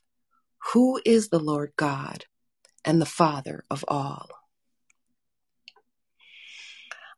who 0.72 1.00
is 1.04 1.28
the 1.28 1.38
Lord 1.38 1.72
God 1.76 2.24
and 2.84 3.00
the 3.00 3.06
Father 3.06 3.64
of 3.70 3.84
all. 3.88 4.28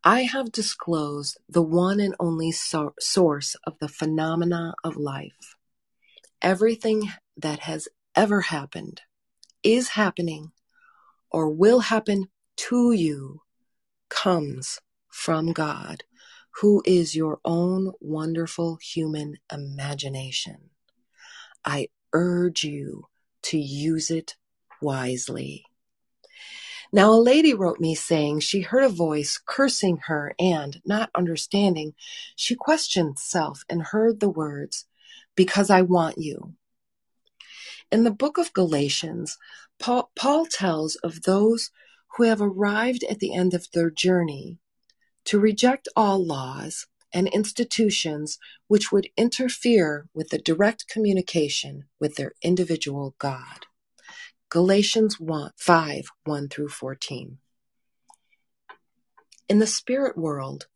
I 0.05 0.23
have 0.23 0.51
disclosed 0.51 1.39
the 1.49 1.63
one 1.63 2.01
and 2.01 2.15
only 2.19 2.51
so- 2.51 2.95
source 2.99 3.55
of 3.65 3.79
the 3.79 3.89
phenomena 3.89 4.75
of 4.83 4.97
life. 4.97 5.57
Everything 6.41 7.13
that 7.37 7.61
has 7.61 7.89
ever 8.17 8.41
happened, 8.41 9.03
is 9.63 9.89
happening, 9.89 10.53
or 11.31 11.49
will 11.49 11.81
happen 11.81 12.29
to 12.57 12.93
you 12.93 13.43
comes 14.09 14.81
from 15.09 15.53
God, 15.53 16.05
who 16.61 16.83
is 16.85 17.17
your 17.17 17.41
own 17.45 17.93
wonderful 18.01 18.77
human 18.77 19.39
imagination. 19.51 20.71
I 21.65 21.89
urge 22.13 22.65
you 22.65 23.07
to 23.43 23.59
use 23.59 24.11
it 24.11 24.37
wisely. 24.81 25.65
Now, 26.93 27.13
a 27.13 27.17
lady 27.17 27.55
wrote 27.55 27.81
me 27.81 27.95
saying 27.95 28.41
she 28.41 28.61
heard 28.61 28.85
a 28.85 28.89
voice 28.89 29.41
cursing 29.45 29.99
her, 30.09 30.35
and, 30.39 30.81
not 30.85 31.11
understanding, 31.15 31.95
she 32.37 32.55
questioned 32.55 33.19
self 33.19 33.65
and 33.71 33.83
heard 33.83 34.21
the 34.21 34.29
words, 34.29 34.85
Because 35.35 35.71
I 35.71 35.81
want 35.81 36.19
you. 36.19 36.55
In 37.93 38.05
the 38.05 38.11
book 38.11 38.39
of 38.39 38.55
Galatians, 38.55 39.37
Paul, 39.79 40.11
Paul 40.17 40.47
tells 40.47 40.97
of 40.97 41.23
those 41.25 41.71
who 42.17 42.23
have 42.23 42.41
arrived 42.41 43.05
at 43.05 43.19
the 43.19 43.35
end 43.35 43.53
of 43.53 43.71
their 43.75 43.91
journey 43.91 44.57
to 45.27 45.39
reject 45.39 45.89
all 45.95 46.25
laws 46.25 46.87
and 47.13 47.29
institutions 47.29 48.39
which 48.67 48.91
would 48.91 49.11
interfere 49.19 50.09
with 50.15 50.31
the 50.31 50.39
direct 50.39 50.89
communication 50.89 51.85
with 52.01 52.17
their 52.17 52.33
individual 52.41 53.15
God. 53.19 53.67
Galatians 54.49 55.21
1, 55.21 55.51
5 55.59 56.05
1 56.25 56.49
through 56.49 56.71
14. 56.71 57.37
In 59.51 59.59
the 59.59 59.67
spirit 59.67 60.17
world, 60.17 60.67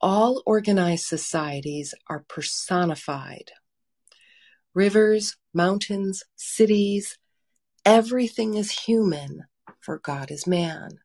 all 0.00 0.40
organized 0.46 1.06
societies 1.06 1.94
are 2.08 2.24
personified. 2.28 3.50
Rivers, 4.74 5.36
mountains, 5.52 6.24
cities, 6.34 7.16
everything 7.84 8.54
is 8.54 8.72
human, 8.72 9.44
for 9.80 9.98
God 9.98 10.32
is 10.32 10.48
man. 10.48 10.98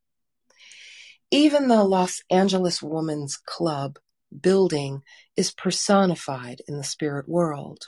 Even 1.30 1.68
the 1.68 1.84
Los 1.84 2.24
Angeles 2.32 2.82
Woman's 2.82 3.38
Club 3.38 4.00
building 4.42 5.04
is 5.38 5.52
personified 5.52 6.64
in 6.68 6.78
the 6.78 6.84
spirit 6.84 7.30
world, 7.30 7.86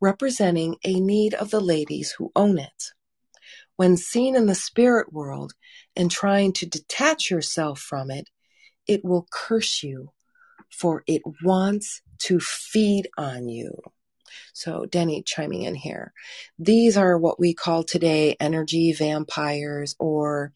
representing 0.00 0.76
a 0.84 0.98
need 0.98 1.34
of 1.34 1.50
the 1.50 1.60
ladies 1.60 2.12
who 2.18 2.32
own 2.34 2.58
it. 2.58 2.90
When 3.76 3.96
seen 3.96 4.34
in 4.34 4.46
the 4.46 4.56
spirit 4.56 5.12
world 5.12 5.52
and 5.94 6.10
trying 6.10 6.52
to 6.54 6.66
detach 6.66 7.30
yourself 7.30 7.78
from 7.78 8.10
it, 8.10 8.28
it 8.88 9.04
will 9.04 9.28
curse 9.30 9.84
you, 9.84 10.10
for 10.68 11.04
it 11.06 11.22
wants 11.44 12.02
to 12.22 12.40
feed 12.40 13.08
on 13.16 13.48
you. 13.48 13.72
So, 14.52 14.86
Denny 14.86 15.22
chiming 15.22 15.62
in 15.62 15.74
here. 15.74 16.12
These 16.58 16.96
are 16.96 17.18
what 17.18 17.40
we 17.40 17.54
call 17.54 17.84
today 17.84 18.36
energy 18.40 18.92
vampires, 18.92 19.94
or 19.98 20.52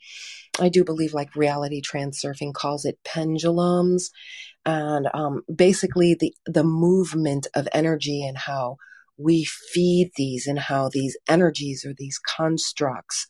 I 0.60 0.68
do 0.68 0.84
believe 0.84 1.14
like 1.14 1.36
reality 1.36 1.82
transurfing 1.82 2.54
calls 2.54 2.84
it 2.84 2.98
pendulums 3.04 4.10
and 4.64 5.08
um, 5.14 5.42
basically 5.54 6.14
the 6.18 6.34
the 6.46 6.64
movement 6.64 7.46
of 7.54 7.68
energy 7.72 8.24
and 8.26 8.36
how 8.36 8.76
we 9.16 9.44
feed 9.44 10.10
these 10.16 10.46
and 10.46 10.58
how 10.58 10.88
these 10.88 11.16
energies 11.28 11.84
or 11.84 11.94
these 11.96 12.18
constructs 12.18 13.26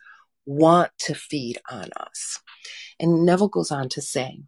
want 0.47 0.91
to 0.99 1.15
feed 1.15 1.59
on 1.71 1.91
us. 1.97 2.41
And 2.99 3.25
Neville 3.25 3.49
goes 3.49 3.71
on 3.71 3.89
to 3.91 4.03
say, 4.03 4.43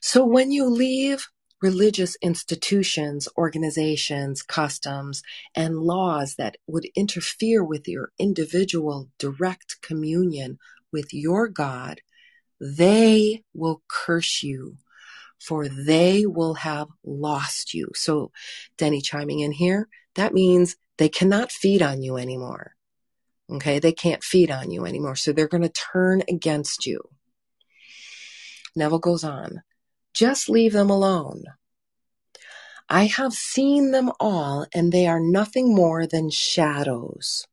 So 0.00 0.24
when 0.24 0.52
you 0.52 0.68
leave 0.68 1.28
religious 1.64 2.14
institutions, 2.20 3.26
organizations, 3.38 4.42
customs, 4.42 5.22
and 5.54 5.78
laws 5.78 6.34
that 6.34 6.58
would 6.66 6.86
interfere 6.94 7.64
with 7.64 7.88
your 7.88 8.10
individual 8.18 9.08
direct 9.18 9.80
communion 9.80 10.58
with 10.92 11.14
your 11.14 11.48
God, 11.48 12.02
they 12.60 13.42
will 13.54 13.82
curse 13.88 14.42
you, 14.42 14.76
for 15.40 15.66
they 15.66 16.26
will 16.26 16.52
have 16.52 16.88
lost 17.02 17.72
you. 17.72 17.88
So, 17.94 18.30
Denny 18.76 19.00
chiming 19.00 19.40
in 19.40 19.52
here, 19.52 19.88
that 20.16 20.34
means 20.34 20.76
they 20.98 21.08
cannot 21.08 21.50
feed 21.50 21.80
on 21.80 22.02
you 22.02 22.18
anymore. 22.18 22.74
Okay, 23.50 23.78
they 23.78 23.92
can't 23.92 24.22
feed 24.22 24.50
on 24.50 24.70
you 24.70 24.84
anymore. 24.84 25.16
So 25.16 25.32
they're 25.32 25.48
going 25.48 25.62
to 25.62 25.80
turn 25.94 26.22
against 26.28 26.86
you. 26.86 27.00
Neville 28.76 28.98
goes 28.98 29.24
on, 29.24 29.62
just 30.14 30.48
leave 30.48 30.72
them 30.72 30.90
alone. 30.90 31.44
I 32.88 33.06
have 33.06 33.32
seen 33.32 33.90
them 33.90 34.10
all, 34.20 34.66
and 34.74 34.92
they 34.92 35.06
are 35.06 35.20
nothing 35.20 35.74
more 35.74 36.06
than 36.06 36.30
shadows. 36.30 37.46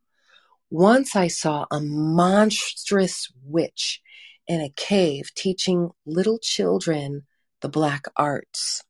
Once 0.70 1.16
I 1.16 1.28
saw 1.28 1.66
a 1.72 1.82
monstrous 1.82 3.32
witch 3.44 4.02
in 4.48 4.62
a 4.62 4.74
cave 4.76 5.32
teaching 5.36 5.90
little 6.06 6.38
children 6.38 7.24
the 7.62 7.70
black 7.70 8.06
arts. 8.16 8.84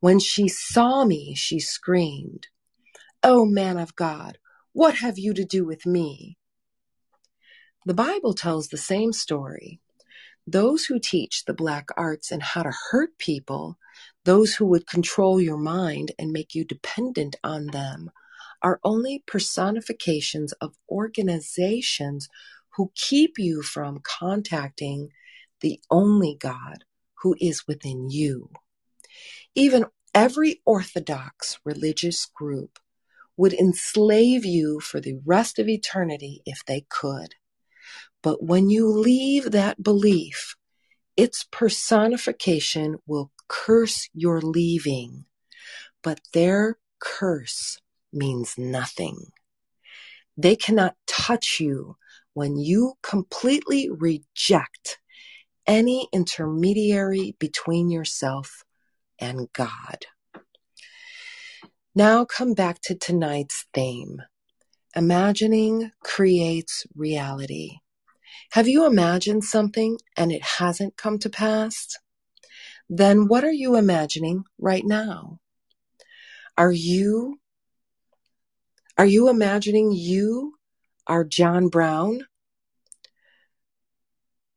When 0.00 0.18
she 0.18 0.48
saw 0.48 1.04
me, 1.04 1.34
she 1.34 1.58
screamed, 1.58 2.48
Oh, 3.22 3.44
man 3.44 3.78
of 3.78 3.96
God, 3.96 4.38
what 4.72 4.96
have 4.96 5.18
you 5.18 5.34
to 5.34 5.44
do 5.44 5.64
with 5.64 5.86
me? 5.86 6.36
The 7.86 7.94
Bible 7.94 8.34
tells 8.34 8.68
the 8.68 8.76
same 8.76 9.12
story. 9.12 9.80
Those 10.46 10.84
who 10.84 10.98
teach 10.98 11.44
the 11.44 11.54
black 11.54 11.88
arts 11.96 12.30
and 12.30 12.42
how 12.42 12.62
to 12.62 12.72
hurt 12.90 13.18
people 13.18 13.78
those 14.24 14.54
who 14.54 14.64
would 14.66 14.86
control 14.86 15.40
your 15.40 15.58
mind 15.58 16.12
and 16.18 16.32
make 16.32 16.54
you 16.54 16.64
dependent 16.64 17.36
on 17.44 17.66
them 17.68 18.10
are 18.62 18.80
only 18.82 19.22
personifications 19.26 20.52
of 20.54 20.76
organizations 20.88 22.28
who 22.70 22.90
keep 22.94 23.38
you 23.38 23.62
from 23.62 24.00
contacting 24.02 25.10
the 25.60 25.80
only 25.90 26.36
God 26.40 26.84
who 27.22 27.36
is 27.40 27.66
within 27.66 28.10
you. 28.10 28.50
Even 29.54 29.86
every 30.14 30.62
orthodox 30.64 31.58
religious 31.64 32.26
group 32.26 32.78
would 33.36 33.52
enslave 33.52 34.44
you 34.44 34.80
for 34.80 35.00
the 35.00 35.20
rest 35.24 35.58
of 35.58 35.68
eternity 35.68 36.42
if 36.46 36.64
they 36.64 36.86
could. 36.88 37.34
But 38.24 38.42
when 38.42 38.70
you 38.70 38.88
leave 38.88 39.50
that 39.50 39.82
belief, 39.82 40.56
its 41.14 41.46
personification 41.52 42.96
will 43.06 43.30
curse 43.48 44.08
your 44.14 44.40
leaving, 44.40 45.26
but 46.02 46.22
their 46.32 46.78
curse 46.98 47.78
means 48.14 48.54
nothing. 48.56 49.26
They 50.38 50.56
cannot 50.56 50.96
touch 51.06 51.60
you 51.60 51.96
when 52.32 52.56
you 52.56 52.94
completely 53.02 53.90
reject 53.90 54.98
any 55.66 56.08
intermediary 56.10 57.36
between 57.38 57.90
yourself 57.90 58.64
and 59.18 59.52
God. 59.52 60.06
Now 61.94 62.24
come 62.24 62.54
back 62.54 62.80
to 62.84 62.94
tonight's 62.94 63.66
theme. 63.74 64.22
Imagining 64.96 65.90
creates 66.02 66.86
reality. 66.96 67.80
Have 68.52 68.68
you 68.68 68.86
imagined 68.86 69.44
something 69.44 69.98
and 70.16 70.30
it 70.30 70.42
hasn't 70.42 70.96
come 70.96 71.18
to 71.20 71.30
pass? 71.30 71.96
Then 72.88 73.28
what 73.28 73.44
are 73.44 73.52
you 73.52 73.76
imagining 73.76 74.44
right 74.58 74.84
now? 74.84 75.40
Are 76.56 76.72
you 76.72 77.40
are 78.96 79.06
you 79.06 79.28
imagining 79.28 79.90
you 79.90 80.54
are 81.06 81.24
John 81.24 81.68
Brown? 81.68 82.26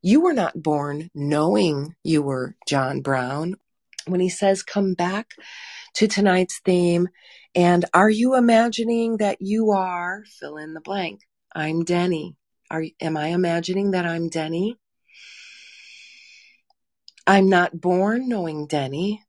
You 0.04 0.22
were 0.22 0.34
not 0.34 0.62
born 0.62 1.10
knowing 1.16 1.96
you 2.04 2.22
were 2.22 2.56
John 2.68 3.02
Brown. 3.02 3.56
When 4.06 4.20
he 4.20 4.30
says 4.30 4.62
come 4.64 4.94
back 4.94 5.32
to 5.96 6.08
tonight's 6.08 6.60
theme 6.60 7.10
and 7.56 7.86
are 7.94 8.10
you 8.10 8.36
imagining 8.36 9.18
that 9.18 9.42
you 9.42 9.72
are 9.72 10.24
fill 10.40 10.58
in 10.58 10.76
the 10.76 10.82
blank? 10.82 11.22
I'm 11.56 11.84
Denny. 11.84 12.37
Are 12.70 12.84
am 12.99 13.15
I 13.15 13.28
imagining 13.28 13.91
that 13.91 14.05
I'm 14.05 14.30
Denny? 14.30 14.78
I'm 17.26 17.49
not 17.49 17.80
born 17.80 18.28
knowing 18.28 18.68
Denny. 18.68 19.24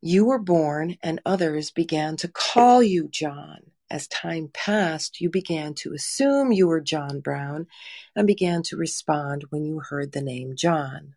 You 0.00 0.24
were 0.24 0.38
born, 0.38 0.96
and 1.02 1.20
others 1.26 1.70
began 1.70 2.16
to 2.18 2.28
call 2.28 2.82
you 2.82 3.08
John. 3.08 3.72
As 3.90 4.06
time 4.06 4.48
passed, 4.52 5.20
you 5.20 5.28
began 5.28 5.74
to 5.74 5.92
assume 5.92 6.52
you 6.52 6.68
were 6.68 6.80
John 6.80 7.20
Brown 7.20 7.66
and 8.14 8.26
began 8.26 8.62
to 8.64 8.76
respond 8.76 9.44
when 9.50 9.64
you 9.64 9.80
heard 9.80 10.12
the 10.12 10.22
name 10.22 10.56
John. 10.56 11.16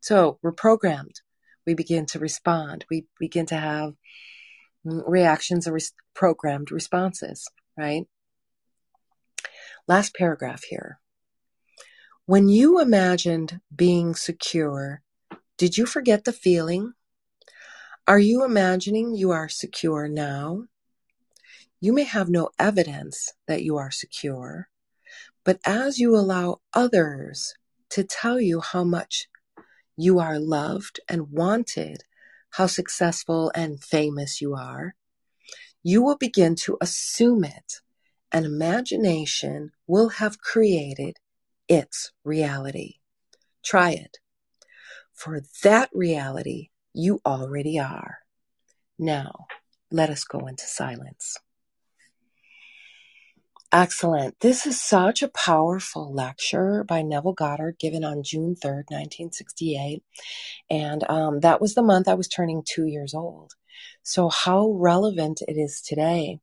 So 0.00 0.38
we're 0.42 0.52
programmed. 0.52 1.22
We 1.66 1.72
begin 1.72 2.04
to 2.06 2.18
respond. 2.18 2.84
We 2.90 3.06
begin 3.18 3.46
to 3.46 3.56
have 3.56 3.94
mm, 4.86 5.02
reactions 5.06 5.66
and 5.66 5.78
programmed 6.14 6.70
responses, 6.70 7.48
right? 7.78 8.06
Last 9.86 10.14
paragraph 10.14 10.64
here. 10.64 10.98
When 12.24 12.48
you 12.48 12.80
imagined 12.80 13.60
being 13.74 14.14
secure, 14.14 15.02
did 15.58 15.76
you 15.76 15.84
forget 15.84 16.24
the 16.24 16.32
feeling? 16.32 16.94
Are 18.06 18.18
you 18.18 18.44
imagining 18.44 19.14
you 19.14 19.30
are 19.32 19.50
secure 19.50 20.08
now? 20.08 20.64
You 21.80 21.92
may 21.92 22.04
have 22.04 22.30
no 22.30 22.48
evidence 22.58 23.34
that 23.46 23.62
you 23.62 23.76
are 23.76 23.90
secure, 23.90 24.70
but 25.44 25.60
as 25.66 25.98
you 25.98 26.16
allow 26.16 26.62
others 26.72 27.52
to 27.90 28.04
tell 28.04 28.40
you 28.40 28.62
how 28.62 28.84
much 28.84 29.28
you 29.98 30.18
are 30.18 30.38
loved 30.38 30.98
and 31.10 31.30
wanted, 31.30 32.04
how 32.52 32.68
successful 32.68 33.52
and 33.54 33.84
famous 33.84 34.40
you 34.40 34.54
are, 34.54 34.94
you 35.82 36.02
will 36.02 36.16
begin 36.16 36.54
to 36.54 36.78
assume 36.80 37.44
it 37.44 37.82
and 38.34 38.44
imagination 38.44 39.70
will 39.86 40.08
have 40.08 40.40
created 40.40 41.18
its 41.68 42.10
reality. 42.24 42.96
Try 43.64 43.92
it. 43.92 44.18
For 45.12 45.42
that 45.62 45.88
reality 45.94 46.70
you 46.92 47.20
already 47.24 47.78
are. 47.78 48.18
Now, 48.98 49.46
let 49.92 50.10
us 50.10 50.24
go 50.24 50.48
into 50.48 50.64
silence. 50.66 51.36
Excellent. 53.70 54.40
This 54.40 54.66
is 54.66 54.82
such 54.82 55.22
a 55.22 55.28
powerful 55.28 56.12
lecture 56.12 56.82
by 56.82 57.02
Neville 57.02 57.34
Goddard 57.34 57.78
given 57.78 58.04
on 58.04 58.24
June 58.24 58.56
3rd, 58.56 58.90
1968. 58.90 60.02
And 60.70 61.08
um, 61.08 61.40
that 61.40 61.60
was 61.60 61.74
the 61.74 61.82
month 61.82 62.08
I 62.08 62.14
was 62.14 62.26
turning 62.26 62.64
two 62.66 62.86
years 62.86 63.14
old. 63.14 63.52
So, 64.02 64.28
how 64.28 64.72
relevant 64.72 65.40
it 65.46 65.56
is 65.56 65.80
today 65.80 66.40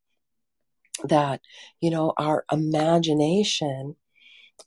that, 1.04 1.42
you 1.80 1.90
know, 1.90 2.14
our 2.18 2.46
imagination 2.52 3.96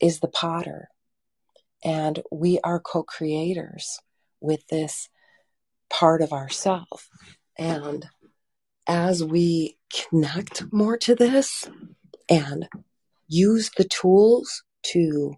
is 0.00 0.20
the 0.20 0.28
potter 0.28 0.88
and 1.84 2.22
we 2.32 2.58
are 2.64 2.80
co-creators 2.80 3.98
with 4.40 4.66
this 4.68 5.08
part 5.90 6.22
of 6.22 6.32
ourself. 6.32 7.08
And 7.58 8.06
as 8.86 9.22
we 9.22 9.78
connect 9.92 10.72
more 10.72 10.96
to 10.98 11.14
this 11.14 11.68
and 12.28 12.68
use 13.28 13.70
the 13.76 13.84
tools 13.84 14.62
to 14.92 15.34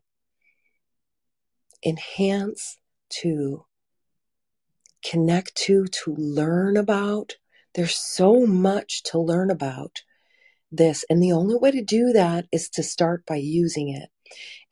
enhance, 1.85 2.79
to 3.09 3.65
connect 5.05 5.55
to, 5.55 5.87
to 5.87 6.15
learn 6.17 6.77
about, 6.77 7.35
there's 7.75 7.97
so 7.97 8.47
much 8.47 9.03
to 9.05 9.19
learn 9.19 9.51
about 9.51 10.03
this. 10.73 11.05
And 11.09 11.23
the 11.23 11.33
only 11.33 11.57
way 11.57 11.71
to 11.71 11.83
do 11.83 12.13
that 12.13 12.47
is 12.53 12.69
to 12.71 12.83
start 12.83 13.25
by 13.27 13.37
using 13.37 13.89
it. 13.89 14.09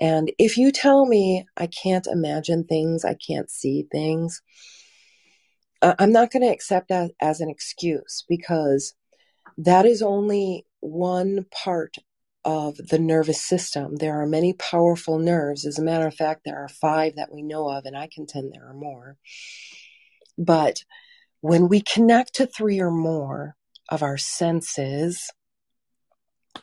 And 0.01 0.33
if 0.39 0.57
you 0.57 0.73
tell 0.73 1.07
me 1.07 1.47
I 1.57 1.69
can't 1.69 2.07
imagine 2.07 2.65
things, 2.65 3.05
I 3.05 3.15
can't 3.15 3.51
see 3.51 3.87
things, 3.91 4.43
I'm 5.83 6.13
not 6.13 6.31
going 6.31 6.43
to 6.43 6.53
accept 6.53 6.89
that 6.89 7.11
as 7.21 7.41
an 7.41 7.51
excuse 7.51 8.25
because 8.29 8.95
that 9.59 9.85
is 9.85 10.03
only 10.03 10.67
one 10.81 11.45
part 11.51 11.97
of 12.45 12.77
the 12.77 12.99
nervous 12.99 13.41
system. 13.41 13.97
There 13.97 14.21
are 14.21 14.27
many 14.27 14.55
powerful 14.55 15.19
nerves. 15.19 15.65
As 15.67 15.79
a 15.79 15.85
matter 15.85 16.07
of 16.07 16.15
fact, 16.15 16.43
there 16.45 16.59
are 16.59 16.69
five 16.69 17.17
that 17.17 17.33
we 17.33 17.43
know 17.43 17.69
of, 17.71 17.85
and 17.85 17.97
I 17.97 18.09
contend 18.13 18.53
there 18.53 18.67
are 18.67 18.75
more. 18.75 19.17
But 20.37 20.85
when 21.41 21.69
we 21.69 21.81
connect 21.81 22.35
to 22.37 22.47
three 22.47 22.81
or 22.81 22.91
more 22.91 23.57
of 23.91 24.03
our 24.03 24.17
senses, 24.17 25.31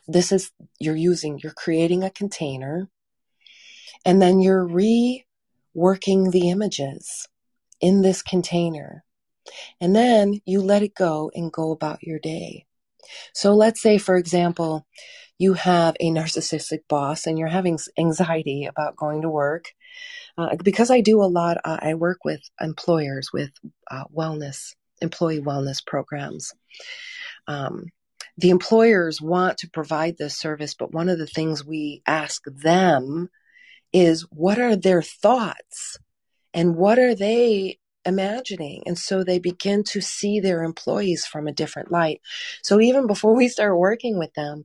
this 0.06 0.32
is 0.32 0.50
you're 0.78 0.96
using 0.96 1.38
you're 1.42 1.52
creating 1.52 2.02
a 2.02 2.10
container 2.10 2.88
and 4.04 4.20
then 4.20 4.40
you're 4.40 4.66
reworking 4.66 6.30
the 6.30 6.50
images 6.50 7.28
in 7.80 8.02
this 8.02 8.22
container. 8.22 9.04
And 9.80 9.94
then 9.94 10.40
you 10.44 10.62
let 10.62 10.82
it 10.82 10.94
go 10.94 11.30
and 11.34 11.52
go 11.52 11.72
about 11.72 12.02
your 12.02 12.18
day. 12.18 12.66
So 13.34 13.54
let's 13.54 13.82
say, 13.82 13.98
for 13.98 14.16
example, 14.16 14.86
you 15.38 15.54
have 15.54 15.96
a 15.98 16.10
narcissistic 16.10 16.80
boss 16.88 17.26
and 17.26 17.38
you're 17.38 17.48
having 17.48 17.78
anxiety 17.98 18.64
about 18.64 18.96
going 18.96 19.22
to 19.22 19.28
work. 19.28 19.66
Uh, 20.38 20.56
because 20.62 20.90
I 20.90 21.00
do 21.00 21.20
a 21.20 21.26
lot, 21.26 21.58
uh, 21.64 21.78
I 21.82 21.94
work 21.94 22.18
with 22.24 22.40
employers 22.60 23.30
with 23.32 23.50
uh, 23.90 24.04
wellness, 24.16 24.74
employee 25.00 25.40
wellness 25.40 25.84
programs. 25.84 26.54
Um, 27.46 27.86
the 28.38 28.50
employers 28.50 29.20
want 29.20 29.58
to 29.58 29.70
provide 29.70 30.16
this 30.16 30.38
service, 30.38 30.74
but 30.74 30.92
one 30.92 31.08
of 31.08 31.18
the 31.18 31.26
things 31.26 31.64
we 31.64 32.02
ask 32.06 32.42
them 32.46 33.28
is 33.92 34.22
what 34.30 34.58
are 34.58 34.76
their 34.76 35.02
thoughts 35.02 35.98
and 36.54 36.76
what 36.76 36.98
are 36.98 37.14
they 37.14 37.78
imagining? 38.04 38.82
And 38.86 38.98
so 38.98 39.22
they 39.22 39.38
begin 39.38 39.84
to 39.84 40.00
see 40.00 40.40
their 40.40 40.62
employees 40.62 41.26
from 41.26 41.46
a 41.46 41.52
different 41.52 41.90
light. 41.90 42.20
So 42.62 42.80
even 42.80 43.06
before 43.06 43.34
we 43.36 43.48
start 43.48 43.78
working 43.78 44.18
with 44.18 44.32
them, 44.34 44.64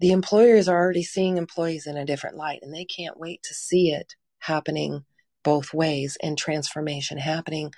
the 0.00 0.12
employers 0.12 0.68
are 0.68 0.76
already 0.76 1.04
seeing 1.04 1.36
employees 1.36 1.86
in 1.86 1.96
a 1.96 2.04
different 2.04 2.36
light 2.36 2.60
and 2.62 2.74
they 2.74 2.84
can't 2.84 3.18
wait 3.18 3.42
to 3.44 3.54
see 3.54 3.90
it 3.90 4.14
happening 4.40 5.04
both 5.44 5.74
ways 5.74 6.16
and 6.22 6.38
transformation 6.38 7.18
happening, 7.18 7.72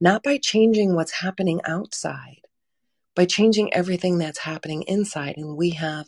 not 0.00 0.22
by 0.22 0.38
changing 0.38 0.94
what's 0.94 1.20
happening 1.20 1.60
outside, 1.64 2.40
by 3.16 3.24
changing 3.24 3.74
everything 3.74 4.18
that's 4.18 4.38
happening 4.38 4.82
inside. 4.82 5.34
And 5.36 5.56
we 5.56 5.70
have 5.70 6.06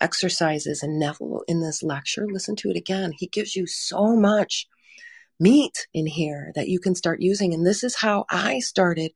exercises, 0.00 0.82
and 0.82 0.98
Neville 0.98 1.42
in 1.46 1.60
this 1.60 1.82
lecture, 1.82 2.26
listen 2.28 2.56
to 2.56 2.70
it 2.70 2.76
again. 2.76 3.12
He 3.16 3.28
gives 3.28 3.54
you 3.54 3.66
so 3.68 4.16
much 4.16 4.66
meat 5.38 5.86
in 5.94 6.06
here 6.06 6.50
that 6.54 6.68
you 6.68 6.80
can 6.80 6.94
start 6.94 7.20
using. 7.20 7.54
And 7.54 7.64
this 7.64 7.84
is 7.84 7.94
how 7.96 8.24
I 8.30 8.58
started 8.58 9.12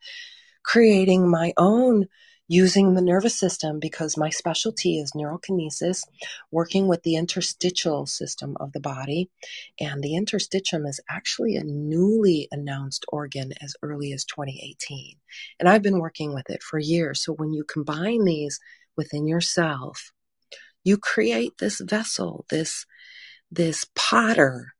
creating 0.63 1.29
my 1.29 1.53
own 1.57 2.07
using 2.51 2.95
the 2.95 3.01
nervous 3.01 3.39
system 3.39 3.79
because 3.79 4.17
my 4.17 4.29
specialty 4.29 4.99
is 4.99 5.13
neurokinesis, 5.13 6.03
working 6.51 6.89
with 6.89 7.01
the 7.05 7.15
interstitial 7.15 8.07
system 8.07 8.57
of 8.59 8.73
the 8.73 8.81
body. 8.81 9.31
And 9.79 10.03
the 10.03 10.15
interstitium 10.15 10.85
is 10.85 10.99
actually 11.09 11.55
a 11.55 11.63
newly 11.63 12.49
announced 12.51 13.05
organ 13.07 13.53
as 13.61 13.77
early 13.85 14.13
as 14.13 14.25
2018. 14.25 15.15
And 15.61 15.69
I've 15.69 15.85
been 15.85 16.01
working 16.01 16.35
with 16.35 16.51
it 16.51 16.61
for 16.61 16.81
years. 16.81 17.23
So 17.23 17.35
when 17.35 17.53
you 17.53 17.63
combine 17.63 18.25
these 18.25 18.59
within 18.97 19.29
yourself, 19.29 20.11
you 20.83 20.99
create 20.99 21.59
this 21.59 21.81
vessel, 21.81 22.47
this, 22.51 22.85
this 23.49 23.87
potter 23.95 24.73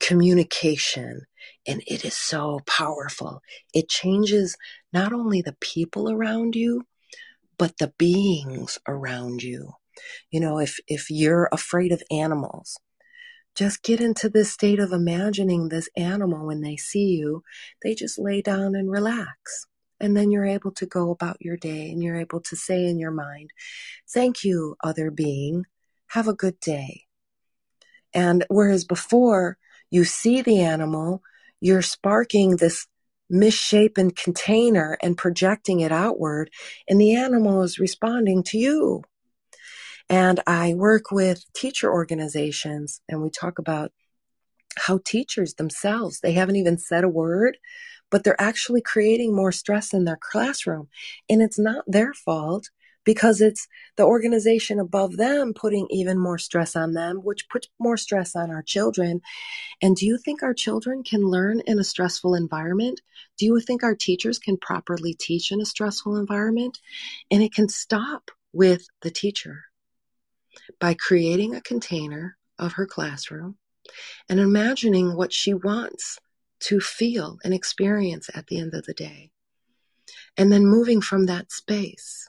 communication 0.00 1.26
and 1.66 1.82
it 1.86 2.04
is 2.04 2.14
so 2.14 2.60
powerful. 2.66 3.42
It 3.74 3.88
changes 3.88 4.56
not 4.92 5.12
only 5.12 5.42
the 5.42 5.56
people 5.60 6.10
around 6.10 6.54
you, 6.56 6.86
but 7.58 7.78
the 7.78 7.92
beings 7.98 8.78
around 8.88 9.42
you. 9.42 9.74
You 10.30 10.40
know, 10.40 10.58
if, 10.58 10.78
if 10.88 11.10
you're 11.10 11.48
afraid 11.52 11.92
of 11.92 12.02
animals, 12.10 12.78
just 13.54 13.82
get 13.82 14.00
into 14.00 14.28
this 14.28 14.50
state 14.50 14.78
of 14.78 14.92
imagining 14.92 15.68
this 15.68 15.88
animal 15.96 16.46
when 16.46 16.62
they 16.62 16.76
see 16.76 17.16
you. 17.16 17.42
They 17.82 17.94
just 17.94 18.18
lay 18.18 18.40
down 18.40 18.74
and 18.74 18.90
relax. 18.90 19.66
And 20.00 20.16
then 20.16 20.30
you're 20.30 20.46
able 20.46 20.72
to 20.72 20.86
go 20.86 21.10
about 21.10 21.36
your 21.40 21.56
day 21.56 21.90
and 21.90 22.02
you're 22.02 22.18
able 22.18 22.40
to 22.40 22.56
say 22.56 22.86
in 22.86 22.98
your 22.98 23.10
mind, 23.10 23.50
Thank 24.12 24.42
you, 24.42 24.76
other 24.82 25.10
being. 25.10 25.64
Have 26.08 26.28
a 26.28 26.34
good 26.34 26.58
day. 26.60 27.04
And 28.14 28.44
whereas 28.48 28.84
before 28.84 29.58
you 29.90 30.04
see 30.04 30.42
the 30.42 30.60
animal, 30.60 31.22
you're 31.62 31.80
sparking 31.80 32.56
this 32.56 32.86
misshapen 33.30 34.10
container 34.10 34.98
and 35.00 35.16
projecting 35.16 35.80
it 35.80 35.92
outward, 35.92 36.50
and 36.88 37.00
the 37.00 37.14
animal 37.14 37.62
is 37.62 37.78
responding 37.78 38.42
to 38.42 38.58
you. 38.58 39.02
And 40.10 40.40
I 40.46 40.74
work 40.74 41.12
with 41.12 41.44
teacher 41.54 41.90
organizations, 41.90 43.00
and 43.08 43.22
we 43.22 43.30
talk 43.30 43.60
about 43.60 43.92
how 44.76 44.98
teachers 45.04 45.54
themselves, 45.54 46.18
they 46.20 46.32
haven't 46.32 46.56
even 46.56 46.78
said 46.78 47.04
a 47.04 47.08
word, 47.08 47.58
but 48.10 48.24
they're 48.24 48.40
actually 48.40 48.82
creating 48.82 49.34
more 49.34 49.52
stress 49.52 49.94
in 49.94 50.04
their 50.04 50.18
classroom. 50.20 50.88
And 51.30 51.40
it's 51.40 51.60
not 51.60 51.84
their 51.86 52.12
fault 52.12 52.70
because 53.04 53.40
it's 53.40 53.66
the 53.96 54.04
organization 54.04 54.78
above 54.78 55.16
them 55.16 55.52
putting 55.54 55.86
even 55.90 56.18
more 56.18 56.38
stress 56.38 56.76
on 56.76 56.92
them, 56.92 57.18
which 57.18 57.48
puts 57.48 57.68
more 57.78 57.96
stress 57.96 58.36
on 58.36 58.50
our 58.50 58.62
children. 58.62 59.20
And 59.80 59.96
do 59.96 60.06
you 60.06 60.18
think 60.18 60.42
our 60.42 60.54
children 60.54 61.02
can 61.02 61.22
learn 61.22 61.60
in 61.66 61.78
a 61.78 61.84
stressful 61.84 62.34
environment? 62.34 63.00
Do 63.38 63.46
you 63.46 63.60
think 63.60 63.82
our 63.82 63.94
teachers 63.96 64.38
can 64.38 64.56
properly 64.56 65.14
teach 65.14 65.52
in 65.52 65.60
a 65.60 65.66
stressful 65.66 66.16
environment? 66.16 66.78
And 67.30 67.42
it 67.42 67.52
can 67.52 67.68
stop 67.68 68.30
with 68.52 68.86
the 69.00 69.10
teacher 69.10 69.64
by 70.78 70.94
creating 70.94 71.54
a 71.54 71.62
container 71.62 72.36
of 72.58 72.74
her 72.74 72.86
classroom 72.86 73.56
and 74.28 74.38
imagining 74.38 75.16
what 75.16 75.32
she 75.32 75.54
wants 75.54 76.18
to 76.60 76.78
feel 76.78 77.38
and 77.42 77.52
experience 77.52 78.30
at 78.34 78.46
the 78.46 78.58
end 78.58 78.74
of 78.74 78.84
the 78.84 78.94
day. 78.94 79.30
And 80.36 80.52
then 80.52 80.66
moving 80.66 81.00
from 81.00 81.26
that 81.26 81.50
space 81.50 82.28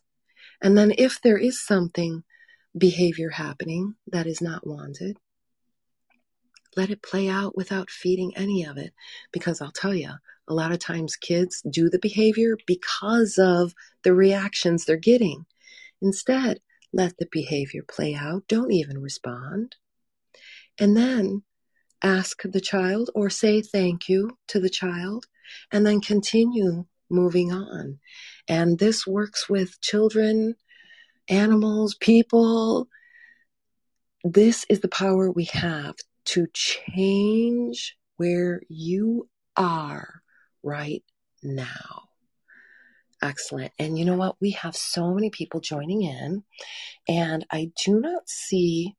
and 0.63 0.77
then 0.77 0.93
if 0.97 1.21
there 1.21 1.37
is 1.37 1.61
something, 1.61 2.23
behavior 2.75 3.29
happening 3.29 3.95
that 4.07 4.25
is 4.25 4.41
not 4.41 4.65
wanted, 4.65 5.17
let 6.75 6.89
it 6.89 7.03
play 7.03 7.29
out 7.29 7.55
without 7.55 7.91
feeding 7.91 8.35
any 8.35 8.63
of 8.63 8.77
it. 8.77 8.93
Because 9.31 9.61
I'll 9.61 9.71
tell 9.71 9.93
you, 9.93 10.09
a 10.47 10.53
lot 10.53 10.71
of 10.71 10.79
times 10.79 11.15
kids 11.15 11.61
do 11.69 11.89
the 11.89 11.99
behavior 11.99 12.57
because 12.65 13.37
of 13.37 13.75
the 14.03 14.13
reactions 14.13 14.85
they're 14.85 14.97
getting. 14.97 15.45
Instead, 16.01 16.61
let 16.91 17.17
the 17.17 17.27
behavior 17.31 17.83
play 17.87 18.15
out. 18.15 18.47
Don't 18.47 18.71
even 18.71 19.01
respond. 19.01 19.75
And 20.79 20.97
then 20.97 21.43
ask 22.01 22.41
the 22.43 22.61
child 22.61 23.09
or 23.13 23.29
say 23.29 23.61
thank 23.61 24.09
you 24.09 24.37
to 24.47 24.59
the 24.59 24.69
child 24.69 25.25
and 25.71 25.85
then 25.85 26.01
continue 26.01 26.85
moving 27.09 27.51
on. 27.51 27.99
And 28.47 28.79
this 28.79 29.05
works 29.07 29.49
with 29.49 29.79
children, 29.81 30.55
animals, 31.29 31.95
people. 31.95 32.87
This 34.23 34.65
is 34.69 34.79
the 34.79 34.87
power 34.87 35.31
we 35.31 35.45
have 35.45 35.95
to 36.25 36.47
change 36.53 37.97
where 38.17 38.61
you 38.69 39.27
are 39.57 40.21
right 40.63 41.03
now. 41.41 42.03
Excellent. 43.21 43.71
And 43.79 43.97
you 43.97 44.05
know 44.05 44.17
what? 44.17 44.35
We 44.41 44.51
have 44.51 44.75
so 44.75 45.13
many 45.13 45.29
people 45.29 45.61
joining 45.61 46.03
in, 46.03 46.43
and 47.07 47.45
I 47.51 47.71
do 47.85 47.99
not 47.99 48.27
see, 48.27 48.95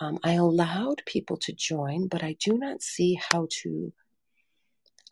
um, 0.00 0.18
I 0.24 0.32
allowed 0.32 1.02
people 1.06 1.36
to 1.38 1.52
join, 1.52 2.08
but 2.08 2.24
I 2.24 2.36
do 2.44 2.58
not 2.58 2.82
see 2.82 3.18
how 3.30 3.46
to 3.62 3.92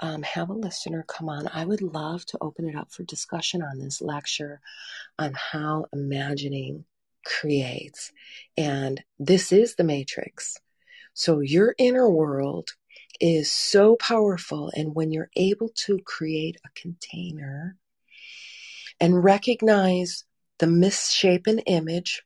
um, 0.02 0.22
have 0.22 0.50
a 0.50 0.54
listener 0.54 1.04
come 1.06 1.28
on, 1.28 1.48
I 1.52 1.64
would 1.64 1.80
love 1.80 2.26
to 2.26 2.38
open 2.40 2.68
it 2.68 2.74
up 2.74 2.92
for 2.92 3.04
discussion 3.04 3.62
on 3.62 3.78
this 3.78 4.02
lecture 4.02 4.60
on 5.18 5.32
how 5.34 5.86
imagining 5.92 6.84
creates. 7.24 8.12
And 8.56 9.02
this 9.20 9.52
is 9.52 9.76
the 9.76 9.84
matrix. 9.84 10.58
So 11.14 11.38
your 11.38 11.76
inner 11.78 12.10
world 12.10 12.70
is 13.20 13.52
so 13.52 13.94
powerful. 13.96 14.72
And 14.74 14.94
when 14.94 15.12
you're 15.12 15.30
able 15.36 15.68
to 15.86 16.00
create 16.04 16.56
a 16.64 16.80
container 16.80 17.76
and 18.98 19.22
recognize 19.22 20.24
the 20.58 20.66
misshapen 20.66 21.60
image, 21.60 22.22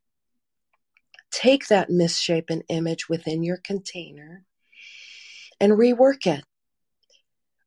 take 1.31 1.69
that 1.69 1.91
misshapen 1.91 2.63
image 2.71 3.07
within 3.11 3.43
your 3.43 3.59
container 3.59 4.45
and 5.61 5.73
rework 5.73 6.27
it 6.27 6.45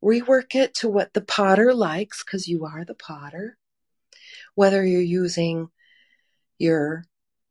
rework 0.02 0.54
it 0.54 0.74
to 0.74 0.88
what 0.88 1.12
the 1.12 1.20
potter 1.20 1.74
likes 1.74 2.24
because 2.24 2.48
you 2.48 2.64
are 2.64 2.84
the 2.84 2.94
potter. 2.94 3.56
Whether 4.54 4.84
you're 4.84 5.00
using 5.00 5.68
your 6.58 7.04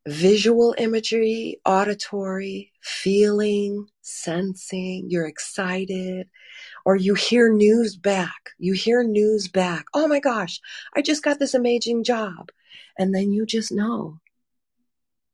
visual 0.07 0.75
imagery, 0.77 1.59
auditory, 1.65 2.71
feeling, 2.81 3.87
sensing, 4.01 5.05
you're 5.09 5.27
excited, 5.27 6.27
or 6.85 6.95
you 6.95 7.13
hear 7.13 7.53
news 7.53 7.95
back. 7.95 8.51
You 8.57 8.73
hear 8.73 9.03
news 9.03 9.47
back. 9.47 9.85
Oh 9.93 10.07
my 10.07 10.19
gosh, 10.19 10.59
I 10.95 11.01
just 11.01 11.23
got 11.23 11.39
this 11.39 11.53
amazing 11.53 12.03
job. 12.03 12.49
And 12.97 13.13
then 13.13 13.31
you 13.31 13.45
just 13.45 13.71
know. 13.71 14.19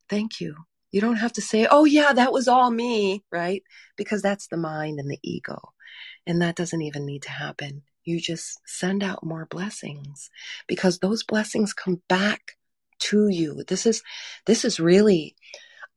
Thank 0.09 0.39
you. 0.39 0.55
You 0.91 1.01
don't 1.01 1.15
have 1.17 1.33
to 1.33 1.41
say, 1.41 1.67
oh 1.69 1.85
yeah, 1.85 2.13
that 2.13 2.31
was 2.31 2.47
all 2.47 2.71
me, 2.71 3.23
right? 3.31 3.63
Because 3.97 4.21
that's 4.21 4.47
the 4.47 4.57
mind 4.57 4.99
and 4.99 5.09
the 5.09 5.19
ego. 5.23 5.73
And 6.27 6.41
that 6.41 6.55
doesn't 6.55 6.81
even 6.81 7.05
need 7.05 7.23
to 7.23 7.31
happen. 7.31 7.83
You 8.03 8.19
just 8.19 8.59
send 8.65 9.03
out 9.03 9.23
more 9.25 9.45
blessings 9.47 10.29
because 10.67 10.99
those 10.99 11.23
blessings 11.23 11.73
come 11.73 12.01
back 12.07 12.57
to 12.99 13.27
you. 13.29 13.63
This 13.67 13.85
is, 13.85 14.03
this 14.45 14.65
is 14.65 14.79
really, 14.79 15.35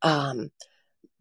um, 0.02 0.50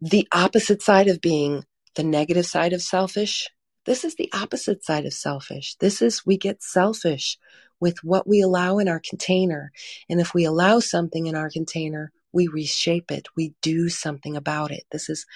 the 0.00 0.28
opposite 0.32 0.82
side 0.82 1.08
of 1.08 1.20
being 1.20 1.64
the 1.96 2.04
negative 2.04 2.46
side 2.46 2.72
of 2.72 2.82
selfish 2.82 3.48
This 3.86 4.04
is 4.04 4.16
the 4.16 4.30
opposite 4.34 4.84
side 4.84 5.06
of 5.06 5.14
selfish. 5.14 5.76
This 5.80 6.02
is 6.02 6.26
we 6.26 6.36
get 6.36 6.62
selfish 6.62 7.38
with 7.80 8.04
what 8.04 8.28
we 8.28 8.42
allow 8.42 8.78
in 8.78 8.88
our 8.88 9.00
container. 9.00 9.72
And 10.10 10.20
if 10.20 10.34
we 10.34 10.44
allow 10.44 10.80
something 10.80 11.26
in 11.26 11.34
our 11.34 11.50
container, 11.50 12.12
we 12.32 12.48
reshape 12.48 13.10
it. 13.10 13.28
We 13.36 13.54
do 13.62 13.88
something 13.88 14.36
about 14.36 14.72
it. 14.72 14.84
This 14.92 15.08
is 15.08 15.26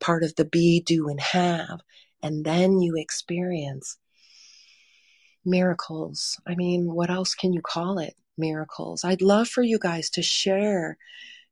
part 0.00 0.24
of 0.24 0.34
the 0.36 0.44
be, 0.44 0.80
do, 0.80 1.08
and 1.08 1.20
have. 1.20 1.80
And 2.22 2.44
then 2.44 2.80
you 2.80 2.96
experience 2.96 3.98
miracles. 5.44 6.40
I 6.46 6.54
mean, 6.54 6.92
what 6.94 7.10
else 7.10 7.34
can 7.34 7.52
you 7.52 7.60
call 7.62 7.98
it? 7.98 8.14
Miracles. 8.38 9.04
I'd 9.04 9.22
love 9.22 9.48
for 9.48 9.62
you 9.62 9.78
guys 9.78 10.08
to 10.10 10.22
share 10.22 10.96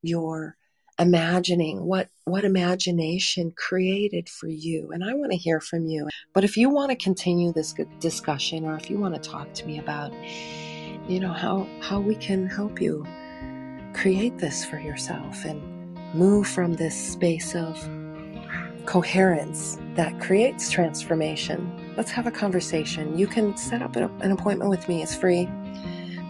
your 0.03 0.57
imagining 0.99 1.83
what 1.83 2.09
what 2.25 2.45
imagination 2.45 3.51
created 3.57 4.29
for 4.29 4.49
you 4.49 4.91
and 4.93 5.03
i 5.03 5.15
want 5.15 5.33
to 5.33 5.39
hear 5.39 5.59
from 5.59 5.87
you 5.87 6.07
but 6.35 6.45
if 6.45 6.59
you 6.59 6.69
want 6.69 6.91
to 6.91 6.97
continue 6.97 7.51
this 7.55 7.75
discussion 8.01 8.67
or 8.67 8.77
if 8.77 8.91
you 8.91 8.99
want 8.99 9.15
to 9.15 9.31
talk 9.31 9.51
to 9.55 9.65
me 9.65 9.79
about 9.79 10.13
you 11.09 11.19
know 11.19 11.33
how 11.33 11.67
how 11.81 11.99
we 11.99 12.15
can 12.17 12.47
help 12.47 12.83
you 12.83 13.07
create 13.95 14.37
this 14.37 14.63
for 14.63 14.79
yourself 14.79 15.45
and 15.47 15.61
move 16.15 16.47
from 16.47 16.75
this 16.75 16.95
space 17.13 17.55
of 17.55 17.79
coherence 18.87 19.79
that 19.95 20.19
creates 20.21 20.71
transformation 20.71 21.95
let's 21.97 22.11
have 22.11 22.27
a 22.27 22.31
conversation 22.31 23.17
you 23.19 23.27
can 23.27 23.57
set 23.57 23.83
up 23.83 23.97
an 23.97 24.31
appointment 24.31 24.71
with 24.71 24.89
me 24.89 25.03
it's 25.03 25.15
free 25.15 25.49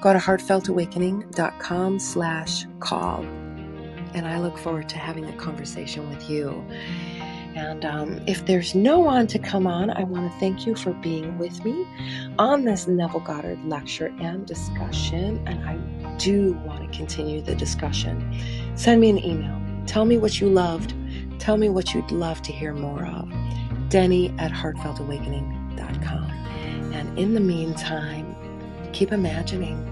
go 0.01 0.12
to 0.12 0.18
heartfeltawakening.com 0.18 1.98
slash 1.98 2.66
call 2.80 3.24
and 4.14 4.26
I 4.26 4.38
look 4.38 4.59
forward 4.59 4.88
to 4.90 4.98
having 4.98 5.24
a 5.24 5.32
conversation 5.34 6.09
with 6.09 6.28
you. 6.28 6.64
And 7.55 7.84
um, 7.84 8.20
if 8.26 8.46
there's 8.46 8.74
no 8.74 8.98
one 8.98 9.26
to 9.28 9.38
come 9.38 9.66
on, 9.66 9.90
I 9.90 10.05
want 10.05 10.30
to 10.32 10.38
thank 10.38 10.66
you 10.66 10.74
for 10.74 10.92
being 10.94 11.36
with 11.38 11.64
me 11.64 11.86
on 12.38 12.64
this 12.64 12.86
Neville 12.86 13.20
Goddard 13.20 13.64
lecture 13.64 14.14
and 14.20 14.46
discussion. 14.46 15.42
And 15.46 15.64
I 15.64 15.76
do 16.16 16.53
want 16.64 16.90
to 16.90 16.96
continue 16.96 17.40
the 17.40 17.55
discussion. 17.55 18.38
Send 18.76 19.01
me 19.01 19.11
an 19.11 19.24
email. 19.24 19.61
Tell 19.86 20.05
me 20.05 20.16
what 20.16 20.40
you 20.40 20.48
loved. 20.48 20.94
Tell 21.41 21.57
me 21.57 21.70
what 21.70 21.95
you'd 21.95 22.12
love 22.12 22.43
to 22.43 22.53
hear 22.53 22.74
more 22.74 23.07
of. 23.07 23.28
Denny 23.88 24.28
at 24.38 24.53
heartfeltawakening.com. 24.53 26.30
And 26.93 27.18
in 27.18 27.32
the 27.32 27.41
meantime, 27.41 28.36
keep 28.93 29.11
imagining 29.11 29.89